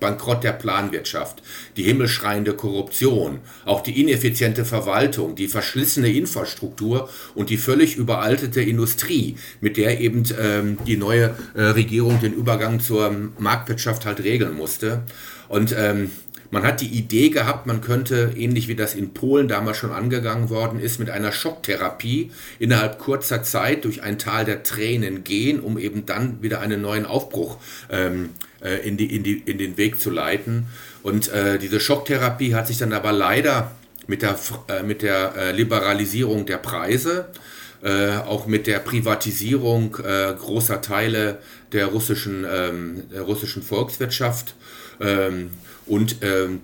Bankrott 0.00 0.42
der 0.42 0.52
Planwirtschaft, 0.52 1.42
die 1.76 1.82
himmelschreiende 1.82 2.54
Korruption, 2.54 3.40
auch 3.66 3.82
die 3.82 4.00
ineffiziente 4.00 4.64
Verwaltung, 4.64 5.36
die 5.36 5.48
verschlissene 5.48 6.08
Infrastruktur 6.08 7.10
und 7.34 7.50
die 7.50 7.58
völlig 7.58 7.96
überaltete 7.96 8.62
Industrie, 8.62 9.36
mit 9.60 9.76
der 9.76 10.00
eben 10.00 10.24
ähm, 10.40 10.78
die 10.86 10.96
neue 10.96 11.36
äh, 11.54 11.62
Regierung 11.62 12.20
den 12.20 12.32
Übergang 12.32 12.80
zur 12.80 13.14
Marktwirtschaft 13.38 14.06
halt 14.06 14.24
regeln 14.24 14.56
musste. 14.56 15.02
Und 15.48 15.74
ähm, 15.78 16.10
man 16.52 16.64
hat 16.64 16.82
die 16.82 16.88
Idee 16.88 17.30
gehabt, 17.30 17.66
man 17.66 17.80
könnte, 17.80 18.34
ähnlich 18.36 18.68
wie 18.68 18.74
das 18.74 18.94
in 18.94 19.14
Polen 19.14 19.48
damals 19.48 19.78
schon 19.78 19.90
angegangen 19.90 20.50
worden 20.50 20.80
ist, 20.80 21.00
mit 21.00 21.08
einer 21.08 21.32
Schocktherapie 21.32 22.30
innerhalb 22.58 22.98
kurzer 22.98 23.42
Zeit 23.42 23.86
durch 23.86 24.02
ein 24.02 24.18
Tal 24.18 24.44
der 24.44 24.62
Tränen 24.62 25.24
gehen, 25.24 25.60
um 25.60 25.78
eben 25.78 26.04
dann 26.04 26.42
wieder 26.42 26.60
einen 26.60 26.82
neuen 26.82 27.06
Aufbruch 27.06 27.56
ähm, 27.90 28.28
äh, 28.62 28.86
in, 28.86 28.98
die, 28.98 29.16
in, 29.16 29.22
die, 29.22 29.38
in 29.38 29.56
den 29.56 29.78
Weg 29.78 29.98
zu 29.98 30.10
leiten. 30.10 30.66
Und 31.02 31.28
äh, 31.32 31.58
diese 31.58 31.80
Schocktherapie 31.80 32.54
hat 32.54 32.66
sich 32.66 32.76
dann 32.76 32.92
aber 32.92 33.12
leider 33.12 33.70
mit 34.06 34.20
der, 34.20 34.38
äh, 34.68 34.82
mit 34.82 35.00
der 35.00 35.34
äh, 35.34 35.52
Liberalisierung 35.52 36.44
der 36.44 36.58
Preise, 36.58 37.30
äh, 37.32 37.51
auch 37.84 38.46
mit 38.46 38.66
der 38.66 38.78
Privatisierung 38.78 39.96
äh, 39.96 40.34
großer 40.38 40.80
Teile 40.80 41.38
der 41.72 41.86
russischen, 41.86 42.46
ähm, 42.48 43.02
der 43.12 43.22
russischen 43.22 43.62
Volkswirtschaft 43.62 44.54
ähm, 45.00 45.50
und 45.86 46.16
ähm, 46.22 46.60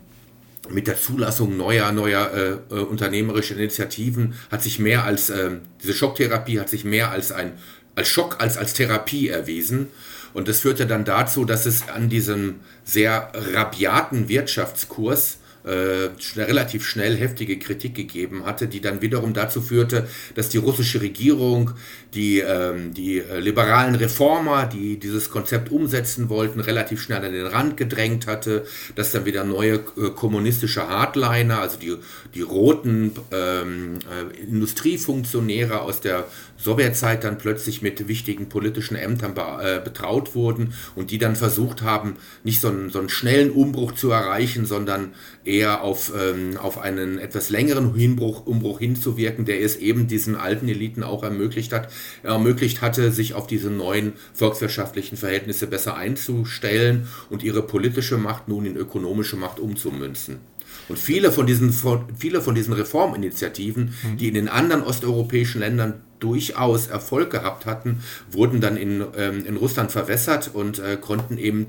mit 0.70 0.86
der 0.86 1.00
Zulassung 1.00 1.56
neuer, 1.56 1.92
neuer 1.92 2.30
äh, 2.32 2.74
äh, 2.74 2.80
unternehmerischer 2.80 3.56
Initiativen 3.56 4.34
hat 4.50 4.62
sich 4.62 4.78
mehr 4.78 5.04
als, 5.04 5.30
äh, 5.30 5.50
diese 5.82 5.94
Schocktherapie 5.94 6.60
hat 6.60 6.68
sich 6.68 6.84
mehr 6.84 7.10
als 7.10 7.32
ein, 7.32 7.52
als 7.94 8.08
Schock 8.08 8.36
als 8.40 8.56
als 8.56 8.74
Therapie 8.74 9.28
erwiesen. 9.28 9.88
Und 10.34 10.46
das 10.46 10.60
führte 10.60 10.86
dann 10.86 11.04
dazu, 11.04 11.44
dass 11.44 11.64
es 11.66 11.88
an 11.88 12.08
diesem 12.10 12.56
sehr 12.84 13.32
rabiaten 13.34 14.28
Wirtschaftskurs 14.28 15.37
äh, 15.64 16.10
relativ 16.40 16.86
schnell 16.86 17.16
heftige 17.16 17.58
Kritik 17.58 17.94
gegeben 17.94 18.44
hatte, 18.44 18.68
die 18.68 18.80
dann 18.80 19.02
wiederum 19.02 19.34
dazu 19.34 19.60
führte, 19.60 20.06
dass 20.34 20.48
die 20.48 20.58
russische 20.58 21.00
Regierung 21.00 21.72
die, 22.14 22.40
ähm, 22.40 22.94
die 22.94 23.18
äh, 23.18 23.38
liberalen 23.38 23.94
Reformer, 23.94 24.66
die 24.66 24.98
dieses 24.98 25.30
Konzept 25.30 25.70
umsetzen 25.70 26.28
wollten, 26.28 26.60
relativ 26.60 27.02
schnell 27.02 27.24
an 27.24 27.32
den 27.32 27.46
Rand 27.46 27.76
gedrängt 27.76 28.26
hatte, 28.26 28.64
dass 28.94 29.12
dann 29.12 29.26
wieder 29.26 29.44
neue 29.44 29.74
äh, 29.74 30.10
kommunistische 30.14 30.88
Hardliner, 30.88 31.60
also 31.60 31.78
die, 31.78 31.96
die 32.34 32.42
roten 32.42 33.12
ähm, 33.30 33.98
äh, 34.08 34.40
Industriefunktionäre 34.40 35.82
aus 35.82 36.00
der 36.00 36.26
Sowjetzeit 36.58 37.24
dann 37.24 37.38
plötzlich 37.38 37.82
mit 37.82 38.08
wichtigen 38.08 38.48
politischen 38.48 38.96
Ämtern 38.96 39.34
be 39.34 39.42
äh, 39.62 39.80
betraut 39.82 40.34
wurden 40.34 40.74
und 40.94 41.10
die 41.10 41.18
dann 41.18 41.36
versucht 41.36 41.82
haben, 41.82 42.16
nicht 42.44 42.60
so 42.60 42.68
einen, 42.68 42.90
so 42.90 42.98
einen 42.98 43.08
schnellen 43.08 43.50
Umbruch 43.50 43.92
zu 43.92 44.10
erreichen, 44.10 44.66
sondern 44.66 45.14
eher 45.44 45.82
auf, 45.82 46.12
ähm, 46.18 46.56
auf 46.56 46.78
einen 46.78 47.18
etwas 47.18 47.48
längeren 47.50 47.94
Hinbruch, 47.94 48.46
Umbruch 48.46 48.80
hinzuwirken, 48.80 49.44
der 49.44 49.62
es 49.62 49.76
eben 49.76 50.08
diesen 50.08 50.34
alten 50.34 50.68
Eliten 50.68 51.02
auch 51.02 51.22
ermöglicht 51.22 51.72
hat, 51.72 51.88
ermöglicht 52.22 52.82
hatte, 52.82 53.12
sich 53.12 53.34
auf 53.34 53.46
diese 53.46 53.70
neuen 53.70 54.14
volkswirtschaftlichen 54.34 55.16
Verhältnisse 55.16 55.66
besser 55.66 55.96
einzustellen 55.96 57.06
und 57.30 57.42
ihre 57.42 57.62
politische 57.62 58.18
Macht 58.18 58.48
nun 58.48 58.66
in 58.66 58.76
ökonomische 58.76 59.36
Macht 59.36 59.60
umzumünzen. 59.60 60.40
Und 60.88 60.98
viele 60.98 61.32
von 61.32 61.46
diesen, 61.46 61.72
viele 62.18 62.40
von 62.40 62.54
diesen 62.54 62.72
Reforminitiativen, 62.72 63.94
mhm. 64.02 64.16
die 64.16 64.28
in 64.28 64.34
den 64.34 64.48
anderen 64.48 64.82
osteuropäischen 64.82 65.60
Ländern 65.60 66.00
durchaus 66.20 66.88
Erfolg 66.88 67.30
gehabt 67.30 67.66
hatten, 67.66 68.02
wurden 68.30 68.60
dann 68.60 68.76
in, 68.76 69.04
ähm, 69.16 69.44
in 69.46 69.56
Russland 69.56 69.92
verwässert 69.92 70.50
und 70.52 70.78
äh, 70.78 70.96
konnten 71.00 71.38
eben 71.38 71.66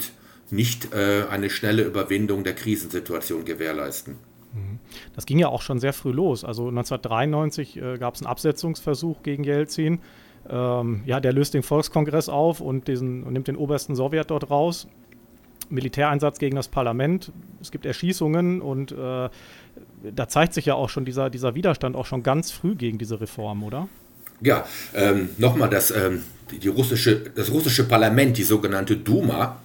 nicht 0.52 0.94
äh, 0.94 1.26
eine 1.30 1.50
schnelle 1.50 1.84
Überwindung 1.84 2.44
der 2.44 2.56
Krisensituation 2.56 3.46
gewährleisten. 3.46 4.16
Mhm. 4.54 4.80
Das 5.16 5.26
ging 5.26 5.40
ja 5.40 5.48
auch 5.48 5.62
schon 5.62 5.80
sehr 5.80 5.94
früh 5.94 6.12
los. 6.12 6.44
Also 6.44 6.68
1993 6.70 7.78
äh, 7.78 7.98
gab 7.98 8.16
es 8.16 8.22
einen 8.22 8.28
Absetzungsversuch 8.28 9.22
gegen 9.24 9.44
Jelzin. 9.44 10.00
Ähm, 10.50 11.02
ja, 11.06 11.20
der 11.20 11.34
löst 11.34 11.54
den 11.54 11.64
Volkskongress 11.64 12.30
auf 12.30 12.62
und, 12.62 12.88
diesen, 12.88 13.24
und 13.24 13.34
nimmt 13.34 13.48
den 13.48 13.58
obersten 13.58 13.96
Sowjet 13.96 14.32
dort 14.32 14.50
raus. 14.50 14.88
Militäreinsatz 15.70 16.40
gegen 16.40 16.56
das 16.56 16.68
Parlament. 16.68 17.32
Es 17.62 17.70
gibt 17.70 17.86
Erschießungen 17.86 18.62
und 18.62 18.92
äh, 18.92 19.30
da 20.16 20.28
zeigt 20.28 20.54
sich 20.54 20.66
ja 20.66 20.74
auch 20.74 20.90
schon 20.90 21.06
dieser, 21.06 21.30
dieser 21.30 21.54
Widerstand 21.54 21.96
auch 21.96 22.06
schon 22.06 22.24
ganz 22.24 22.52
früh 22.52 22.76
gegen 22.76 22.98
diese 22.98 23.22
Reform, 23.22 23.64
oder? 23.64 23.88
Ja, 24.42 24.66
ähm, 24.94 25.30
nochmal, 25.38 25.70
das, 25.70 25.92
ähm, 25.92 26.24
die 26.52 26.68
russische, 26.68 27.22
das 27.36 27.52
russische 27.52 27.84
Parlament, 27.84 28.38
die 28.38 28.44
sogenannte 28.44 28.98
Duma, 28.98 29.62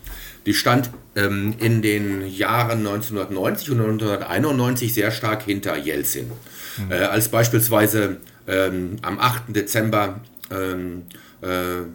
die 0.46 0.54
stand 0.54 0.90
ähm, 1.16 1.54
in 1.58 1.80
den 1.80 2.26
Jahren 2.26 2.78
1990 2.78 3.70
und 3.70 3.80
1991 3.80 4.92
sehr 4.92 5.10
stark 5.10 5.44
hinter 5.44 5.76
Jelzin. 5.76 6.30
Mhm. 6.76 6.92
Äh, 6.92 6.96
als 6.96 7.28
beispielsweise 7.28 8.18
ähm, 8.46 8.96
am 9.02 9.18
8. 9.18 9.44
Dezember 9.48 10.20
ähm, 10.50 11.02
äh, 11.40 11.86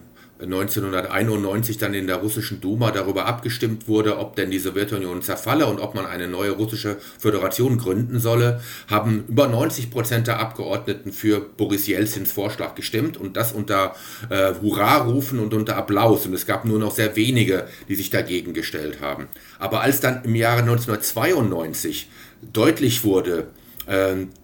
1991 0.42 1.78
dann 1.78 1.94
in 1.94 2.08
der 2.08 2.18
russischen 2.18 2.62
Duma 2.62 2.92
darüber 2.92 3.26
abgestimmt 3.26 3.88
wurde, 3.88 4.18
ob 4.18 4.36
denn 4.38 4.52
die 4.52 4.60
Sowjetunion 4.60 5.22
zerfalle 5.22 5.66
und 5.66 5.80
ob 5.80 5.96
man 5.96 6.06
eine 6.06 6.28
neue 6.28 6.52
russische 6.52 6.98
Föderation 7.18 7.78
gründen 7.78 8.20
solle, 8.20 8.62
haben 8.88 9.26
über 9.28 9.48
90 9.48 9.92
Prozent 9.92 10.28
der 10.28 10.40
Abgeordneten 10.40 11.12
für 11.12 11.42
Boris 11.42 11.88
Jelzins 11.88 12.32
Vorschlag 12.32 12.76
gestimmt 12.76 13.18
und 13.18 13.36
das 13.36 13.52
unter 13.52 13.96
äh, 14.30 14.54
Hurra-Rufen 14.62 15.40
und 15.40 15.54
unter 15.54 15.76
Applaus. 15.76 16.26
Und 16.26 16.34
es 16.34 16.46
gab 16.46 16.64
nur 16.64 16.80
noch 16.80 16.92
sehr 16.92 17.18
wenige, 17.18 17.68
die 17.90 17.96
sich 17.96 18.10
dagegen 18.10 18.54
gestellt 18.54 19.02
haben. 19.02 19.28
Aber 19.60 19.82
als 19.82 20.00
dann 20.00 20.24
im 20.24 20.36
Jahre 20.36 20.62
1992 20.62 22.10
deutlich 22.54 23.04
wurde, 23.04 23.48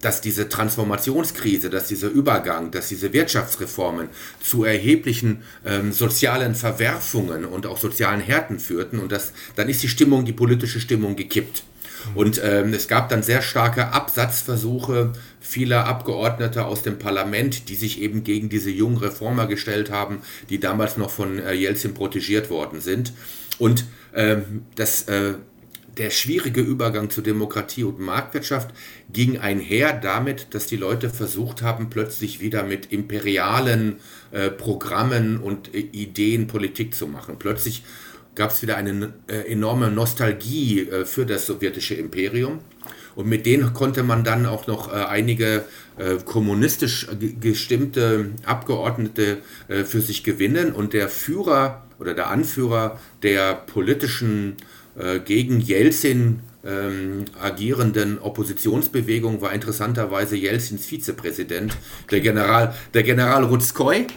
dass 0.02 0.22
diese 0.22 0.50
Transformationskrise, 0.50 1.70
dass 1.70 1.88
dieser 1.88 2.10
Übergang, 2.10 2.72
dass 2.72 2.88
diese 2.88 3.14
Wirtschaftsreformen 3.14 4.10
zu 4.42 4.64
erheblichen 4.64 5.44
ähm, 5.64 5.92
sozialen 5.92 6.56
Verwerfungen 6.56 7.46
und 7.46 7.68
auch 7.68 7.78
sozialen 7.78 8.22
Härten 8.22 8.60
führten 8.60 9.00
und 9.00 9.12
das, 9.12 9.34
dann 9.56 9.70
ist 9.70 9.84
die 9.84 9.88
Stimmung, 9.88 10.26
die 10.26 10.34
politische 10.34 10.80
Stimmung 10.80 11.16
gekippt. 11.16 11.64
Und 12.14 12.40
ähm, 12.44 12.74
es 12.74 12.88
gab 12.88 13.10
dann 13.10 13.24
sehr 13.24 13.42
starke 13.42 13.92
Absatzversuche 13.92 15.14
vieler 15.40 15.86
Abgeordneter 15.86 16.68
aus 16.68 16.84
dem 16.84 17.00
Parlament, 17.00 17.70
die 17.70 17.76
sich 17.76 18.02
eben 18.02 18.24
gegen 18.24 18.50
diese 18.50 18.70
jungen 18.70 18.98
Reformer 18.98 19.48
gestellt 19.48 19.90
haben, 19.92 20.22
die 20.50 20.60
damals 20.60 20.98
noch 20.98 21.10
von 21.10 21.40
äh, 21.40 21.54
Jelzin 21.54 21.94
protegiert 21.94 22.50
worden 22.50 22.82
sind. 22.82 23.14
Und 23.58 23.86
ähm, 24.14 24.66
das 24.76 25.04
äh, 25.04 25.36
der 25.98 26.10
schwierige 26.10 26.62
Übergang 26.62 27.10
zu 27.10 27.22
Demokratie 27.22 27.84
und 27.84 28.00
Marktwirtschaft 28.00 28.72
ging 29.12 29.38
einher 29.38 29.94
damit, 29.94 30.48
dass 30.54 30.68
die 30.68 30.76
Leute 30.76 31.10
versucht 31.10 31.62
haben, 31.62 31.90
plötzlich 31.90 32.40
wieder 32.42 32.64
mit 32.64 32.92
imperialen 32.92 33.98
äh, 34.32 34.50
Programmen 34.50 35.40
und 35.40 35.74
äh, 35.74 35.80
Ideen 35.80 36.48
Politik 36.48 36.94
zu 36.94 37.08
machen. 37.08 37.38
Plötzlich 37.40 37.84
gab 38.36 38.52
es 38.52 38.62
wieder 38.62 38.76
eine 38.76 39.14
äh, 39.28 39.52
enorme 39.52 39.90
Nostalgie 39.90 40.82
äh, 40.82 41.06
für 41.06 41.26
das 41.26 41.46
sowjetische 41.46 41.96
Imperium. 41.96 42.60
Und 43.16 43.28
mit 43.28 43.46
denen 43.46 43.74
konnte 43.74 44.04
man 44.04 44.26
dann 44.26 44.46
auch 44.46 44.68
noch 44.68 44.92
äh, 44.92 44.98
einige 44.98 45.64
äh, 45.98 46.18
kommunistisch 46.26 47.08
gestimmte 47.40 48.32
Abgeordnete 48.46 49.38
für 49.70 50.02
sich 50.02 50.26
gewinnen. 50.26 50.74
Und 50.74 50.92
der 50.92 51.08
Führer 51.08 51.86
oder 51.98 52.14
der 52.14 52.30
Anführer 52.30 53.00
der 53.24 53.54
politischen 53.54 54.58
äh, 54.58 54.75
gegen 55.26 55.60
Jelzin 55.60 56.40
ähm, 56.66 57.26
agierenden 57.40 58.20
Oppositionsbewegung 58.20 59.40
war 59.42 59.54
interessanterweise 59.54 60.36
Jelzins 60.36 60.86
Vizepräsident, 60.86 61.78
der 62.10 62.22
General, 62.22 62.74
der 62.94 63.04
General 63.04 63.44
Rutskoy. 63.44 64.08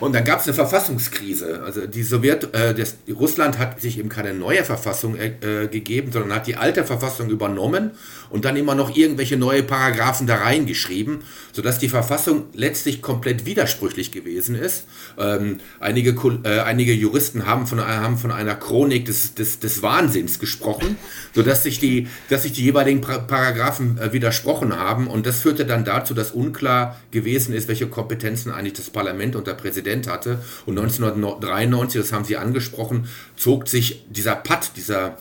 Und 0.00 0.14
dann 0.14 0.24
gab 0.24 0.40
es 0.40 0.46
eine 0.46 0.54
Verfassungskrise. 0.54 1.62
Also 1.62 1.86
die 1.86 2.02
Sowjet, 2.02 2.54
äh, 2.54 2.74
das, 2.74 2.96
Russland 3.08 3.58
hat 3.58 3.80
sich 3.80 3.98
eben 3.98 4.08
keine 4.08 4.34
neue 4.34 4.64
Verfassung 4.64 5.16
äh, 5.16 5.68
gegeben, 5.70 6.10
sondern 6.10 6.34
hat 6.34 6.46
die 6.46 6.56
alte 6.56 6.84
Verfassung 6.84 7.30
übernommen 7.30 7.92
und 8.30 8.44
dann 8.44 8.56
immer 8.56 8.74
noch 8.74 8.96
irgendwelche 8.96 9.36
neue 9.36 9.62
Paragraphen 9.62 10.26
da 10.26 10.36
reingeschrieben, 10.36 11.20
sodass 11.52 11.78
die 11.78 11.88
Verfassung 11.88 12.46
letztlich 12.52 13.02
komplett 13.02 13.46
widersprüchlich 13.46 14.12
gewesen 14.12 14.54
ist. 14.54 14.86
Ähm, 15.18 15.58
einige, 15.80 16.10
äh, 16.44 16.60
einige 16.60 16.92
Juristen 16.92 17.46
haben 17.46 17.66
von, 17.66 17.80
haben 17.80 18.18
von 18.18 18.32
einer 18.32 18.54
Chronik 18.54 19.04
des, 19.06 19.34
des, 19.34 19.60
des 19.60 19.82
Wahnsinns 19.82 20.38
gesprochen, 20.38 20.96
sodass 21.34 21.62
sich 21.62 21.78
die, 21.78 22.08
dass 22.28 22.42
sich 22.42 22.52
die 22.52 22.62
jeweiligen 22.62 23.00
Paragraphen 23.00 23.98
äh, 23.98 24.12
widersprochen 24.12 24.76
haben 24.76 25.06
und 25.06 25.26
das 25.26 25.40
führte 25.40 25.64
dann 25.66 25.84
dazu, 25.84 26.14
dass 26.14 26.32
unklar 26.32 27.00
gewesen 27.10 27.54
ist, 27.54 27.68
welche 27.68 27.86
Kompetenzen 27.86 28.50
eigentlich 28.50 28.74
das 28.74 28.90
Parlament 28.90 29.36
und 29.36 29.46
der 29.46 29.54
Präsident 29.54 30.08
hatte. 30.08 30.38
Und 30.66 30.78
1993, 30.78 32.00
das 32.00 32.12
haben 32.12 32.24
Sie 32.24 32.36
angesprochen, 32.36 33.08
zog 33.36 33.68
sich 33.68 34.04
dieser 34.10 34.34
Patt, 34.34 34.72
dieser 34.76 35.18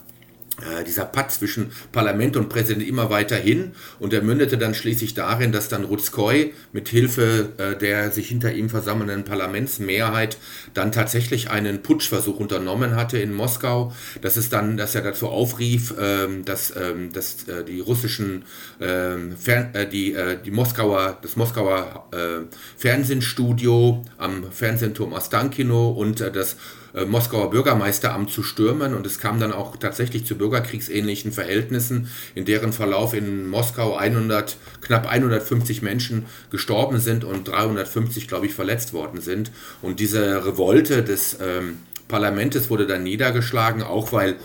dieser 0.86 1.06
Patt 1.06 1.32
zwischen 1.32 1.72
Parlament 1.92 2.38
und 2.38 2.50
Präsident 2.50 2.88
immer 2.88 3.10
weiter 3.10 3.36
hin. 3.36 3.72
Und 4.00 4.14
er 4.14 4.22
mündete 4.22 4.58
dann 4.58 4.76
schließlich 4.76 5.14
darin, 5.14 5.52
dass 5.52 5.68
dann 5.68 5.84
Rutskoy 5.84 6.54
mit 6.72 6.90
Hilfe 6.90 7.50
äh, 7.58 7.76
der 7.78 8.12
sich 8.12 8.28
hinter 8.28 8.54
ihm 8.54 8.70
versammelnden 8.70 9.24
Parlamentsmehrheit 9.24 10.38
dann 10.74 10.92
tatsächlich 10.92 11.50
einen 11.50 11.82
Putschversuch 11.82 12.40
unternommen 12.40 12.96
hatte 12.96 13.18
in 13.18 13.34
Moskau, 13.34 13.94
dass 14.22 14.38
es 14.38 14.50
dann, 14.50 14.78
dass 14.78 14.96
er 14.96 15.02
dazu 15.02 15.28
aufrief, 15.28 15.94
ähm, 16.00 16.46
dass, 16.46 16.74
ähm, 16.76 17.12
dass 17.12 17.48
äh, 17.48 17.64
die 17.64 17.80
russischen 17.80 18.46
ähm, 18.80 19.36
Fern 19.38 19.74
äh, 19.74 19.88
die, 19.88 20.14
äh, 20.14 20.38
die 20.44 20.52
Moskauer, 20.52 21.18
das 21.22 21.36
Moskauer 21.36 22.08
äh, 22.12 22.46
Fernsehstudio 22.78 24.04
am 24.18 24.52
Fernsehturm 24.52 25.14
Ostankino 25.14 25.90
und 25.90 26.20
das 26.22 26.58
äh, 26.94 27.06
Moskauer 27.06 27.50
Bürgermeisteramt 27.50 28.30
zu 28.30 28.44
stürmen 28.44 28.94
und 28.94 29.06
es 29.06 29.20
kam 29.20 29.40
dann 29.40 29.52
auch 29.52 29.78
tatsächlich 29.78 30.26
zu 30.26 30.36
bürgerkriegsähnlichen 30.38 31.32
Verhältnissen, 31.32 32.10
in 32.36 32.46
deren 32.46 32.74
Verlauf 32.74 33.14
in 33.14 33.48
Moskau 33.50 33.96
100, 33.96 34.58
knapp 34.82 35.08
150 35.08 35.82
Menschen 35.82 36.26
gestorben 36.52 37.00
sind 37.00 37.24
und 37.24 37.48
350, 37.48 38.28
glaube 38.28 38.46
ich, 38.46 38.54
verletzt 38.54 38.94
worden 38.94 39.22
sind. 39.22 39.52
Und 39.82 40.00
diese 40.00 40.46
Revolte 40.46 41.04
des 41.04 41.38
ähm, 41.42 41.80
Parlaments 42.08 42.70
wurde 42.70 42.86
dann 42.86 43.04
niedergeschlagen, 43.04 43.82
auch 43.82 44.12
weil 44.12 44.36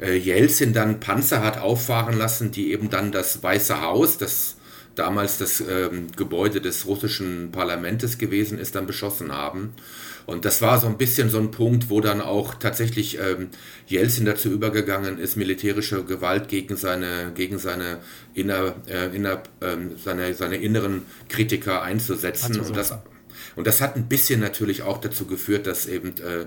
äh, 0.00 0.16
Jelzin 0.16 0.72
dann 0.72 1.00
Panzer 1.00 1.42
hat 1.42 1.58
auffahren 1.58 2.16
lassen, 2.16 2.52
die 2.52 2.72
eben 2.72 2.90
dann 2.90 3.10
das 3.10 3.42
Weiße 3.42 3.80
Haus, 3.80 4.18
das 4.18 4.56
damals 4.94 5.38
das 5.38 5.60
ähm, 5.60 6.08
Gebäude 6.16 6.60
des 6.60 6.86
russischen 6.86 7.50
Parlaments 7.52 8.18
gewesen 8.18 8.58
ist, 8.58 8.74
dann 8.74 8.86
beschossen 8.86 9.32
haben. 9.32 9.72
Und 10.28 10.44
das 10.44 10.60
war 10.60 10.78
so 10.78 10.86
ein 10.88 10.98
bisschen 10.98 11.30
so 11.30 11.38
ein 11.38 11.50
Punkt, 11.50 11.88
wo 11.88 12.02
dann 12.02 12.20
auch 12.20 12.52
tatsächlich 12.52 13.18
ähm, 13.18 13.48
Jelzin 13.86 14.26
dazu 14.26 14.50
übergegangen 14.50 15.18
ist, 15.18 15.36
militärische 15.36 16.04
Gewalt 16.04 16.48
gegen 16.48 16.76
seine, 16.76 17.32
gegen 17.34 17.58
seine, 17.58 18.00
inner, 18.34 18.74
äh, 18.88 19.06
inner, 19.16 19.42
ähm, 19.62 19.92
seine, 19.96 20.34
seine 20.34 20.56
inneren 20.56 21.06
Kritiker 21.30 21.80
einzusetzen. 21.80 22.60
Und 22.60 22.76
das, 22.76 22.92
und 23.56 23.66
das 23.66 23.80
hat 23.80 23.96
ein 23.96 24.06
bisschen 24.06 24.40
natürlich 24.40 24.82
auch 24.82 24.98
dazu 24.98 25.24
geführt, 25.24 25.66
dass 25.66 25.86
eben 25.86 26.08
äh, 26.18 26.44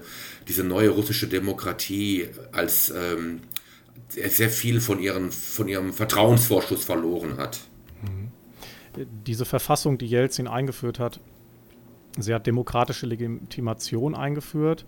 diese 0.47 0.63
neue 0.63 0.89
russische 0.89 1.27
Demokratie 1.27 2.27
als 2.51 2.93
ähm, 2.95 3.41
sehr 4.09 4.51
viel 4.51 4.79
von, 4.79 4.99
ihren, 4.99 5.31
von 5.31 5.67
ihrem 5.67 5.91
Vertrauensvorschuss 5.91 6.85
verloren 6.85 7.37
hat. 7.37 7.61
Mhm. 8.03 9.05
Diese 9.25 9.45
Verfassung, 9.45 9.97
die 9.97 10.05
Jelzin 10.05 10.47
eingeführt 10.47 10.99
hat, 10.99 11.19
Sie 12.17 12.33
hat 12.33 12.47
demokratische 12.47 13.05
Legitimation 13.05 14.15
eingeführt, 14.15 14.85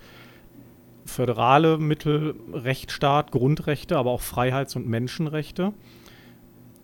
föderale 1.06 1.78
Mittel, 1.78 2.36
Rechtsstaat, 2.52 3.32
Grundrechte, 3.32 3.98
aber 3.98 4.12
auch 4.12 4.22
Freiheits- 4.22 4.76
und 4.76 4.88
Menschenrechte. 4.88 5.74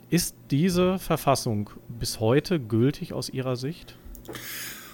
Ist 0.09 0.35
diese 0.49 0.97
Verfassung 0.97 1.69
bis 1.87 2.19
heute 2.19 2.59
gültig 2.59 3.13
aus 3.13 3.29
Ihrer 3.29 3.55
Sicht? 3.55 3.95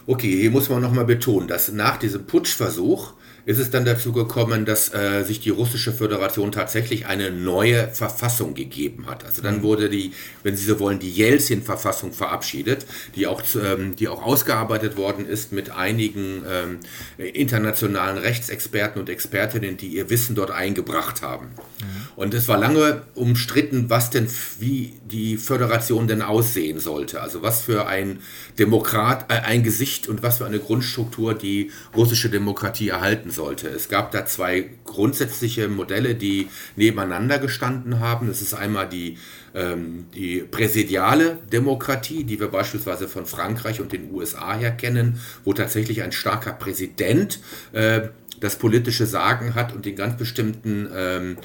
Okay, 0.08 0.42
hier 0.42 0.52
muss 0.52 0.70
man 0.70 0.82
nochmal 0.82 1.06
betonen, 1.06 1.48
dass 1.48 1.72
nach 1.72 1.98
diesem 1.98 2.26
Putschversuch 2.26 3.14
ist 3.46 3.60
es 3.60 3.70
dann 3.70 3.86
dazu 3.86 4.12
gekommen, 4.12 4.66
dass 4.66 4.94
äh, 4.94 5.24
sich 5.24 5.40
die 5.40 5.52
russische 5.52 5.94
Föderation 5.94 6.52
tatsächlich 6.52 7.06
eine 7.06 7.32
neue 7.32 7.90
Verfassung 7.90 8.56
gegeben 8.56 9.06
hat. 9.08 9.24
Also 9.24 9.42
dann 9.42 9.58
mhm. 9.58 9.64
wurde 9.64 9.90
die, 9.90 10.14
wenn 10.44 10.56
Sie 10.56 10.66
so 10.66 10.80
wollen, 10.80 11.00
die 11.00 11.12
Jelzin-Verfassung 11.12 12.12
verabschiedet, 12.12 12.86
die 13.16 13.28
auch, 13.28 13.42
ähm, 13.62 13.96
die 13.96 14.08
auch 14.08 14.24
ausgearbeitet 14.24 14.98
worden 14.98 15.28
ist 15.28 15.52
mit 15.52 15.70
einigen 15.70 16.44
ähm, 16.50 16.80
internationalen 17.18 18.18
Rechtsexperten 18.18 19.00
und 19.00 19.10
Expertinnen, 19.10 19.78
die 19.78 19.88
ihr 19.88 20.10
Wissen 20.10 20.36
dort 20.36 20.52
eingebracht 20.52 21.22
haben. 21.22 21.48
Mhm. 21.80 21.95
Und 22.16 22.34
es 22.34 22.48
war 22.48 22.58
lange 22.58 23.02
umstritten, 23.14 23.90
was 23.90 24.10
denn, 24.10 24.28
wie 24.60 24.94
die 25.06 25.38
Föderation 25.38 26.08
denn 26.08 26.22
aussehen 26.22 26.80
sollte. 26.80 27.22
Also 27.22 27.42
was 27.42 27.62
für 27.62 27.88
ein 27.88 28.20
Demokrat, 28.58 29.32
äh, 29.32 29.42
ein 29.42 29.64
Gesicht 29.64 30.08
und 30.08 30.24
was 30.24 30.38
für 30.38 30.46
eine 30.46 30.60
Grundstruktur 30.60 31.34
die 31.34 31.72
russische 31.96 32.30
Demokratie 32.30 32.90
erhalten 32.90 33.32
sollte. 33.32 33.68
Es 33.68 33.90
gab 33.90 34.12
da 34.12 34.26
zwei 34.26 34.70
grundsätzliche 34.86 35.68
Modelle, 35.68 36.16
die 36.16 36.48
nebeneinander 36.76 37.40
gestanden 37.40 38.00
haben. 38.00 38.30
Es 38.30 38.42
ist 38.42 38.54
einmal 38.54 38.88
die, 38.88 39.18
ähm, 39.54 40.06
die 40.14 40.40
präsidiale 40.40 41.40
Demokratie, 41.52 42.24
die 42.24 42.40
wir 42.40 42.48
beispielsweise 42.48 43.08
von 43.08 43.26
Frankreich 43.26 43.82
und 43.82 43.92
den 43.92 44.12
USA 44.12 44.56
her 44.56 44.72
kennen, 44.72 45.20
wo 45.44 45.54
tatsächlich 45.54 46.02
ein 46.02 46.12
starker 46.12 46.54
Präsident 46.54 47.40
äh, 47.74 48.10
das 48.40 48.58
politische 48.58 49.06
Sagen 49.06 49.56
hat 49.56 49.74
und 49.74 49.86
in 49.88 49.96
ganz 49.96 50.18
bestimmten 50.18 50.90
ähm, 50.94 51.38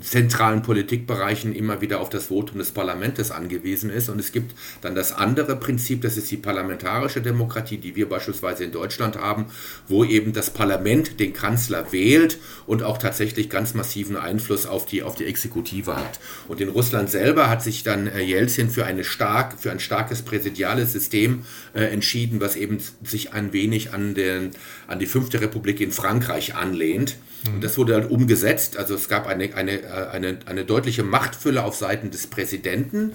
zentralen 0.00 0.62
Politikbereichen 0.62 1.54
immer 1.54 1.80
wieder 1.80 2.00
auf 2.00 2.10
das 2.10 2.26
Votum 2.26 2.58
des 2.58 2.70
Parlaments 2.70 3.30
angewiesen 3.30 3.90
ist. 3.90 4.08
Und 4.08 4.18
es 4.18 4.32
gibt 4.32 4.54
dann 4.80 4.94
das 4.94 5.12
andere 5.12 5.56
Prinzip, 5.56 6.02
das 6.02 6.16
ist 6.16 6.30
die 6.30 6.36
parlamentarische 6.36 7.20
Demokratie, 7.20 7.78
die 7.78 7.96
wir 7.96 8.08
beispielsweise 8.08 8.64
in 8.64 8.72
Deutschland 8.72 9.18
haben, 9.18 9.46
wo 9.88 10.04
eben 10.04 10.32
das 10.32 10.50
Parlament 10.50 11.18
den 11.18 11.32
Kanzler 11.32 11.92
wählt 11.92 12.38
und 12.66 12.82
auch 12.82 12.98
tatsächlich 12.98 13.50
ganz 13.50 13.74
massiven 13.74 14.16
Einfluss 14.16 14.66
auf 14.66 14.86
die, 14.86 15.02
auf 15.02 15.14
die 15.14 15.26
Exekutive 15.26 15.96
hat. 15.96 16.20
Und 16.48 16.60
in 16.60 16.68
Russland 16.68 17.10
selber 17.10 17.48
hat 17.50 17.62
sich 17.62 17.82
dann 17.82 18.06
äh, 18.06 18.20
Jelzin 18.20 18.70
für, 18.70 18.84
eine 18.84 19.04
stark, 19.04 19.58
für 19.58 19.70
ein 19.70 19.80
starkes 19.80 20.22
präsidiales 20.22 20.92
System 20.92 21.44
äh, 21.74 21.84
entschieden, 21.84 22.40
was 22.40 22.56
eben 22.56 22.78
sich 23.02 23.32
ein 23.32 23.52
wenig 23.52 23.92
an, 23.92 24.14
den, 24.14 24.50
an 24.86 24.98
die 24.98 25.06
Fünfte 25.06 25.40
Republik 25.40 25.80
in 25.80 25.92
Frankreich 25.92 26.54
anlehnt. 26.54 27.16
Und 27.46 27.64
das 27.64 27.78
wurde 27.78 27.94
dann 27.94 28.06
umgesetzt. 28.06 28.76
Also 28.76 28.94
es 28.94 29.08
gab 29.08 29.26
eine, 29.26 29.54
eine, 29.54 29.82
äh, 29.82 30.08
eine, 30.12 30.38
eine 30.46 30.64
deutliche 30.64 31.02
Machtfülle 31.02 31.64
auf 31.64 31.74
Seiten 31.74 32.10
des 32.10 32.26
Präsidenten. 32.26 33.12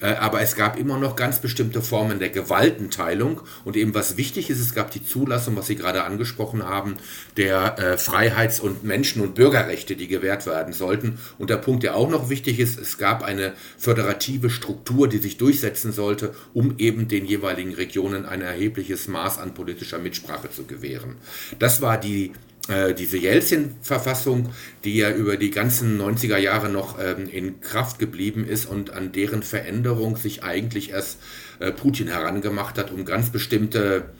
Äh, 0.00 0.14
aber 0.16 0.42
es 0.42 0.54
gab 0.54 0.78
immer 0.78 0.98
noch 0.98 1.16
ganz 1.16 1.38
bestimmte 1.38 1.80
Formen 1.80 2.18
der 2.18 2.28
Gewaltenteilung. 2.28 3.40
Und 3.64 3.76
eben 3.76 3.94
was 3.94 4.16
wichtig 4.16 4.50
ist, 4.50 4.60
es 4.60 4.74
gab 4.74 4.90
die 4.90 5.04
Zulassung, 5.04 5.56
was 5.56 5.66
Sie 5.66 5.76
gerade 5.76 6.04
angesprochen 6.04 6.64
haben, 6.64 6.96
der 7.36 7.78
äh, 7.78 7.96
Freiheits- 7.96 8.60
und 8.60 8.84
Menschen- 8.84 9.22
und 9.22 9.34
Bürgerrechte, 9.34 9.96
die 9.96 10.08
gewährt 10.08 10.46
werden 10.46 10.74
sollten. 10.74 11.18
Und 11.38 11.48
der 11.48 11.56
Punkt, 11.56 11.82
der 11.84 11.96
auch 11.96 12.10
noch 12.10 12.28
wichtig 12.28 12.58
ist, 12.58 12.78
es 12.78 12.98
gab 12.98 13.22
eine 13.22 13.54
föderative 13.78 14.50
Struktur, 14.50 15.08
die 15.08 15.18
sich 15.18 15.38
durchsetzen 15.38 15.92
sollte, 15.92 16.34
um 16.52 16.74
eben 16.78 17.08
den 17.08 17.24
jeweiligen 17.24 17.72
Regionen 17.72 18.26
ein 18.26 18.42
erhebliches 18.42 19.08
Maß 19.08 19.38
an 19.38 19.54
politischer 19.54 19.98
Mitsprache 19.98 20.50
zu 20.50 20.64
gewähren. 20.64 21.16
Das 21.58 21.80
war 21.80 21.98
die 21.98 22.32
äh, 22.68 22.94
diese 22.94 23.18
Jelzin-Verfassung, 23.18 24.48
die 24.84 24.96
ja 24.96 25.10
über 25.10 25.36
die 25.36 25.50
ganzen 25.50 26.00
90er 26.00 26.38
Jahre 26.38 26.68
noch 26.68 26.98
ähm, 26.98 27.28
in 27.28 27.60
Kraft 27.60 27.98
geblieben 27.98 28.46
ist 28.46 28.66
und 28.66 28.90
an 28.90 29.12
deren 29.12 29.42
Veränderung 29.42 30.16
sich 30.16 30.42
eigentlich 30.42 30.90
erst 30.90 31.20
äh, 31.60 31.72
Putin 31.72 32.08
herangemacht 32.08 32.78
hat, 32.78 32.90
um 32.90 33.04
ganz 33.04 33.30
bestimmte 33.30 34.10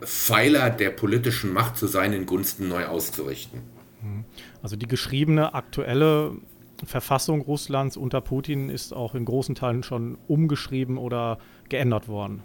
Pfeiler 0.00 0.70
der 0.70 0.90
politischen 0.90 1.52
Macht 1.52 1.76
zu 1.76 1.86
seinen 1.86 2.26
Gunsten 2.26 2.68
neu 2.68 2.86
auszurichten. 2.86 3.60
Mhm. 4.02 4.24
Also 4.62 4.76
die 4.76 4.88
geschriebene 4.88 5.54
aktuelle 5.54 6.32
Verfassung 6.84 7.42
Russlands 7.42 7.96
unter 7.96 8.20
Putin 8.20 8.70
ist 8.70 8.92
auch 8.92 9.14
in 9.14 9.24
großen 9.24 9.54
Teilen 9.54 9.82
schon 9.82 10.18
umgeschrieben 10.26 10.98
oder 10.98 11.38
geändert 11.68 12.08
worden. 12.08 12.42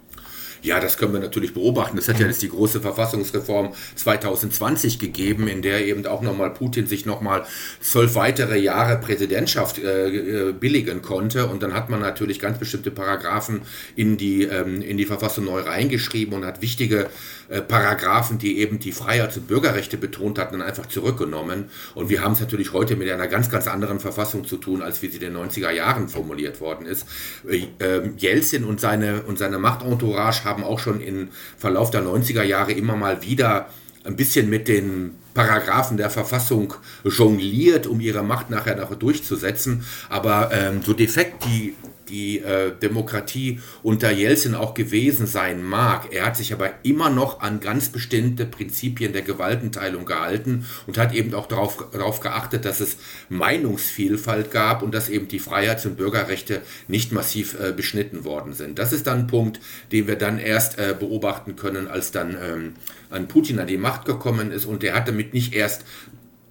Ja, 0.62 0.78
das 0.78 0.98
können 0.98 1.12
wir 1.12 1.20
natürlich 1.20 1.54
beobachten. 1.54 1.96
Es 1.96 2.08
hat 2.08 2.20
ja 2.20 2.26
jetzt 2.26 2.42
die 2.42 2.50
große 2.50 2.80
Verfassungsreform 2.80 3.72
2020 3.96 4.98
gegeben, 4.98 5.48
in 5.48 5.62
der 5.62 5.86
eben 5.86 6.06
auch 6.06 6.20
nochmal 6.20 6.50
Putin 6.50 6.86
sich 6.86 7.06
nochmal 7.06 7.44
zwölf 7.80 8.14
weitere 8.14 8.58
Jahre 8.58 8.98
Präsidentschaft 8.98 9.78
äh, 9.78 10.48
äh, 10.48 10.52
billigen 10.52 11.00
konnte. 11.00 11.46
Und 11.46 11.62
dann 11.62 11.72
hat 11.72 11.88
man 11.88 12.00
natürlich 12.00 12.40
ganz 12.40 12.58
bestimmte 12.58 12.90
Paragraphen 12.90 13.62
in 13.96 14.18
die, 14.18 14.42
ähm, 14.42 14.82
in 14.82 14.98
die 14.98 15.06
Verfassung 15.06 15.46
neu 15.46 15.60
reingeschrieben 15.60 16.34
und 16.34 16.44
hat 16.44 16.60
wichtige 16.60 17.08
äh, 17.48 17.62
Paragraphen, 17.62 18.38
die 18.38 18.58
eben 18.58 18.78
die 18.78 18.92
Freiheits- 18.92 19.36
und 19.36 19.48
Bürgerrechte 19.48 19.96
betont 19.96 20.38
hatten, 20.38 20.58
dann 20.58 20.66
einfach 20.66 20.86
zurückgenommen. 20.86 21.70
Und 21.94 22.08
wir 22.10 22.22
haben 22.22 22.32
es 22.32 22.40
natürlich 22.40 22.72
heute 22.72 22.96
mit 22.96 23.10
einer 23.10 23.26
ganz, 23.28 23.50
ganz 23.50 23.66
anderen 23.66 23.98
Verfassung 23.98 24.44
zu 24.44 24.56
tun, 24.56 24.82
als 24.82 25.02
wie 25.02 25.08
sie 25.08 25.16
in 25.16 25.32
den 25.32 25.36
90er 25.36 25.70
Jahren 25.70 26.08
formuliert 26.08 26.60
worden 26.60 26.86
ist. 26.86 27.06
Äh, 27.48 27.66
ähm, 27.80 28.14
Jelzin 28.18 28.64
und 28.64 28.80
seine, 28.80 29.22
und 29.22 29.38
seine 29.38 29.58
Machtentourage 29.58 30.44
haben 30.50 30.64
auch 30.64 30.78
schon 30.78 31.00
im 31.00 31.28
Verlauf 31.56 31.90
der 31.90 32.02
90er 32.02 32.42
Jahre 32.42 32.72
immer 32.72 32.96
mal 32.96 33.22
wieder 33.22 33.70
ein 34.04 34.16
bisschen 34.16 34.50
mit 34.50 34.68
den 34.68 35.12
Paragraphen 35.34 35.96
der 35.96 36.10
Verfassung 36.10 36.74
jongliert, 37.04 37.86
um 37.86 38.00
ihre 38.00 38.22
Macht 38.22 38.50
nachher 38.50 38.76
noch 38.76 38.94
durchzusetzen. 38.94 39.84
Aber 40.08 40.50
ähm, 40.52 40.82
so 40.84 40.92
defekt 40.92 41.44
die 41.44 41.74
die 42.10 42.40
äh, 42.40 42.72
Demokratie 42.80 43.60
unter 43.82 44.10
Jelzin 44.10 44.54
auch 44.54 44.74
gewesen 44.74 45.26
sein 45.26 45.62
mag. 45.62 46.12
Er 46.12 46.26
hat 46.26 46.36
sich 46.36 46.52
aber 46.52 46.70
immer 46.82 47.10
noch 47.10 47.40
an 47.40 47.60
ganz 47.60 47.88
bestimmte 47.88 48.44
Prinzipien 48.44 49.12
der 49.12 49.22
Gewaltenteilung 49.22 50.04
gehalten 50.04 50.66
und 50.86 50.98
hat 50.98 51.14
eben 51.14 51.32
auch 51.34 51.46
darauf, 51.46 51.90
darauf 51.92 52.20
geachtet, 52.20 52.64
dass 52.64 52.80
es 52.80 52.96
Meinungsvielfalt 53.28 54.50
gab 54.50 54.82
und 54.82 54.94
dass 54.94 55.08
eben 55.08 55.28
die 55.28 55.38
Freiheits- 55.38 55.86
und 55.86 55.96
Bürgerrechte 55.96 56.62
nicht 56.88 57.12
massiv 57.12 57.58
äh, 57.58 57.72
beschnitten 57.72 58.24
worden 58.24 58.52
sind. 58.52 58.78
Das 58.78 58.92
ist 58.92 59.06
dann 59.06 59.20
ein 59.20 59.26
Punkt, 59.26 59.60
den 59.92 60.06
wir 60.06 60.16
dann 60.16 60.38
erst 60.38 60.78
äh, 60.78 60.94
beobachten 60.98 61.56
können, 61.56 61.88
als 61.88 62.10
dann 62.10 62.36
ähm, 62.42 62.72
an 63.10 63.28
Putin 63.28 63.58
an 63.58 63.66
die 63.66 63.76
Macht 63.76 64.04
gekommen 64.04 64.50
ist 64.50 64.64
und 64.64 64.82
der 64.82 64.94
hat 64.94 65.08
damit 65.08 65.34
nicht 65.34 65.54
erst 65.54 65.84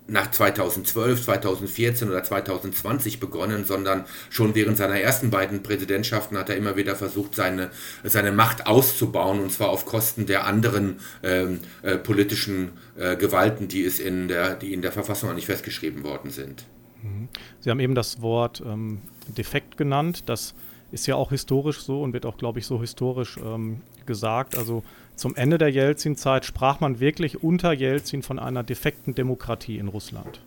nach 0.10 0.32
2012, 0.32 1.24
2014 1.24 2.10
oder 2.10 2.24
2020 2.24 3.20
begonnen, 3.20 3.66
sondern 3.66 4.06
schon 4.30 4.56
während 4.56 4.78
seiner 4.78 5.00
ersten 5.00 5.30
beiden 5.30 5.64
Präsidentschaften 5.64 6.38
hat 6.38 6.50
er 6.50 6.58
immer 6.58 6.76
wieder 6.76 6.96
versucht, 6.96 7.36
seine, 7.36 7.70
seine 8.04 8.32
Macht 8.32 8.68
auszubauen 8.68 9.40
und 9.40 9.52
zwar 9.52 9.70
auf 9.70 9.86
Kosten 9.86 10.26
der 10.26 10.46
anderen 10.46 11.00
ähm, 11.24 11.60
äh, 11.82 11.98
politischen 11.98 12.72
äh, 12.98 13.16
Gewalten, 13.16 13.68
die, 13.68 13.84
es 13.84 14.00
in 14.00 14.28
der, 14.28 14.56
die 14.56 14.74
in 14.74 14.82
der 14.82 14.92
Verfassung 14.92 15.34
nicht 15.36 15.46
festgeschrieben 15.46 16.04
worden 16.04 16.32
sind. 16.32 16.66
Mhm. 17.04 17.30
Sie 17.60 17.70
haben 17.70 17.80
eben 17.80 17.96
das 17.96 18.22
Wort 18.22 18.62
ähm, 18.66 19.02
defekt 19.28 19.78
genannt. 19.78 20.24
Das 20.28 20.54
ist 20.92 21.06
ja 21.08 21.16
auch 21.16 21.30
historisch 21.30 21.82
so 21.82 22.02
und 22.02 22.14
wird 22.14 22.26
auch, 22.26 22.38
glaube 22.38 22.60
ich, 22.60 22.66
so 22.66 22.80
historisch 22.80 23.38
ähm, 23.38 23.82
gesagt. 24.06 24.58
Also 24.58 24.84
zum 25.20 25.36
Ende 25.36 25.58
der 25.58 25.70
Jelzin-Zeit 25.70 26.46
sprach 26.46 26.80
man 26.80 27.00
wirklich 27.00 27.44
unter 27.44 27.74
Jelzin 27.74 28.24
von 28.24 28.40
einer 28.40 28.64
defekten 28.64 29.14
Demokratie 29.14 29.78
in 29.78 29.90
Russland. 29.90 30.42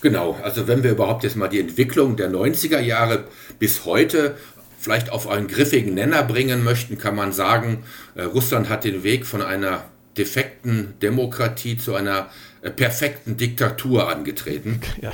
Genau, 0.00 0.38
also 0.42 0.68
wenn 0.68 0.84
wir 0.84 0.92
überhaupt 0.92 1.24
jetzt 1.24 1.36
mal 1.36 1.48
die 1.48 1.58
Entwicklung 1.58 2.16
der 2.16 2.30
90er 2.30 2.78
Jahre 2.78 3.24
bis 3.58 3.84
heute 3.84 4.36
vielleicht 4.78 5.10
auf 5.10 5.26
einen 5.26 5.48
griffigen 5.48 5.94
Nenner 5.94 6.22
bringen 6.22 6.62
möchten, 6.62 6.98
kann 6.98 7.16
man 7.16 7.32
sagen, 7.32 7.82
äh, 8.14 8.22
Russland 8.22 8.68
hat 8.68 8.84
den 8.84 9.02
Weg 9.02 9.26
von 9.26 9.42
einer 9.42 9.84
defekten 10.16 10.94
Demokratie 11.02 11.76
zu 11.76 11.96
einer 11.96 12.28
äh, 12.62 12.70
perfekten 12.70 13.36
Diktatur 13.36 14.08
angetreten. 14.08 14.80
Ja, 15.02 15.12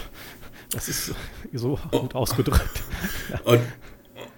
das 0.71 0.89
ist 0.89 1.15
so 1.53 1.79
gut 1.91 2.15
ausgedrückt. 2.15 2.83
Und 3.45 3.61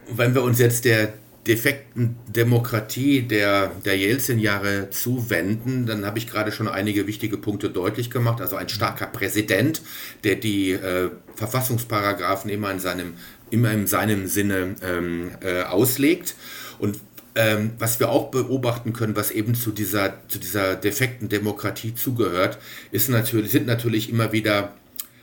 wenn 0.09 0.35
wir 0.35 0.43
uns 0.43 0.59
jetzt 0.59 0.85
der 0.85 1.13
defekten 1.47 2.17
Demokratie 2.29 3.23
der, 3.23 3.69
der 3.85 3.97
Jelzin-Jahre 3.97 4.91
zuwenden, 4.91 5.87
dann 5.87 6.05
habe 6.05 6.19
ich 6.19 6.27
gerade 6.27 6.51
schon 6.51 6.69
einige 6.69 7.07
wichtige 7.07 7.39
Punkte 7.39 7.71
deutlich 7.71 8.11
gemacht. 8.11 8.41
Also 8.41 8.57
ein 8.57 8.69
starker 8.69 9.07
Präsident, 9.07 9.83
der 10.25 10.35
die 10.37 10.73
äh, 10.73 11.11
Verfassungsparagraphen 11.37 12.51
immer 12.51 12.71
in 12.71 12.81
seinem, 12.81 13.15
immer 13.51 13.73
in 13.73 13.87
seinem 13.87 14.27
Sinne 14.27 14.75
ähm, 14.83 15.31
äh, 15.41 15.63
auslegt. 15.63 16.35
Und 16.79 16.99
ähm, 17.37 17.73
was 17.79 18.01
wir 18.01 18.09
auch 18.09 18.31
beobachten 18.31 18.93
können, 18.93 19.15
was 19.15 19.31
eben 19.31 19.55
zu 19.55 19.71
dieser, 19.71 20.15
zu 20.29 20.39
dieser 20.39 20.75
defekten 20.75 21.29
Demokratie 21.29 21.95
zugehört, 21.95 22.59
ist 22.91 23.09
natürlich, 23.09 23.53
sind 23.53 23.67
natürlich 23.67 24.11
immer 24.11 24.33
wieder 24.33 24.75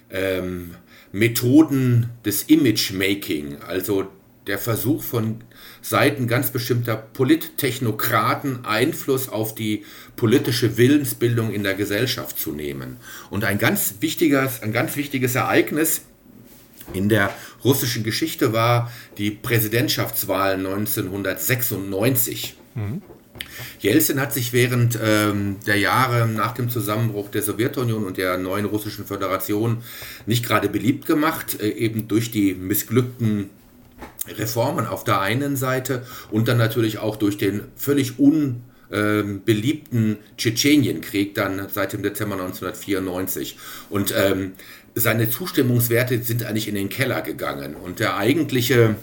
ähm, 0.10 0.76
Methoden 1.12 2.12
des 2.24 2.44
Image-Making, 2.44 3.58
also 3.68 4.08
der 4.48 4.58
Versuch 4.58 5.04
von 5.04 5.42
Seiten 5.82 6.28
ganz 6.28 6.52
bestimmter 6.52 6.96
Polittechnokraten 6.96 8.66
Einfluss 8.66 9.30
auf 9.30 9.56
die 9.56 9.86
politische 10.16 10.78
Willensbildung 10.78 11.52
in 11.52 11.64
der 11.64 11.76
Gesellschaft 11.76 12.40
zu 12.40 12.52
nehmen. 12.52 12.98
Und 13.30 13.44
ein 13.44 13.58
ganz 13.58 13.96
wichtiges, 14.00 14.62
ein 14.62 14.74
ganz 14.74 14.96
wichtiges 14.96 15.36
Ereignis 15.36 16.02
in 16.92 17.10
der 17.10 17.34
russischen 17.64 18.04
Geschichte 18.04 18.52
war 18.52 18.92
die 19.18 19.32
Präsidentschaftswahl 19.32 20.56
1996. 20.56 22.58
Mhm. 22.76 23.02
Jelzin 23.80 24.20
hat 24.20 24.34
sich 24.34 24.54
während 24.54 24.98
ähm, 25.02 25.58
der 25.66 25.78
Jahre 25.78 26.28
nach 26.28 26.54
dem 26.54 26.70
Zusammenbruch 26.70 27.30
der 27.30 27.42
Sowjetunion 27.42 28.04
und 28.04 28.18
der 28.18 28.38
neuen 28.38 28.66
russischen 28.66 29.06
Föderation 29.06 29.78
nicht 30.26 30.46
gerade 30.46 30.70
beliebt 30.70 31.06
gemacht, 31.06 31.60
äh, 31.60 31.70
eben 31.70 32.08
durch 32.08 32.32
die 32.32 32.54
missglückten 32.54 33.50
Reformen 34.28 34.86
auf 34.86 35.04
der 35.04 35.20
einen 35.22 35.56
Seite 35.56 36.06
und 36.32 36.48
dann 36.48 36.58
natürlich 36.58 37.00
auch 37.00 37.16
durch 37.16 37.38
den 37.38 37.64
völlig 37.76 38.20
un 38.20 38.64
beliebten 38.94 40.18
Tschetschenienkrieg 40.38 41.34
dann 41.34 41.68
seit 41.74 41.94
dem 41.94 42.04
Dezember 42.04 42.36
1994. 42.36 43.58
Und 43.90 44.14
ähm, 44.16 44.52
seine 44.94 45.32
Zustimmungswerte 45.32 46.22
sind 46.22 46.44
eigentlich 46.44 46.68
in 46.68 46.76
den 46.76 46.90
Keller 46.90 47.24
gegangen. 47.24 47.76
Und 47.76 48.00
der 48.00 48.18
eigentliche 48.18 48.96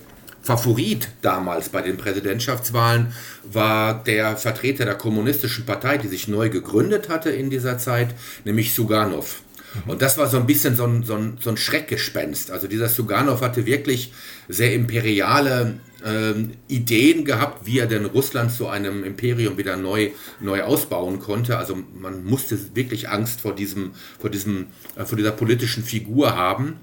Favorit 0.43 1.09
damals 1.23 1.69
bei 1.69 1.83
den 1.83 1.97
Präsidentschaftswahlen 1.97 3.13
war 3.43 4.03
der 4.05 4.37
Vertreter 4.37 4.85
der 4.85 4.95
kommunistischen 4.95 5.67
Partei, 5.67 5.99
die 5.99 6.09
sich 6.09 6.29
neu 6.29 6.49
gegründet 6.49 7.09
hatte 7.09 7.31
in 7.31 7.51
dieser 7.51 7.77
Zeit, 7.77 8.15
nämlich 8.45 8.73
Suganov. 8.73 9.43
Und 9.87 10.03
das 10.03 10.19
war 10.19 10.27
so 10.27 10.37
ein 10.37 10.47
bisschen 10.47 10.77
so 10.77 10.85
ein, 10.85 11.03
so 11.05 11.15
ein, 11.15 11.39
so 11.41 11.51
ein 11.51 11.57
Schreckgespenst. 11.57 12.51
Also 12.51 12.67
dieser 12.67 12.89
Suganov 12.89 13.41
hatte 13.41 13.67
wirklich 13.67 14.13
sehr 14.49 14.75
imperiale 14.75 15.79
ähm, 16.05 16.53
Ideen 16.69 17.25
gehabt, 17.25 17.67
wie 17.67 17.79
er 17.79 17.87
denn 17.87 18.07
Russland 18.07 18.53
zu 18.53 18.69
einem 18.69 19.05
Imperium 19.05 19.59
wieder 19.59 19.77
neu, 19.77 20.11
neu 20.41 20.63
ausbauen 20.63 21.21
konnte. 21.21 21.59
Also 21.59 21.79
man 21.95 22.25
musste 22.25 22.59
wirklich 22.75 23.09
Angst 23.09 23.41
vor, 23.41 23.55
diesem, 23.55 23.93
vor, 24.19 24.31
diesem, 24.31 24.69
äh, 24.97 25.05
vor 25.05 25.17
dieser 25.17 25.33
politischen 25.33 25.85
Figur 25.85 26.35
haben 26.35 26.77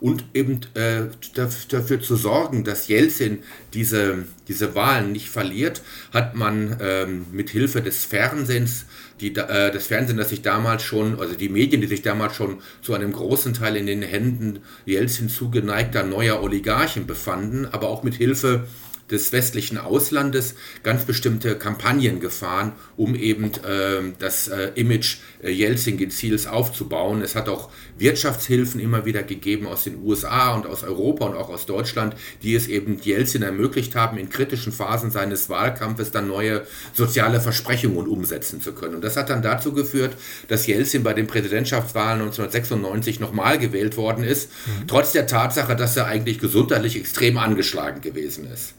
und 0.00 0.24
eben 0.34 0.60
äh, 0.74 1.04
dafür 1.34 2.00
zu 2.00 2.16
sorgen, 2.16 2.64
dass 2.64 2.88
Jelzin 2.88 3.38
diese, 3.72 4.24
diese 4.48 4.74
Wahlen 4.74 5.12
nicht 5.12 5.30
verliert, 5.30 5.80
hat 6.12 6.34
man 6.34 6.76
ähm, 6.80 7.26
mit 7.32 7.48
Hilfe 7.48 7.80
des 7.80 8.04
Fernsehens, 8.04 8.84
die, 9.20 9.34
äh, 9.34 9.70
das 9.70 9.86
Fernsehen, 9.86 10.16
das 10.16 10.30
sich 10.30 10.42
damals 10.42 10.82
schon, 10.82 11.20
also 11.20 11.34
die 11.34 11.48
Medien, 11.48 11.80
die 11.80 11.86
sich 11.86 12.02
damals 12.02 12.34
schon 12.34 12.60
zu 12.82 12.94
einem 12.94 13.12
großen 13.12 13.54
Teil 13.54 13.76
in 13.76 13.86
den 13.86 14.02
Händen 14.02 14.60
Jelzin 14.86 15.28
zugeneigter 15.28 16.02
neuer 16.02 16.42
Oligarchen 16.42 17.06
befanden, 17.06 17.66
aber 17.66 17.88
auch 17.88 18.02
mit 18.02 18.14
Hilfe 18.14 18.66
des 19.10 19.32
westlichen 19.32 19.78
Auslandes 19.78 20.54
ganz 20.82 21.04
bestimmte 21.04 21.56
Kampagnen 21.56 22.20
gefahren, 22.20 22.72
um 22.96 23.14
eben 23.14 23.52
äh, 23.64 24.12
das 24.18 24.48
äh, 24.48 24.70
Image 24.74 25.18
äh, 25.42 25.50
Jelzin-Ziels 25.50 26.46
aufzubauen. 26.46 27.22
Es 27.22 27.34
hat 27.34 27.48
auch 27.48 27.70
Wirtschaftshilfen 27.98 28.80
immer 28.80 29.04
wieder 29.04 29.22
gegeben 29.22 29.66
aus 29.66 29.84
den 29.84 30.02
USA 30.02 30.54
und 30.54 30.66
aus 30.66 30.82
Europa 30.82 31.26
und 31.26 31.36
auch 31.36 31.50
aus 31.50 31.66
Deutschland, 31.66 32.16
die 32.42 32.54
es 32.54 32.66
eben 32.66 32.98
Jelzin 33.02 33.42
ermöglicht 33.42 33.94
haben, 33.94 34.16
in 34.18 34.30
kritischen 34.30 34.72
Phasen 34.72 35.10
seines 35.10 35.48
Wahlkampfes 35.48 36.10
dann 36.10 36.28
neue 36.28 36.66
soziale 36.94 37.40
Versprechungen 37.40 38.06
umsetzen 38.06 38.60
zu 38.60 38.72
können. 38.72 38.96
Und 38.96 39.04
das 39.04 39.16
hat 39.16 39.30
dann 39.30 39.42
dazu 39.42 39.72
geführt, 39.72 40.16
dass 40.48 40.66
Jelzin 40.66 41.02
bei 41.02 41.12
den 41.12 41.26
Präsidentschaftswahlen 41.26 42.22
1996 42.22 43.20
nochmal 43.20 43.58
gewählt 43.58 43.96
worden 43.96 44.24
ist, 44.24 44.50
mhm. 44.66 44.86
trotz 44.86 45.12
der 45.12 45.26
Tatsache, 45.26 45.76
dass 45.76 45.96
er 45.96 46.06
eigentlich 46.06 46.38
gesundheitlich 46.38 46.96
extrem 46.96 47.36
angeschlagen 47.36 48.00
gewesen 48.00 48.50
ist. 48.50 48.74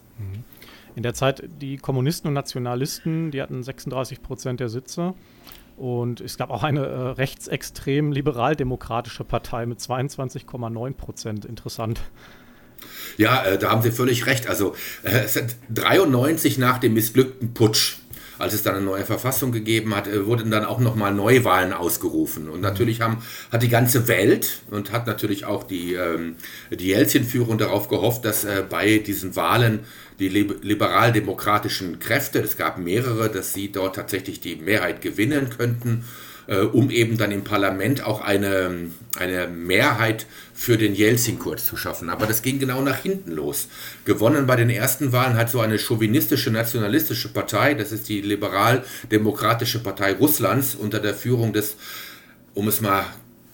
In 0.95 1.03
der 1.03 1.13
Zeit, 1.13 1.43
die 1.61 1.77
Kommunisten 1.77 2.29
und 2.29 2.33
Nationalisten, 2.33 3.31
die 3.31 3.41
hatten 3.41 3.63
36 3.63 4.21
Prozent 4.21 4.59
der 4.61 4.69
Sitze. 4.69 5.13
Und 5.75 6.21
es 6.21 6.37
gab 6.37 6.51
auch 6.51 6.63
eine 6.63 6.85
äh, 6.85 6.99
rechtsextrem 7.09 8.13
liberaldemokratische 8.13 9.25
Partei 9.25 9.65
mit 9.65 9.79
22,9 9.79 10.93
Prozent. 10.93 11.43
Interessant. 11.43 11.99
Ja, 13.17 13.43
äh, 13.43 13.57
da 13.57 13.71
haben 13.71 13.81
Sie 13.81 13.91
völlig 13.91 14.25
recht. 14.25 14.47
Also 14.47 14.73
äh, 15.03 15.25
93 15.69 16.57
nach 16.57 16.77
dem 16.77 16.93
missglückten 16.93 17.53
Putsch 17.53 17.97
als 18.37 18.53
es 18.53 18.63
dann 18.63 18.75
eine 18.75 18.85
neue 18.85 19.05
Verfassung 19.05 19.51
gegeben 19.51 19.95
hat, 19.95 20.07
äh, 20.07 20.25
wurden 20.25 20.51
dann 20.51 20.65
auch 20.65 20.79
nochmal 20.79 21.13
Neuwahlen 21.13 21.73
ausgerufen. 21.73 22.49
Und 22.49 22.61
natürlich 22.61 23.01
haben, 23.01 23.23
hat 23.51 23.63
die 23.63 23.69
ganze 23.69 24.07
Welt 24.07 24.61
und 24.71 24.91
hat 24.91 25.07
natürlich 25.07 25.45
auch 25.45 25.63
die, 25.63 25.93
ähm, 25.93 26.35
die 26.71 26.87
Jelzin-Führung 26.87 27.57
darauf 27.57 27.87
gehofft, 27.87 28.25
dass 28.25 28.43
äh, 28.43 28.63
bei 28.67 28.97
diesen 28.97 29.35
Wahlen 29.35 29.81
die 30.19 30.29
liberal-demokratischen 30.29 31.99
Kräfte, 31.99 32.39
es 32.39 32.57
gab 32.57 32.77
mehrere, 32.77 33.29
dass 33.29 33.53
sie 33.53 33.71
dort 33.71 33.95
tatsächlich 33.95 34.39
die 34.39 34.55
Mehrheit 34.55 35.01
gewinnen 35.01 35.49
könnten 35.49 36.05
äh, 36.47 36.59
um 36.59 36.89
eben 36.89 37.17
dann 37.17 37.31
im 37.31 37.43
Parlament 37.43 38.05
auch 38.05 38.21
eine, 38.21 38.89
eine 39.17 39.47
Mehrheit 39.47 40.25
für 40.53 40.77
den 40.77 40.93
Jelzin-Kurs 40.93 41.65
zu 41.65 41.77
schaffen. 41.77 42.09
Aber 42.09 42.27
das 42.27 42.41
ging 42.41 42.59
genau 42.59 42.81
nach 42.81 42.99
hinten 42.99 43.31
los. 43.31 43.67
Gewonnen 44.05 44.47
bei 44.47 44.55
den 44.55 44.69
ersten 44.69 45.11
Wahlen 45.11 45.37
hat 45.37 45.49
so 45.49 45.59
eine 45.59 45.79
chauvinistische, 45.79 46.51
nationalistische 46.51 47.29
Partei, 47.29 47.73
das 47.73 47.91
ist 47.91 48.09
die 48.09 48.21
Liberal-Demokratische 48.21 49.79
Partei 49.79 50.13
Russlands 50.13 50.75
unter 50.75 50.99
der 50.99 51.13
Führung 51.13 51.53
des, 51.53 51.75
um 52.53 52.67
es 52.67 52.81
mal 52.81 53.05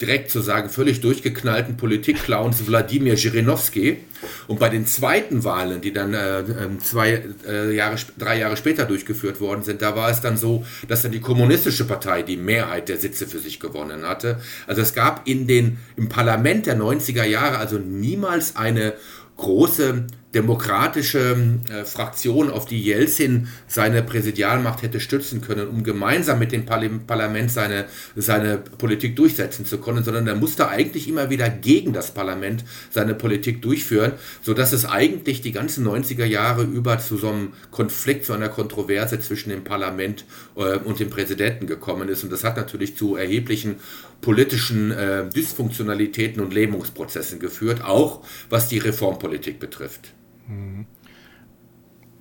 direkt 0.02 0.30
zu 0.30 0.40
sagen, 0.40 0.68
völlig 0.68 1.00
durchgeknallten 1.00 1.76
Politikclowns 1.76 2.66
Wladimir 2.66 3.16
Zhirinovsky. 3.16 3.98
Und 4.46 4.60
bei 4.60 4.68
den 4.68 4.86
zweiten 4.86 5.44
Wahlen, 5.44 5.80
die 5.80 5.92
dann 5.92 6.12
äh, 6.12 6.40
ähm, 6.40 6.80
zwei 6.80 7.22
äh, 7.48 7.74
Jahre, 7.74 7.96
drei 8.18 8.38
Jahre 8.38 8.56
später 8.56 8.84
durchgeführt 8.84 9.40
worden 9.40 9.62
sind, 9.62 9.80
da 9.80 9.96
war 9.96 10.10
es 10.10 10.20
dann 10.20 10.36
so, 10.36 10.64
dass 10.88 11.02
dann 11.02 11.12
die 11.12 11.20
kommunistische 11.20 11.84
Partei 11.84 12.22
die 12.22 12.36
Mehrheit 12.36 12.88
der 12.88 12.98
Sitze 12.98 13.26
für 13.26 13.38
sich 13.38 13.60
gewonnen 13.60 14.02
hatte. 14.06 14.40
Also 14.66 14.82
es 14.82 14.92
gab 14.92 15.26
in 15.26 15.46
den, 15.46 15.78
im 15.96 16.08
Parlament 16.08 16.66
der 16.66 16.76
90er 16.76 17.24
Jahre 17.24 17.58
also 17.58 17.78
niemals 17.78 18.56
eine 18.56 18.94
große 19.36 20.06
demokratische 20.34 21.36
äh, 21.70 21.84
Fraktion, 21.84 22.50
auf 22.50 22.64
die 22.64 22.82
Jelzin 22.82 23.48
seine 23.66 24.02
Präsidialmacht 24.02 24.82
hätte 24.82 25.00
stützen 25.00 25.40
können, 25.42 25.68
um 25.68 25.84
gemeinsam 25.84 26.38
mit 26.38 26.52
dem 26.52 26.64
Parlament 26.64 27.50
seine, 27.50 27.84
seine 28.16 28.58
Politik 28.58 29.16
durchsetzen 29.16 29.66
zu 29.66 29.78
können, 29.78 30.04
sondern 30.04 30.26
er 30.26 30.34
musste 30.34 30.68
eigentlich 30.68 31.08
immer 31.08 31.28
wieder 31.28 31.50
gegen 31.50 31.92
das 31.92 32.14
Parlament 32.14 32.64
seine 32.90 33.14
Politik 33.14 33.60
durchführen, 33.60 34.12
sodass 34.40 34.72
es 34.72 34.86
eigentlich 34.86 35.42
die 35.42 35.52
ganzen 35.52 35.86
90er 35.86 36.24
Jahre 36.24 36.62
über 36.62 36.98
zu 36.98 37.18
so 37.18 37.28
einem 37.28 37.52
Konflikt, 37.70 38.24
zu 38.24 38.32
einer 38.32 38.48
Kontroverse 38.48 39.20
zwischen 39.20 39.50
dem 39.50 39.64
Parlament 39.64 40.24
äh, 40.56 40.78
und 40.78 40.98
dem 41.00 41.10
Präsidenten 41.10 41.66
gekommen 41.66 42.08
ist. 42.08 42.24
Und 42.24 42.32
das 42.32 42.44
hat 42.44 42.56
natürlich 42.56 42.96
zu 42.96 43.16
erheblichen 43.16 43.76
politischen 44.22 44.92
äh, 44.92 45.28
Dysfunktionalitäten 45.28 46.40
und 46.40 46.54
Lähmungsprozessen 46.54 47.38
geführt, 47.38 47.84
auch 47.84 48.24
was 48.48 48.68
die 48.68 48.78
Reformpolitik 48.78 49.58
betrifft. 49.58 50.14
Mhm. 50.52 50.86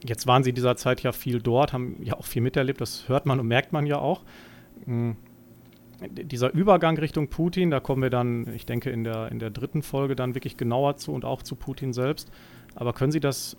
Jetzt 0.03 0.25
waren 0.25 0.43
Sie 0.43 0.49
in 0.49 0.55
dieser 0.55 0.75
Zeit 0.75 1.01
ja 1.03 1.11
viel 1.11 1.41
dort, 1.41 1.73
haben 1.73 1.97
ja 2.01 2.15
auch 2.15 2.25
viel 2.25 2.41
miterlebt, 2.41 2.81
das 2.81 3.07
hört 3.07 3.25
man 3.25 3.39
und 3.39 3.47
merkt 3.47 3.71
man 3.71 3.85
ja 3.85 3.99
auch. 3.99 4.23
Mhm. 4.85 5.15
Dieser 6.09 6.51
Übergang 6.51 6.97
Richtung 6.97 7.27
Putin, 7.27 7.69
da 7.69 7.79
kommen 7.79 8.01
wir 8.01 8.09
dann, 8.09 8.51
ich 8.55 8.65
denke, 8.65 8.89
in 8.89 9.03
der, 9.03 9.31
in 9.31 9.37
der 9.37 9.51
dritten 9.51 9.83
Folge 9.83 10.15
dann 10.15 10.33
wirklich 10.33 10.57
genauer 10.57 10.97
zu 10.97 11.11
und 11.11 11.25
auch 11.25 11.43
zu 11.43 11.55
Putin 11.55 11.93
selbst. 11.93 12.31
Aber 12.73 12.93
können 12.93 13.11
Sie 13.11 13.19
das 13.19 13.55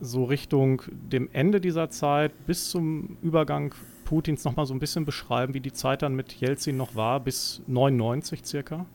so 0.00 0.24
Richtung 0.24 0.82
dem 0.90 1.28
Ende 1.32 1.60
dieser 1.60 1.90
Zeit 1.90 2.46
bis 2.46 2.70
zum 2.70 3.18
Übergang 3.20 3.74
Putins 4.06 4.44
nochmal 4.44 4.64
so 4.64 4.72
ein 4.72 4.80
bisschen 4.80 5.04
beschreiben, 5.04 5.52
wie 5.52 5.60
die 5.60 5.72
Zeit 5.72 6.00
dann 6.00 6.14
mit 6.14 6.32
Jelzin 6.32 6.78
noch 6.78 6.94
war, 6.94 7.20
bis 7.20 7.62
99 7.66 8.44
circa? 8.46 8.86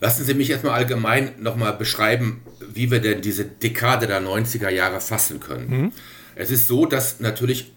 Lassen 0.00 0.24
Sie 0.24 0.34
mich 0.34 0.50
erstmal 0.50 0.74
allgemein 0.74 1.32
nochmal 1.40 1.72
beschreiben, 1.72 2.42
wie 2.72 2.90
wir 2.90 3.00
denn 3.00 3.22
diese 3.22 3.44
Dekade 3.44 4.06
der 4.06 4.20
90er 4.20 4.68
Jahre 4.68 5.00
fassen 5.00 5.40
können. 5.40 5.70
Mhm. 5.70 5.92
Es 6.34 6.50
ist 6.50 6.66
so, 6.66 6.86
dass 6.86 7.20
natürlich 7.20 7.72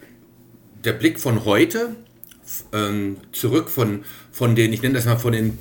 der 0.83 0.93
Blick 0.93 1.19
von 1.19 1.45
heute 1.45 1.95
ähm, 2.73 3.17
zurück 3.31 3.69
von, 3.69 4.03
von 4.31 4.55
den, 4.55 4.73
ich 4.73 4.81
nenne 4.81 4.95
das 4.95 5.05
mal 5.05 5.17
von 5.17 5.33
den 5.33 5.57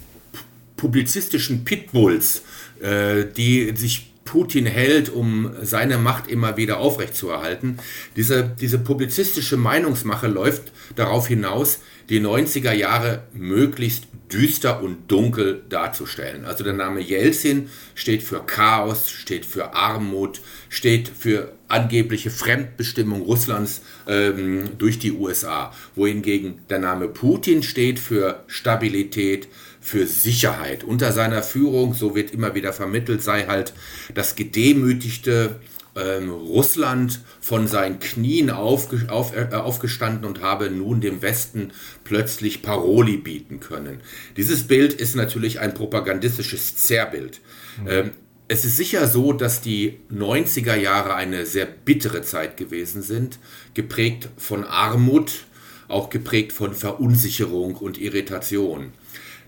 publizistischen 0.77 1.65
Pitbulls, 1.65 2.43
äh, 2.81 3.25
die 3.25 3.75
sich 3.77 4.13
Putin 4.27 4.67
hält, 4.67 5.09
um 5.09 5.53
seine 5.63 5.97
Macht 5.97 6.29
immer 6.29 6.59
wieder 6.59 6.79
aufrechtzuerhalten. 6.79 7.79
Diese, 8.17 8.55
diese 8.61 8.79
publizistische 8.79 9.57
Meinungsmache 9.57 10.27
läuft 10.27 10.73
darauf 10.97 11.29
hinaus, 11.29 11.81
die 12.11 12.21
90er 12.21 12.73
Jahre 12.73 13.23
möglichst 13.33 14.05
düster 14.33 14.83
und 14.83 15.11
dunkel 15.11 15.63
darzustellen. 15.69 16.45
Also 16.45 16.65
der 16.65 16.73
Name 16.73 17.01
Jelzin 17.01 17.69
steht 17.95 18.23
für 18.23 18.41
Chaos, 18.45 19.11
steht 19.11 19.47
für 19.47 19.75
Armut, 19.75 20.41
steht 20.69 21.09
für 21.09 21.53
angebliche 21.69 22.31
Fremdbestimmung 22.31 23.23
Russlands 23.23 23.83
ähm, 24.07 24.71
durch 24.79 24.99
die 24.99 25.13
USA, 25.13 25.73
wohingegen 25.95 26.61
der 26.71 26.79
Name 26.79 27.09
Putin 27.09 27.63
steht 27.63 27.99
für 27.99 28.45
Stabilität, 28.47 29.49
für 29.87 30.09
Sicherheit. 30.09 30.83
Unter 30.83 31.13
seiner 31.13 31.45
Führung, 31.45 31.95
so 31.95 32.17
wird 32.17 32.33
immer 32.33 32.57
wieder 32.57 32.73
vermittelt, 32.73 33.23
sei 33.23 33.47
halt 33.47 33.73
das 34.15 34.35
gedemütigte 34.35 35.61
ähm, 35.95 36.29
Russland 36.31 37.21
von 37.41 37.69
seinen 37.69 38.01
Knien 38.01 38.51
aufge, 38.51 39.07
auf, 39.09 39.33
äh, 39.37 39.55
aufgestanden 39.55 40.25
und 40.25 40.43
habe 40.43 40.71
nun 40.71 41.01
dem 41.01 41.23
Westen 41.23 41.71
plötzlich 42.03 42.63
Paroli 42.63 43.17
bieten 43.17 43.61
können. 43.61 44.01
Dieses 44.37 44.65
Bild 44.65 44.93
ist 44.93 45.15
natürlich 45.15 45.61
ein 45.61 45.73
propagandistisches 45.73 46.75
Zerrbild. 46.75 47.41
Mhm. 47.81 47.89
Ähm, 47.89 48.11
es 48.49 48.65
ist 48.65 48.77
sicher 48.77 49.07
so, 49.07 49.33
dass 49.33 49.61
die 49.61 50.01
90er 50.13 50.75
Jahre 50.75 51.15
eine 51.15 51.47
sehr 51.47 51.67
bittere 51.67 52.23
Zeit 52.23 52.57
gewesen 52.57 53.03
sind, 53.03 53.39
geprägt 53.75 54.31
von 54.37 54.65
Armut, 54.65 55.45
auch 55.87 56.11
geprägt 56.11 56.51
von 56.51 56.75
Verunsicherung 56.75 57.77
und 57.77 58.01
Irritation. 58.01 58.93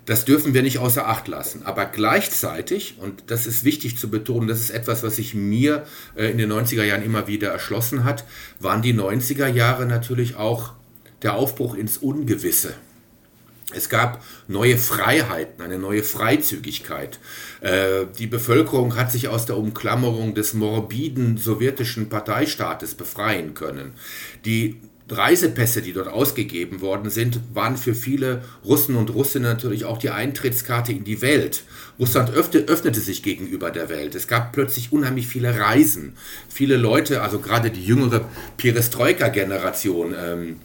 Das 0.09 0.25
dürfen 0.25 0.55
wir 0.55 0.63
nicht 0.63 0.79
außer 0.79 1.07
Acht 1.07 1.29
lassen. 1.29 1.67
Aber 1.67 1.85
gleichzeitig, 1.85 2.95
und 2.99 3.25
das 3.27 3.47
ist 3.47 3.63
wichtig 3.63 3.99
zu 3.99 4.09
betonen, 4.09 4.49
das 4.49 4.59
ist 4.59 4.71
etwas, 4.71 5.03
was 5.03 5.17
sich 5.17 5.35
mir 5.35 5.85
äh, 6.17 6.31
in 6.31 6.39
den 6.39 6.51
90er 6.51 6.83
Jahren 6.83 7.03
immer 7.03 7.27
wieder 7.27 7.51
erschlossen 7.51 8.05
hat, 8.05 8.25
waren 8.59 8.81
die 8.81 8.95
90er 8.95 9.49
Jahre 9.49 9.85
natürlich 9.85 10.37
auch 10.37 10.73
der 11.21 11.35
Aufbruch 11.35 11.75
ins 11.75 11.99
Ungewisse. 11.99 12.73
Es 13.75 13.91
gab 13.91 14.25
neue 14.47 14.79
Freiheiten, 14.79 15.63
eine 15.63 15.79
neue 15.79 16.03
Freizügigkeit. 16.03 17.21
Äh, 17.61 18.07
die 18.19 18.29
Bevölkerung 18.29 18.97
hat 18.97 19.13
sich 19.13 19.29
aus 19.29 19.45
der 19.45 19.59
Umklammerung 19.59 20.35
des 20.35 20.55
morbiden 20.55 21.37
sowjetischen 21.37 22.09
Parteistaates 22.09 22.95
befreien 22.95 23.53
können. 23.53 23.93
Die 24.47 24.81
Reisepässe, 25.17 25.83
die 25.83 25.93
dort 25.93 26.09
ausgegeben 26.09 26.81
worden 26.81 27.11
sind, 27.11 27.41
waren 27.55 27.77
für 27.77 27.95
viele 27.95 28.43
Russen 28.65 28.97
und 28.97 29.15
Russinnen 29.15 29.51
natürlich 29.51 29.85
auch 29.85 29.99
die 29.99 30.11
Eintrittskarte 30.11 30.93
in 30.93 31.05
die 31.05 31.23
Welt. 31.23 31.63
Russland 31.99 32.31
öffnete 32.31 33.01
sich 33.01 33.23
gegenüber 33.23 33.71
der 33.71 33.89
Welt. 33.89 34.15
Es 34.15 34.29
gab 34.29 34.53
plötzlich 34.53 34.93
unheimlich 34.93 35.27
viele 35.27 35.59
Reisen. 35.59 36.15
Viele 36.49 36.77
Leute, 36.77 37.23
also 37.23 37.39
gerade 37.41 37.71
die 37.71 37.85
jüngere 37.85 38.29
Perestroika-Generation, 38.57 40.15
ähm, 40.17 40.57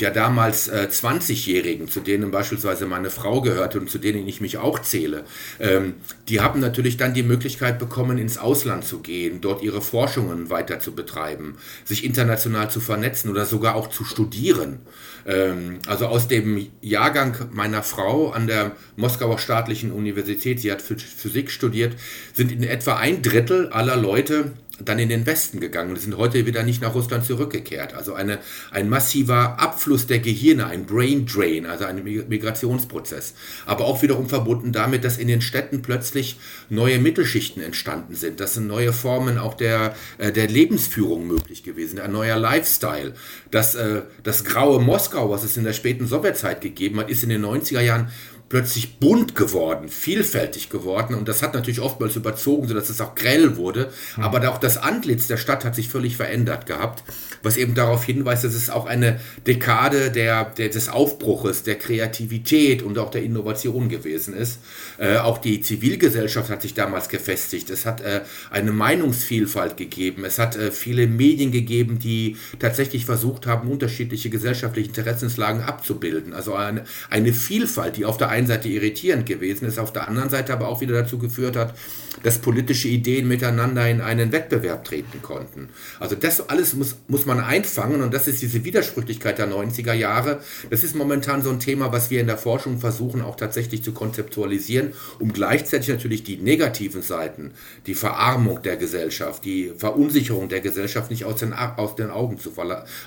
der 0.00 0.10
damals 0.10 0.68
äh, 0.68 0.88
20-Jährigen, 0.90 1.88
zu 1.88 2.00
denen 2.00 2.30
beispielsweise 2.30 2.86
meine 2.86 3.10
Frau 3.10 3.40
gehörte 3.40 3.80
und 3.80 3.90
zu 3.90 3.98
denen 3.98 4.26
ich 4.26 4.40
mich 4.40 4.58
auch 4.58 4.78
zähle, 4.78 5.24
ähm, 5.58 5.94
die 6.28 6.40
haben 6.40 6.60
natürlich 6.60 6.96
dann 6.96 7.14
die 7.14 7.22
Möglichkeit 7.22 7.78
bekommen, 7.78 8.18
ins 8.18 8.38
Ausland 8.38 8.84
zu 8.84 9.00
gehen, 9.00 9.40
dort 9.40 9.62
ihre 9.62 9.82
Forschungen 9.82 10.50
weiter 10.50 10.80
zu 10.80 10.92
betreiben, 10.92 11.56
sich 11.84 12.04
international 12.04 12.70
zu 12.70 12.80
vernetzen 12.80 13.30
oder 13.30 13.44
sogar 13.44 13.74
auch 13.74 13.88
zu 13.88 14.04
studieren. 14.04 14.80
Ähm, 15.26 15.78
also 15.86 16.06
aus 16.06 16.28
dem 16.28 16.68
Jahrgang 16.80 17.36
meiner 17.52 17.82
Frau 17.82 18.30
an 18.30 18.46
der 18.46 18.72
Moskauer 18.96 19.38
Staatlichen 19.38 19.92
Universität, 19.92 20.60
sie 20.60 20.72
hat 20.72 20.82
Physik 20.82 21.50
studiert, 21.50 21.94
sind 22.32 22.52
in 22.52 22.62
etwa 22.62 22.96
ein 22.96 23.22
Drittel 23.22 23.68
aller 23.68 23.96
Leute 23.96 24.52
dann 24.84 24.98
in 24.98 25.08
den 25.08 25.26
Westen 25.26 25.60
gegangen 25.60 25.90
und 25.90 26.00
sind 26.00 26.16
heute 26.16 26.46
wieder 26.46 26.62
nicht 26.62 26.82
nach 26.82 26.94
Russland 26.94 27.24
zurückgekehrt. 27.24 27.94
Also 27.94 28.14
eine, 28.14 28.38
ein 28.70 28.88
massiver 28.88 29.60
Abfluss 29.60 30.06
der 30.06 30.18
Gehirne, 30.18 30.66
ein 30.66 30.86
Brain 30.86 31.26
Drain, 31.26 31.66
also 31.66 31.84
ein 31.84 32.02
Migrationsprozess. 32.02 33.34
Aber 33.66 33.84
auch 33.84 34.02
wiederum 34.02 34.28
verbunden 34.28 34.72
damit, 34.72 35.04
dass 35.04 35.18
in 35.18 35.28
den 35.28 35.40
Städten 35.40 35.82
plötzlich 35.82 36.38
neue 36.68 36.98
Mittelschichten 36.98 37.62
entstanden 37.62 38.14
sind. 38.14 38.40
Das 38.40 38.54
sind 38.54 38.66
neue 38.66 38.92
Formen 38.92 39.38
auch 39.38 39.54
der, 39.54 39.94
äh, 40.18 40.32
der 40.32 40.48
Lebensführung 40.48 41.26
möglich 41.26 41.62
gewesen, 41.62 41.98
ein 41.98 42.12
neuer 42.12 42.38
Lifestyle. 42.38 43.14
Das, 43.50 43.74
äh, 43.74 44.02
das 44.22 44.44
graue 44.44 44.80
Moskau, 44.80 45.30
was 45.30 45.44
es 45.44 45.56
in 45.56 45.64
der 45.64 45.72
späten 45.72 46.06
Sowjetzeit 46.06 46.60
gegeben 46.60 46.98
hat, 47.00 47.10
ist 47.10 47.22
in 47.22 47.28
den 47.28 47.44
90er 47.44 47.80
Jahren 47.80 48.10
plötzlich 48.50 48.98
bunt 48.98 49.36
geworden, 49.36 49.88
vielfältig 49.88 50.68
geworden 50.68 51.14
und 51.14 51.28
das 51.28 51.40
hat 51.42 51.54
natürlich 51.54 51.80
oftmals 51.80 52.16
überzogen, 52.16 52.66
sodass 52.66 52.90
es 52.90 53.00
auch 53.00 53.14
grell 53.14 53.56
wurde, 53.56 53.90
mhm. 54.16 54.24
aber 54.24 54.50
auch 54.50 54.58
das 54.58 54.76
Antlitz 54.76 55.28
der 55.28 55.36
Stadt 55.36 55.64
hat 55.64 55.76
sich 55.76 55.88
völlig 55.88 56.16
verändert 56.16 56.66
gehabt, 56.66 57.04
was 57.42 57.56
eben 57.56 57.74
darauf 57.74 58.04
hinweist, 58.04 58.42
dass 58.42 58.54
es 58.54 58.68
auch 58.68 58.86
eine 58.86 59.20
Dekade 59.46 60.10
der, 60.10 60.44
der 60.44 60.68
des 60.68 60.88
Aufbruches, 60.88 61.62
der 61.62 61.76
Kreativität 61.76 62.82
und 62.82 62.98
auch 62.98 63.10
der 63.10 63.22
Innovation 63.22 63.88
gewesen 63.88 64.34
ist. 64.34 64.58
Äh, 64.98 65.18
auch 65.18 65.38
die 65.38 65.60
Zivilgesellschaft 65.60 66.50
hat 66.50 66.60
sich 66.60 66.74
damals 66.74 67.08
gefestigt. 67.08 67.70
Es 67.70 67.86
hat 67.86 68.00
äh, 68.00 68.22
eine 68.50 68.72
Meinungsvielfalt 68.72 69.76
gegeben. 69.76 70.24
Es 70.24 70.38
hat 70.38 70.56
äh, 70.56 70.72
viele 70.72 71.06
Medien 71.06 71.52
gegeben, 71.52 71.98
die 71.98 72.36
tatsächlich 72.58 73.06
versucht 73.06 73.46
haben, 73.46 73.70
unterschiedliche 73.70 74.28
gesellschaftliche 74.28 74.88
Interessenslagen 74.88 75.62
abzubilden. 75.62 76.34
Also 76.34 76.54
eine, 76.54 76.84
eine 77.08 77.32
Vielfalt, 77.32 77.96
die 77.96 78.04
auf 78.04 78.18
der 78.18 78.28
einen 78.28 78.39
einen 78.40 78.48
Seite 78.48 78.68
irritierend 78.68 79.26
gewesen 79.26 79.66
ist, 79.66 79.78
auf 79.78 79.92
der 79.92 80.08
anderen 80.08 80.30
Seite 80.30 80.52
aber 80.52 80.68
auch 80.68 80.80
wieder 80.80 80.94
dazu 80.94 81.18
geführt 81.18 81.56
hat, 81.56 81.74
dass 82.22 82.38
politische 82.38 82.88
Ideen 82.88 83.28
miteinander 83.28 83.88
in 83.88 84.00
einen 84.00 84.32
Wettbewerb 84.32 84.84
treten 84.84 85.22
konnten. 85.22 85.68
Also 85.98 86.16
das 86.16 86.48
alles 86.48 86.74
muss, 86.74 86.96
muss 87.08 87.26
man 87.26 87.40
einfangen 87.40 88.02
und 88.02 88.12
das 88.12 88.28
ist 88.28 88.42
diese 88.42 88.64
Widersprüchlichkeit 88.64 89.38
der 89.38 89.48
90er 89.48 89.92
Jahre. 89.92 90.40
Das 90.70 90.84
ist 90.84 90.94
momentan 90.94 91.42
so 91.42 91.50
ein 91.50 91.60
Thema, 91.60 91.92
was 91.92 92.10
wir 92.10 92.20
in 92.20 92.26
der 92.26 92.38
Forschung 92.38 92.78
versuchen 92.78 93.22
auch 93.22 93.36
tatsächlich 93.36 93.82
zu 93.82 93.92
konzeptualisieren, 93.92 94.92
um 95.18 95.32
gleichzeitig 95.32 95.88
natürlich 95.88 96.24
die 96.24 96.36
negativen 96.36 97.02
Seiten, 97.02 97.52
die 97.86 97.94
Verarmung 97.94 98.62
der 98.62 98.76
Gesellschaft, 98.76 99.44
die 99.44 99.72
Verunsicherung 99.76 100.48
der 100.48 100.60
Gesellschaft 100.60 101.10
nicht 101.10 101.24
aus 101.24 101.40
den, 101.40 101.52
aus 101.52 101.96
den, 101.96 102.10
Augen, 102.10 102.38
zu, 102.38 102.52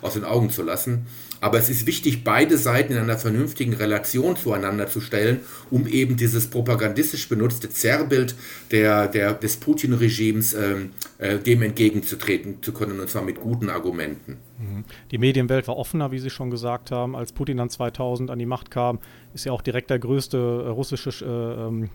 aus 0.02 0.14
den 0.14 0.24
Augen 0.24 0.50
zu 0.50 0.64
lassen. 0.64 1.06
Aber 1.44 1.60
es 1.60 1.70
ist 1.70 1.86
wichtig, 1.86 2.24
beide 2.24 2.58
Seiten 2.58 2.94
in 2.94 3.00
einer 3.00 3.18
vernünftigen 3.18 3.74
Relation 3.74 4.38
zueinander 4.38 4.88
zu 4.88 5.02
stellen, 5.02 5.42
um 5.70 5.88
eben 5.88 6.16
dieses 6.16 6.48
propagandistisch 6.48 7.28
benutzte 7.28 7.70
Zerrbild 7.70 8.36
der, 8.74 9.08
der, 9.08 9.34
des 9.34 9.58
Putin-Regimes 9.58 10.56
ähm, 10.56 10.90
äh, 11.20 11.38
dem 11.38 11.62
entgegenzutreten 11.62 12.64
zu 12.64 12.74
können, 12.74 13.00
und 13.00 13.08
zwar 13.08 13.22
mit 13.22 13.40
guten 13.40 13.70
Argumenten. 13.70 14.40
Mhm. 14.58 14.84
Die 15.12 15.20
Medienwelt 15.20 15.68
war 15.68 15.78
offener, 15.78 16.12
wie 16.12 16.18
Sie 16.18 16.32
schon 16.32 16.50
gesagt 16.50 16.90
haben. 16.90 17.16
Als 17.16 17.32
Putin 17.32 17.58
dann 17.58 17.70
2000 17.70 18.32
an 18.32 18.40
die 18.40 18.48
Macht 18.48 18.72
kam, 18.72 19.00
ist 19.36 19.46
ja 19.46 19.52
auch 19.52 19.62
direkt 19.62 19.92
der 19.92 20.00
größte 20.00 20.38
äh, 20.38 20.70
russische 20.70 21.12
äh, 21.24 21.68
ähm, 21.68 21.92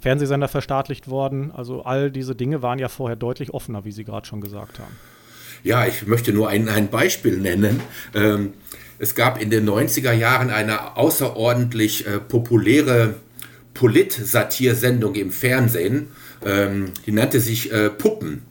Fernsehsender 0.00 0.48
verstaatlicht 0.48 1.08
worden. 1.08 1.52
Also 1.52 1.82
all 1.82 2.10
diese 2.10 2.34
Dinge 2.34 2.62
waren 2.62 2.78
ja 2.78 2.88
vorher 2.88 3.16
deutlich 3.16 3.52
offener, 3.52 3.84
wie 3.84 3.92
Sie 3.92 4.04
gerade 4.04 4.26
schon 4.26 4.40
gesagt 4.40 4.78
haben. 4.78 4.96
Ja, 5.62 5.86
ich 5.86 6.06
möchte 6.06 6.32
nur 6.32 6.48
ein, 6.48 6.68
ein 6.70 6.88
Beispiel 6.88 7.36
nennen. 7.36 7.80
Ähm, 8.14 8.54
es 8.98 9.14
gab 9.14 9.40
in 9.40 9.50
den 9.50 9.68
90er 9.68 10.12
Jahren 10.12 10.48
eine 10.48 10.96
außerordentlich 10.96 12.06
äh, 12.06 12.18
populäre 12.18 13.16
Polit-Satirsendung 13.74 15.14
im 15.14 15.30
Fernsehen, 15.30 16.08
ähm, 16.44 16.92
die 17.06 17.12
nannte 17.12 17.40
sich 17.40 17.72
äh, 17.72 17.90
Puppen. 17.90 18.42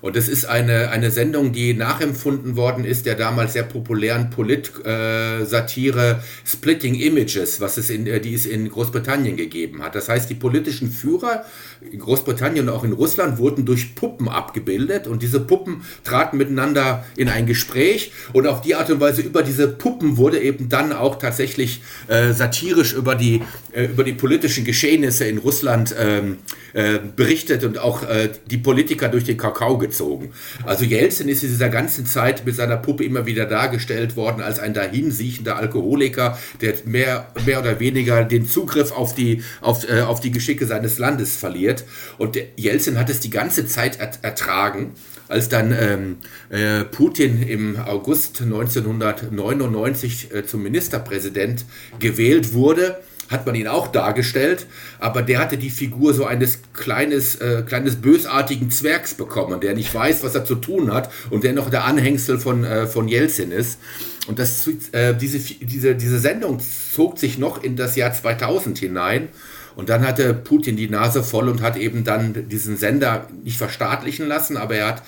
Und 0.00 0.16
das 0.16 0.28
ist 0.28 0.46
eine, 0.46 0.90
eine 0.90 1.10
Sendung, 1.10 1.52
die 1.52 1.74
nachempfunden 1.74 2.56
worden 2.56 2.84
ist 2.84 3.04
der 3.04 3.16
damals 3.16 3.52
sehr 3.52 3.64
populären 3.64 4.30
Polit-Satire 4.30 6.10
äh, 6.10 6.48
Splitting 6.48 6.94
Images, 6.94 7.60
was 7.60 7.76
es 7.76 7.90
in, 7.90 8.06
äh, 8.06 8.20
die 8.20 8.34
es 8.34 8.46
in 8.46 8.68
Großbritannien 8.68 9.36
gegeben 9.36 9.82
hat. 9.82 9.94
Das 9.94 10.08
heißt, 10.08 10.30
die 10.30 10.34
politischen 10.34 10.90
Führer 10.90 11.44
in 11.80 11.98
Großbritannien 11.98 12.68
und 12.68 12.74
auch 12.74 12.84
in 12.84 12.92
Russland 12.92 13.38
wurden 13.38 13.64
durch 13.64 13.94
Puppen 13.94 14.28
abgebildet 14.28 15.06
und 15.06 15.22
diese 15.22 15.40
Puppen 15.40 15.82
traten 16.04 16.36
miteinander 16.36 17.04
in 17.16 17.28
ein 17.28 17.46
Gespräch 17.46 18.12
und 18.32 18.46
auf 18.46 18.60
die 18.60 18.74
Art 18.74 18.90
und 18.90 19.00
Weise 19.00 19.22
über 19.22 19.42
diese 19.42 19.68
Puppen 19.68 20.16
wurde 20.16 20.40
eben 20.40 20.68
dann 20.68 20.92
auch 20.92 21.18
tatsächlich 21.18 21.82
äh, 22.08 22.32
satirisch 22.32 22.92
über 22.92 23.14
die, 23.14 23.42
äh, 23.72 23.86
über 23.86 24.04
die 24.04 24.12
politischen 24.12 24.64
Geschehnisse 24.64 25.24
in 25.24 25.38
Russland 25.38 25.94
ähm, 25.98 26.38
äh, 26.72 26.98
berichtet 27.16 27.64
und 27.64 27.78
auch 27.78 28.02
äh, 28.02 28.30
die 28.50 28.58
Politiker 28.58 29.08
durch 29.08 29.24
den 29.24 29.36
Kakao 29.36 29.78
gezogen. 29.78 30.32
Also 30.64 30.84
Jelzin 30.84 31.28
ist 31.28 31.42
in 31.42 31.50
dieser 31.50 31.68
ganzen 31.68 32.06
Zeit 32.06 32.44
mit 32.46 32.54
seiner 32.56 32.76
Puppe 32.76 33.04
immer 33.04 33.26
wieder 33.26 33.46
dargestellt 33.46 34.16
worden 34.16 34.42
als 34.42 34.58
ein 34.58 34.74
dahinsiechender 34.74 35.56
Alkoholiker, 35.56 36.38
der 36.60 36.74
mehr, 36.84 37.28
mehr 37.46 37.60
oder 37.60 37.80
weniger 37.80 38.24
den 38.24 38.46
Zugriff 38.46 38.92
auf 38.92 39.14
die, 39.14 39.42
auf, 39.60 39.88
äh, 39.88 40.02
auf 40.02 40.20
die 40.20 40.30
Geschicke 40.30 40.66
seines 40.66 40.98
Landes 40.98 41.36
verliert. 41.36 41.69
Und 42.18 42.38
Jelzin 42.56 42.98
hat 42.98 43.10
es 43.10 43.20
die 43.20 43.30
ganze 43.30 43.66
Zeit 43.66 43.98
ertragen 44.22 44.94
als 45.30 45.48
dann 45.48 45.72
ähm, 45.72 46.16
äh, 46.50 46.84
Putin 46.84 47.42
im 47.42 47.78
August 47.78 48.42
1999 48.42 50.34
äh, 50.34 50.44
zum 50.44 50.64
Ministerpräsident 50.64 51.64
gewählt 52.00 52.52
wurde, 52.52 52.98
hat 53.28 53.46
man 53.46 53.54
ihn 53.54 53.68
auch 53.68 53.86
dargestellt, 53.86 54.66
aber 54.98 55.22
der 55.22 55.38
hatte 55.38 55.56
die 55.56 55.70
Figur 55.70 56.14
so 56.14 56.24
eines 56.24 56.58
kleines, 56.72 57.36
äh, 57.36 57.62
kleines 57.64 57.96
bösartigen 57.96 58.72
Zwergs 58.72 59.14
bekommen, 59.14 59.60
der 59.60 59.74
nicht 59.74 59.94
weiß, 59.94 60.24
was 60.24 60.34
er 60.34 60.44
zu 60.44 60.56
tun 60.56 60.92
hat 60.92 61.10
und 61.30 61.44
der 61.44 61.52
noch 61.52 61.70
der 61.70 61.84
Anhängsel 61.84 62.40
von, 62.40 62.64
äh, 62.64 62.88
von 62.88 63.06
Jelzin 63.06 63.52
ist. 63.52 63.78
Und 64.26 64.40
das, 64.40 64.68
äh, 64.90 65.14
diese, 65.14 65.38
diese, 65.38 65.94
diese 65.94 66.18
Sendung 66.18 66.60
zog 66.60 67.18
sich 67.18 67.38
noch 67.38 67.62
in 67.62 67.76
das 67.76 67.94
Jahr 67.94 68.12
2000 68.12 68.78
hinein. 68.78 69.28
Und 69.76 69.88
dann 69.88 70.06
hatte 70.06 70.34
Putin 70.34 70.76
die 70.76 70.88
Nase 70.88 71.22
voll 71.22 71.48
und 71.48 71.62
hat 71.62 71.76
eben 71.76 72.04
dann 72.04 72.48
diesen 72.48 72.76
Sender 72.76 73.28
nicht 73.44 73.58
verstaatlichen 73.58 74.26
lassen, 74.26 74.56
aber 74.56 74.76
er 74.76 74.88
hat 74.88 75.02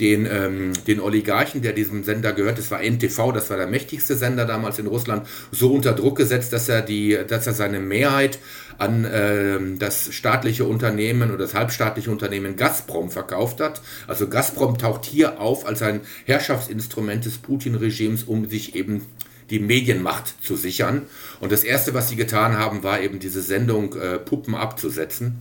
den, 0.00 0.26
ähm, 0.30 0.72
den 0.86 1.00
Oligarchen, 1.00 1.62
der 1.62 1.72
diesem 1.72 2.04
Sender 2.04 2.32
gehört, 2.32 2.58
das 2.58 2.70
war 2.70 2.82
NTV, 2.82 3.32
das 3.32 3.48
war 3.48 3.56
der 3.56 3.66
mächtigste 3.66 4.14
Sender 4.14 4.44
damals 4.44 4.78
in 4.78 4.86
Russland, 4.86 5.26
so 5.50 5.72
unter 5.72 5.92
Druck 5.92 6.16
gesetzt, 6.16 6.52
dass 6.52 6.68
er, 6.68 6.82
die, 6.82 7.18
dass 7.26 7.46
er 7.46 7.54
seine 7.54 7.80
Mehrheit 7.80 8.38
an 8.78 9.06
ähm, 9.10 9.78
das 9.78 10.12
staatliche 10.12 10.64
Unternehmen 10.64 11.30
oder 11.30 11.44
das 11.44 11.54
halbstaatliche 11.54 12.10
Unternehmen 12.10 12.56
Gazprom 12.56 13.10
verkauft 13.10 13.60
hat. 13.60 13.80
Also 14.06 14.28
Gazprom 14.28 14.76
taucht 14.76 15.06
hier 15.06 15.40
auf 15.40 15.66
als 15.66 15.80
ein 15.82 16.00
Herrschaftsinstrument 16.26 17.24
des 17.24 17.38
Putin-Regimes, 17.38 18.24
um 18.24 18.48
sich 18.48 18.74
eben 18.74 19.02
die 19.50 19.58
Medienmacht 19.58 20.42
zu 20.42 20.56
sichern. 20.56 21.02
Und 21.40 21.52
das 21.52 21.64
Erste, 21.64 21.94
was 21.94 22.08
sie 22.08 22.16
getan 22.16 22.58
haben, 22.58 22.82
war 22.82 23.00
eben 23.00 23.18
diese 23.18 23.42
Sendung 23.42 23.94
äh, 23.94 24.18
Puppen 24.18 24.54
abzusetzen. 24.54 25.40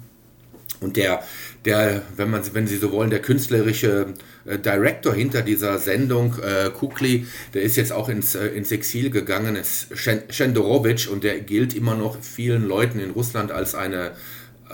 Und 0.81 0.97
der, 0.97 1.23
der, 1.63 2.01
wenn 2.15 2.29
man, 2.29 2.41
wenn 2.53 2.67
Sie 2.67 2.77
so 2.77 2.91
wollen, 2.91 3.09
der 3.09 3.21
künstlerische 3.21 4.13
äh, 4.45 4.59
Director 4.59 5.13
hinter 5.13 5.41
dieser 5.41 5.79
Sendung, 5.79 6.35
äh, 6.39 6.69
Kukli, 6.69 7.27
der 7.53 7.63
ist 7.63 7.77
jetzt 7.77 7.91
auch 7.91 8.09
ins, 8.09 8.35
äh, 8.35 8.47
ins 8.47 8.71
Exil 8.71 9.09
gegangen, 9.09 9.55
ist 9.55 9.87
Shendorowitsch 9.95 11.07
und 11.07 11.23
der 11.23 11.39
gilt 11.39 11.73
immer 11.73 11.95
noch 11.95 12.21
vielen 12.21 12.67
Leuten 12.67 12.99
in 12.99 13.11
Russland 13.11 13.51
als 13.51 13.73
eine 13.73 14.11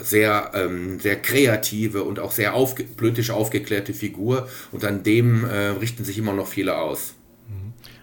sehr, 0.01 0.51
ähm, 0.55 0.99
sehr 0.99 1.21
kreative 1.21 2.03
und 2.03 2.19
auch 2.19 2.32
sehr 2.32 2.53
aufge 2.53 2.84
politisch 2.84 3.29
aufgeklärte 3.29 3.93
Figur 3.93 4.47
und 4.71 4.86
an 4.86 5.03
dem 5.03 5.43
äh, 5.43 5.67
richten 5.67 6.05
sich 6.05 6.17
immer 6.17 6.34
noch 6.34 6.47
viele 6.47 6.77
aus. 6.77 7.13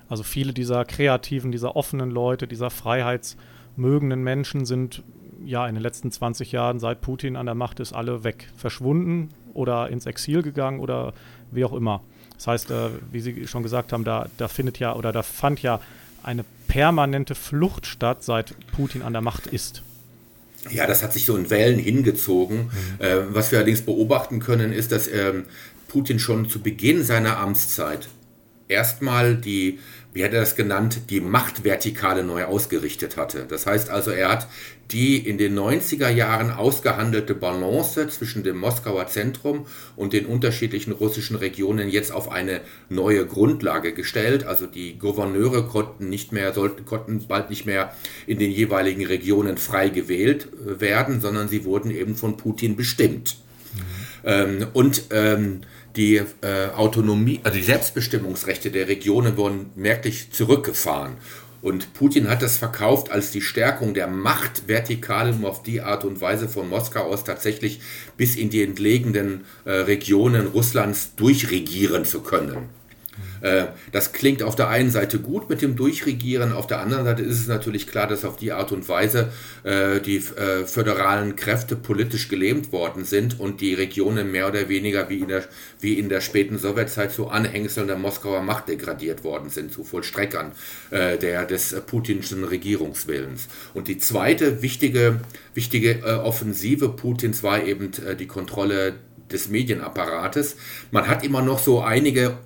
Also 0.08 0.22
viele 0.22 0.52
dieser 0.52 0.84
kreativen, 0.84 1.52
dieser 1.52 1.76
offenen 1.76 2.10
Leute, 2.10 2.46
dieser 2.46 2.70
freiheitsmögenden 2.70 4.22
Menschen 4.22 4.64
sind 4.64 5.02
ja 5.44 5.66
in 5.66 5.74
den 5.74 5.82
letzten 5.82 6.10
20 6.10 6.52
Jahren, 6.52 6.80
seit 6.80 7.00
Putin 7.00 7.36
an 7.36 7.46
der 7.46 7.54
Macht 7.54 7.80
ist, 7.80 7.92
alle 7.92 8.24
weg, 8.24 8.48
verschwunden 8.56 9.30
oder 9.54 9.88
ins 9.88 10.06
Exil 10.06 10.42
gegangen 10.42 10.80
oder 10.80 11.12
wie 11.50 11.64
auch 11.64 11.72
immer. 11.72 12.02
Das 12.34 12.46
heißt, 12.46 12.70
äh, 12.70 12.90
wie 13.10 13.20
Sie 13.20 13.46
schon 13.46 13.62
gesagt 13.62 13.92
haben, 13.92 14.04
da, 14.04 14.26
da 14.36 14.48
findet 14.48 14.78
ja 14.78 14.94
oder 14.94 15.12
da 15.12 15.22
fand 15.22 15.62
ja 15.62 15.80
eine 16.22 16.44
permanente 16.66 17.34
Flucht 17.34 17.86
statt, 17.86 18.22
seit 18.22 18.54
Putin 18.72 19.02
an 19.02 19.12
der 19.12 19.22
Macht 19.22 19.46
ist. 19.46 19.82
Ja, 20.70 20.86
das 20.86 21.02
hat 21.02 21.12
sich 21.12 21.24
so 21.24 21.36
in 21.36 21.50
Wellen 21.50 21.78
hingezogen. 21.78 22.64
Mhm. 22.98 23.04
Äh, 23.04 23.34
was 23.34 23.50
wir 23.50 23.58
allerdings 23.58 23.82
beobachten 23.82 24.40
können, 24.40 24.72
ist, 24.72 24.92
dass 24.92 25.08
ähm, 25.08 25.44
Putin 25.86 26.18
schon 26.18 26.48
zu 26.48 26.60
Beginn 26.60 27.02
seiner 27.04 27.38
Amtszeit 27.38 28.08
erstmal 28.68 29.36
die 29.36 29.78
wie 30.12 30.24
hat 30.24 30.32
er 30.32 30.40
das 30.40 30.56
genannt, 30.56 31.02
die 31.10 31.20
Machtvertikale 31.20 32.24
neu 32.24 32.44
ausgerichtet 32.44 33.16
hatte. 33.16 33.46
Das 33.48 33.66
heißt 33.66 33.90
also, 33.90 34.10
er 34.10 34.30
hat 34.30 34.48
die 34.90 35.18
in 35.18 35.36
den 35.36 35.56
90er 35.58 36.08
Jahren 36.08 36.50
ausgehandelte 36.50 37.34
Balance 37.34 38.08
zwischen 38.08 38.42
dem 38.42 38.56
Moskauer 38.56 39.06
Zentrum 39.08 39.66
und 39.96 40.14
den 40.14 40.24
unterschiedlichen 40.24 40.92
russischen 40.92 41.36
Regionen 41.36 41.90
jetzt 41.90 42.10
auf 42.10 42.30
eine 42.30 42.62
neue 42.88 43.26
Grundlage 43.26 43.92
gestellt. 43.92 44.44
Also 44.44 44.66
die 44.66 44.98
Gouverneure 44.98 45.66
konnten 45.66 46.08
nicht 46.08 46.32
mehr, 46.32 46.54
sollten, 46.54 46.86
konnten 46.86 47.26
bald 47.28 47.50
nicht 47.50 47.66
mehr 47.66 47.94
in 48.26 48.38
den 48.38 48.50
jeweiligen 48.50 49.04
Regionen 49.04 49.58
frei 49.58 49.90
gewählt 49.90 50.48
äh, 50.66 50.80
werden, 50.80 51.20
sondern 51.20 51.48
sie 51.48 51.64
wurden 51.64 51.90
eben 51.90 52.16
von 52.16 52.38
Putin 52.38 52.76
bestimmt. 52.76 53.36
Mhm. 53.74 53.80
Ähm, 54.24 54.66
und 54.72 55.02
ähm, 55.10 55.60
die 55.98 56.16
äh, 56.16 56.68
Autonomie, 56.74 57.40
also 57.42 57.58
die 57.58 57.64
Selbstbestimmungsrechte 57.64 58.70
der 58.70 58.88
Regionen 58.88 59.36
wurden 59.36 59.70
merklich 59.74 60.30
zurückgefahren. 60.30 61.16
Und 61.60 61.92
Putin 61.92 62.28
hat 62.28 62.40
das 62.40 62.56
verkauft 62.56 63.10
als 63.10 63.32
die 63.32 63.40
Stärkung 63.40 63.92
der 63.92 64.06
Machtvertikale, 64.06 65.32
um 65.32 65.44
auf 65.44 65.64
die 65.64 65.80
Art 65.80 66.04
und 66.04 66.20
Weise 66.20 66.48
von 66.48 66.68
Moskau 66.68 67.02
aus 67.02 67.24
tatsächlich 67.24 67.80
bis 68.16 68.36
in 68.36 68.48
die 68.48 68.62
entlegenen 68.62 69.44
äh, 69.64 69.72
Regionen 69.72 70.46
Russlands 70.46 71.16
durchregieren 71.16 72.04
zu 72.04 72.20
können. 72.20 72.68
Äh, 73.40 73.66
das 73.92 74.12
klingt 74.12 74.42
auf 74.42 74.56
der 74.56 74.68
einen 74.68 74.90
Seite 74.90 75.18
gut 75.18 75.48
mit 75.48 75.62
dem 75.62 75.76
Durchregieren, 75.76 76.52
auf 76.52 76.66
der 76.66 76.80
anderen 76.80 77.04
Seite 77.04 77.22
ist 77.22 77.40
es 77.40 77.46
natürlich 77.46 77.86
klar, 77.86 78.06
dass 78.06 78.24
auf 78.24 78.36
die 78.36 78.52
Art 78.52 78.72
und 78.72 78.88
Weise 78.88 79.30
äh, 79.64 80.00
die 80.00 80.16
äh, 80.16 80.64
föderalen 80.64 81.36
Kräfte 81.36 81.76
politisch 81.76 82.28
gelähmt 82.28 82.72
worden 82.72 83.04
sind 83.04 83.38
und 83.38 83.60
die 83.60 83.74
Regionen 83.74 84.30
mehr 84.30 84.48
oder 84.48 84.68
weniger 84.68 85.08
wie 85.08 85.18
in 85.20 85.28
der, 85.28 85.44
wie 85.80 85.94
in 85.94 86.08
der 86.08 86.20
späten 86.20 86.58
Sowjetzeit 86.58 87.12
zu 87.12 87.28
Anhängseln 87.28 87.86
der 87.86 87.96
Moskauer 87.96 88.42
Macht 88.42 88.68
degradiert 88.68 89.24
worden 89.24 89.50
sind, 89.50 89.72
zu 89.72 89.84
Vollstreckern 89.84 90.52
der, 90.90 91.44
des 91.44 91.74
putinschen 91.86 92.44
Regierungswillens. 92.44 93.48
Und 93.74 93.88
die 93.88 93.98
zweite 93.98 94.62
wichtige, 94.62 95.20
wichtige 95.54 96.02
Offensive 96.24 96.88
Putins 96.90 97.42
war 97.42 97.62
eben 97.64 97.90
die 98.18 98.26
Kontrolle 98.26 98.94
des 99.30 99.48
Medienapparates. 99.48 100.56
Man 100.90 101.06
hat 101.06 101.24
immer 101.24 101.42
noch 101.42 101.58
so 101.58 101.80
einige 101.80 102.38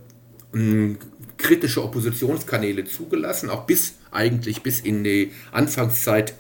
kritische 1.39 1.83
Oppositionskanäle 1.83 2.85
zugelassen, 2.85 3.51
auch 3.51 3.65
bis 3.65 3.95
eigentlich 4.11 4.63
bis 4.63 4.81
in 4.81 5.05
die 5.05 5.33
Anfangszeit 5.51 6.35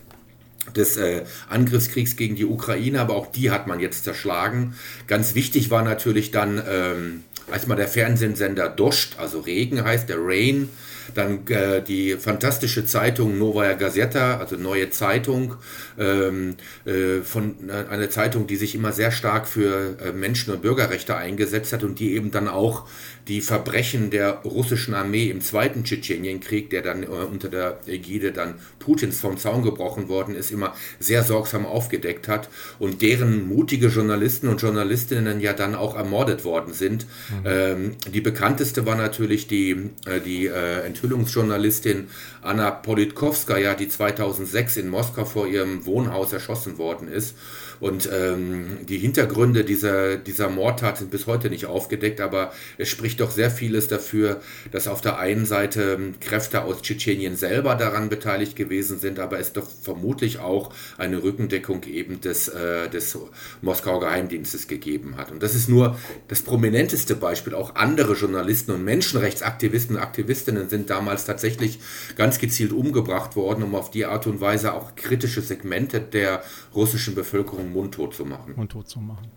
des 0.77 0.97
äh, 0.97 1.25
Angriffskriegs 1.49 2.17
gegen 2.17 2.37
die 2.37 2.45
Ukraine, 2.45 3.01
aber 3.01 3.17
auch 3.17 3.27
die 3.27 3.51
hat 3.51 3.67
man 3.67 3.81
jetzt 3.81 4.05
zerschlagen. 4.05 4.75
Ganz 5.07 5.35
wichtig 5.35 5.71
war 5.71 5.83
natürlich 5.83 6.31
dann, 6.31 6.63
ähm, 6.69 7.25
als 7.51 7.67
mal 7.67 7.75
der 7.75 7.89
Fernsehsender 7.89 8.69
Dost, 8.69 9.19
also 9.19 9.41
Regen 9.41 9.83
heißt 9.83 10.09
der 10.09 10.19
Rain, 10.21 10.69
dann 11.15 11.47
äh, 11.49 11.83
die 11.83 12.13
fantastische 12.13 12.87
Zeitung 12.87 13.39
Novaya 13.39 13.75
Gazeta, 13.75 14.39
also 14.39 14.57
Neue 14.57 14.91
Zeitung, 14.91 15.57
ähm, 15.99 16.55
äh, 16.85 17.21
von 17.23 17.69
äh, 17.69 17.91
einer 17.91 18.09
Zeitung, 18.11 18.47
die 18.47 18.57
sich 18.57 18.75
immer 18.75 18.93
sehr 18.93 19.11
stark 19.11 19.47
für 19.47 19.97
äh, 20.01 20.13
Menschen- 20.13 20.53
und 20.53 20.63
Bürgerrechte 20.63 21.17
eingesetzt 21.17 21.73
hat 21.73 21.83
und 21.83 21.99
die 21.99 22.15
eben 22.15 22.31
dann 22.31 22.49
auch 22.49 22.87
die 23.29 23.41
Verbrechen 23.41 24.11
der 24.11 24.39
russischen 24.45 24.95
Armee 24.95 25.31
im 25.31 25.41
zweiten 25.41 25.85
Tschetschenienkrieg, 25.85 26.71
der 26.71 26.83
dann 26.83 27.03
äh, 27.03 27.07
unter 27.07 27.49
der 27.49 27.79
Ägide 27.87 28.33
dann 28.33 28.55
Putins 28.79 29.21
vom 29.21 29.39
Zaun 29.39 29.63
gebrochen 29.63 30.09
worden 30.09 30.35
ist, 30.35 30.51
immer 30.51 30.75
sehr 30.99 31.23
sorgsam 31.23 31.65
aufgedeckt 31.65 32.27
hat 32.29 32.49
und 32.79 33.01
deren 33.01 33.49
mutige 33.49 33.89
Journalisten 33.89 34.49
und 34.49 34.61
Journalistinnen 34.61 35.41
ja 35.41 35.53
dann 35.53 35.75
auch 35.75 35.97
ermordet 35.97 36.45
worden 36.45 36.73
sind. 36.73 37.07
Mhm. 37.31 37.47
Ähm, 37.47 37.97
die 38.13 38.21
bekannteste 38.21 38.87
war 38.87 38.97
natürlich 38.97 39.47
die, 39.47 39.91
äh, 40.07 40.21
die 40.21 40.47
äh, 40.47 40.81
Enthüllungsjournalistin 40.81 42.09
Anna 42.43 42.71
Politkovskaya, 42.71 43.75
die 43.75 43.89
2006 43.89 44.79
in 44.79 44.89
Moskau 44.89 45.25
vor 45.25 45.47
ihrem 45.47 45.87
Wohnhaus 45.87 46.33
erschossen 46.33 46.77
worden 46.79 47.09
ist. 47.09 47.37
Und 47.83 48.09
ähm, 48.13 48.79
die 48.89 48.99
Hintergründe 48.99 49.65
dieser, 49.65 50.17
dieser 50.17 50.49
Mordtat 50.49 50.99
sind 50.99 51.11
bis 51.11 51.27
heute 51.27 51.51
nicht 51.51 51.67
aufgedeckt, 51.67 52.21
aber 52.21 52.53
es 52.79 52.89
spricht 52.89 53.19
doch 53.19 53.33
sehr 53.33 53.51
vieles 53.51 53.89
dafür, 53.89 54.41
dass 54.71 54.87
auf 54.87 55.01
der 55.01 55.19
einen 55.19 55.47
Seite 55.47 55.95
ähm, 55.99 56.15
Kräfte 56.21 56.63
aus 56.63 56.81
Tschetschenien 56.83 57.35
selber 57.35 57.75
daran 57.75 58.09
beteiligt 58.09 58.55
gewesen 58.55 59.01
sind, 59.01 59.19
aber 59.19 59.41
es 59.41 59.53
doch 59.53 59.67
vermutlich 59.69 60.39
auch 60.39 60.73
eine 60.97 61.25
Rückendeckung 61.25 61.83
eben 61.83 62.21
des, 62.21 62.47
äh, 62.47 62.89
des 62.89 63.19
Moskauer 63.63 63.99
Geheimdienstes 63.99 64.69
gegeben 64.69 65.17
hat. 65.17 65.33
Und 65.33 65.43
das 65.43 65.57
ist 65.57 65.69
nur 65.69 65.99
das 66.29 66.43
prominenteste 66.43 67.17
Beispiel. 67.17 67.53
Auch 67.53 67.75
andere 67.75 68.15
Journalisten 68.15 68.71
und 68.71 68.85
Menschenrechtsaktivisten 68.85 69.97
und 69.97 70.03
Aktivistinnen 70.03 70.69
sind 70.69 70.89
damals 70.89 71.25
tatsächlich 71.25 71.81
ganz 72.15 72.39
gezielt 72.39 72.71
umgebracht 72.71 73.35
worden, 73.35 73.65
um 73.65 73.75
auf 73.75 73.91
die 73.91 74.05
Art 74.05 74.29
und 74.29 74.41
Weise 74.41 74.73
auch 74.73 74.95
kritische 74.95 75.41
Segmente 75.41 76.01
der 76.01 76.45
russischen 76.77 77.17
Bevölkerung 77.17 77.72
mundtot 77.73 78.15
zu 78.15 78.25
machen. 78.25 78.55
Mundtot 78.57 78.89
zu 78.89 79.01
machen. 79.01 79.31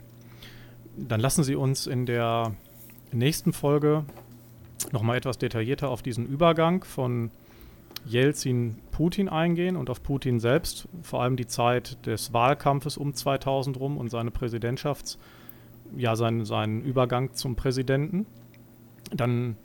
Dann 0.98 1.20
lassen 1.20 1.44
Sie 1.44 1.56
uns 1.56 1.88
in 1.88 2.06
der 2.06 2.56
nächsten 3.12 3.54
Folge 3.54 4.06
nochmal 4.92 5.18
etwas 5.18 5.38
detaillierter 5.38 5.90
auf 5.90 6.02
diesen 6.02 6.26
Übergang 6.26 6.84
von 6.84 7.32
Jelzin 8.06 8.78
Putin 8.92 9.30
eingehen 9.30 9.76
und 9.76 9.90
auf 9.90 10.04
Putin 10.04 10.40
selbst, 10.40 10.88
vor 11.02 11.24
allem 11.24 11.36
die 11.38 11.48
Zeit 11.48 12.06
des 12.06 12.34
Wahlkampfes 12.34 12.98
um 12.98 13.14
2000 13.14 13.80
rum 13.80 13.98
und 13.98 14.10
seine 14.10 14.32
Präsidentschafts, 14.32 15.18
ja, 15.98 16.16
seinen, 16.16 16.46
seinen 16.46 16.82
Übergang 16.82 17.34
zum 17.34 17.56
Präsidenten. 17.56 18.26
Dann 19.12 19.58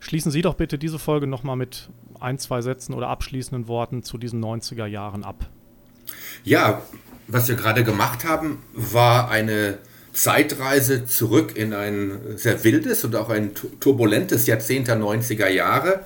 schließen 0.00 0.32
Sie 0.32 0.42
doch 0.42 0.54
bitte 0.54 0.78
diese 0.78 0.98
Folge 0.98 1.26
nochmal 1.26 1.56
mit 1.56 1.90
ein, 2.18 2.38
zwei 2.38 2.62
Sätzen 2.62 2.94
oder 2.94 3.08
abschließenden 3.08 3.68
Worten 3.68 4.02
zu 4.02 4.16
diesen 4.16 4.42
90er 4.42 4.86
Jahren 4.86 5.24
ab. 5.24 5.48
Ja, 6.44 6.82
was 7.26 7.48
wir 7.48 7.54
gerade 7.54 7.84
gemacht 7.84 8.24
haben, 8.24 8.62
war 8.74 9.30
eine 9.30 9.78
Zeitreise 10.12 11.06
zurück 11.06 11.56
in 11.56 11.72
ein 11.72 12.36
sehr 12.36 12.64
wildes 12.64 13.04
und 13.04 13.16
auch 13.16 13.30
ein 13.30 13.52
turbulentes 13.80 14.46
Jahrzehnt 14.46 14.88
der 14.88 14.98
90er 14.98 15.48
Jahre. 15.48 16.04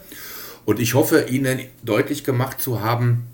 Und 0.64 0.80
ich 0.80 0.94
hoffe, 0.94 1.26
Ihnen 1.28 1.60
deutlich 1.82 2.24
gemacht 2.24 2.60
zu 2.60 2.80
haben, 2.80 3.24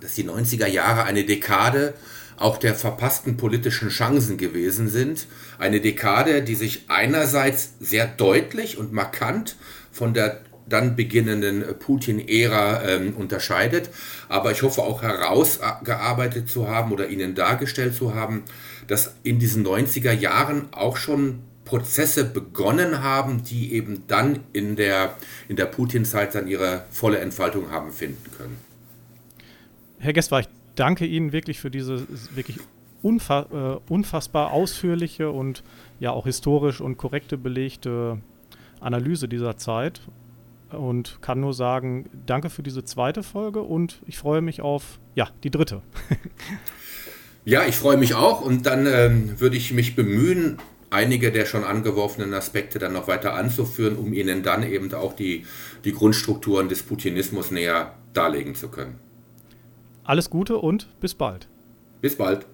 dass 0.00 0.14
die 0.14 0.24
90er 0.24 0.66
Jahre 0.66 1.04
eine 1.04 1.24
Dekade 1.24 1.94
auch 2.36 2.56
der 2.56 2.74
verpassten 2.74 3.36
politischen 3.36 3.88
Chancen 3.88 4.38
gewesen 4.38 4.88
sind. 4.88 5.26
Eine 5.58 5.80
Dekade, 5.80 6.42
die 6.42 6.54
sich 6.54 6.84
einerseits 6.88 7.72
sehr 7.80 8.06
deutlich 8.06 8.78
und 8.78 8.92
markant 8.92 9.56
von 9.90 10.14
der 10.14 10.40
dann 10.68 10.96
beginnenden 10.96 11.64
Putin-Ära 11.78 12.84
ähm, 12.84 13.14
unterscheidet. 13.14 13.90
Aber 14.28 14.52
ich 14.52 14.62
hoffe 14.62 14.82
auch 14.82 15.02
herausgearbeitet 15.02 16.48
zu 16.48 16.68
haben 16.68 16.92
oder 16.92 17.08
Ihnen 17.08 17.34
dargestellt 17.34 17.94
zu 17.94 18.14
haben, 18.14 18.44
dass 18.86 19.14
in 19.22 19.38
diesen 19.38 19.66
90er 19.66 20.12
Jahren 20.12 20.68
auch 20.72 20.96
schon 20.96 21.40
Prozesse 21.68 22.24
begonnen 22.24 23.02
haben, 23.02 23.44
die 23.44 23.74
eben 23.74 24.04
dann 24.06 24.40
in 24.54 24.74
der, 24.76 25.16
in 25.48 25.56
der 25.56 25.66
Putin-Zeit 25.66 26.34
dann 26.34 26.48
ihre 26.48 26.84
volle 26.90 27.18
Entfaltung 27.18 27.70
haben 27.70 27.92
finden 27.92 28.24
können. 28.38 28.56
Herr 29.98 30.14
Gessler, 30.14 30.40
ich 30.40 30.48
danke 30.76 31.04
Ihnen 31.04 31.32
wirklich 31.32 31.60
für 31.60 31.70
diese 31.70 32.06
wirklich 32.34 32.58
unfa 33.02 33.80
äh, 33.86 33.92
unfassbar 33.92 34.52
ausführliche 34.52 35.30
und 35.30 35.62
ja 36.00 36.10
auch 36.12 36.24
historisch 36.24 36.80
und 36.80 36.96
korrekte 36.96 37.36
belegte 37.36 38.18
Analyse 38.80 39.28
dieser 39.28 39.56
Zeit 39.58 40.00
und 40.70 41.20
kann 41.20 41.40
nur 41.40 41.54
sagen, 41.54 42.08
danke 42.26 42.50
für 42.50 42.62
diese 42.62 42.84
zweite 42.84 43.22
Folge 43.22 43.62
und 43.62 44.00
ich 44.06 44.18
freue 44.18 44.40
mich 44.40 44.60
auf 44.60 44.98
ja, 45.14 45.28
die 45.42 45.50
dritte. 45.50 45.82
Ja, 47.48 47.64
ich 47.64 47.76
freue 47.76 47.96
mich 47.96 48.12
auch 48.12 48.42
und 48.42 48.66
dann 48.66 48.84
ähm, 48.84 49.40
würde 49.40 49.56
ich 49.56 49.72
mich 49.72 49.96
bemühen, 49.96 50.58
einige 50.90 51.32
der 51.32 51.46
schon 51.46 51.64
angeworfenen 51.64 52.34
Aspekte 52.34 52.78
dann 52.78 52.92
noch 52.92 53.08
weiter 53.08 53.32
anzuführen, 53.32 53.96
um 53.96 54.12
Ihnen 54.12 54.42
dann 54.42 54.62
eben 54.62 54.92
auch 54.92 55.14
die, 55.14 55.46
die 55.82 55.92
Grundstrukturen 55.92 56.68
des 56.68 56.82
Putinismus 56.82 57.50
näher 57.50 57.94
darlegen 58.12 58.54
zu 58.54 58.68
können. 58.68 58.98
Alles 60.04 60.28
Gute 60.28 60.58
und 60.58 60.88
bis 61.00 61.14
bald. 61.14 61.48
Bis 62.02 62.16
bald. 62.16 62.44